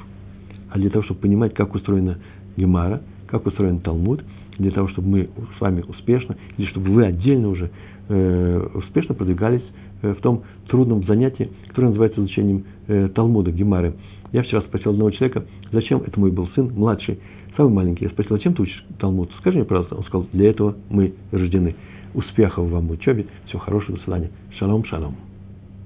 а 0.71 0.79
для 0.79 0.91
того, 0.91 1.05
чтобы 1.05 1.21
понимать, 1.21 1.55
как 1.55 1.75
устроена 1.75 2.19
Гемара, 2.57 3.03
как 3.27 3.47
устроен 3.47 3.81
Талмуд, 3.81 4.23
для 4.59 4.71
того, 4.71 4.89
чтобы 4.89 5.09
мы 5.09 5.31
с 5.57 5.61
вами 5.61 5.85
успешно, 5.87 6.37
или 6.57 6.67
чтобы 6.67 6.91
вы 6.91 7.05
отдельно 7.05 7.49
уже 7.49 7.71
э, 8.09 8.69
успешно 8.75 9.15
продвигались 9.15 9.63
э, 10.03 10.15
в 10.15 10.21
том 10.21 10.43
трудном 10.69 11.05
занятии, 11.05 11.51
которое 11.69 11.89
называется 11.89 12.21
изучением 12.21 12.65
э, 12.87 13.09
Талмуда, 13.15 13.53
Гемары. 13.53 13.95
Я 14.33 14.43
вчера 14.43 14.61
спросил 14.63 14.93
одного 14.93 15.11
человека, 15.11 15.45
зачем, 15.73 16.03
это 16.07 16.19
мой 16.21 16.31
был 16.31 16.49
сын, 16.55 16.71
младший, 16.75 17.19
самый 17.57 17.73
маленький, 17.73 18.05
я 18.05 18.11
спросил, 18.11 18.37
зачем 18.37 18.55
ты 18.55 18.63
учишь 18.63 18.85
Талмуд? 18.99 19.31
Скажи 19.41 19.59
мне, 19.59 19.65
пожалуйста. 19.65 19.97
Он 19.97 20.05
сказал, 20.05 20.27
для 20.33 20.51
этого 20.51 20.77
мы 20.91 21.15
рождены. 21.33 21.75
Успехов 22.15 22.69
вам 22.69 22.89
в 22.89 22.93
учебе, 22.93 23.27
всего 23.47 23.61
хорошего, 23.61 23.99
до 23.99 24.05
свидания. 24.05 24.31
Шалом, 24.59 24.85
шалом. 24.85 25.28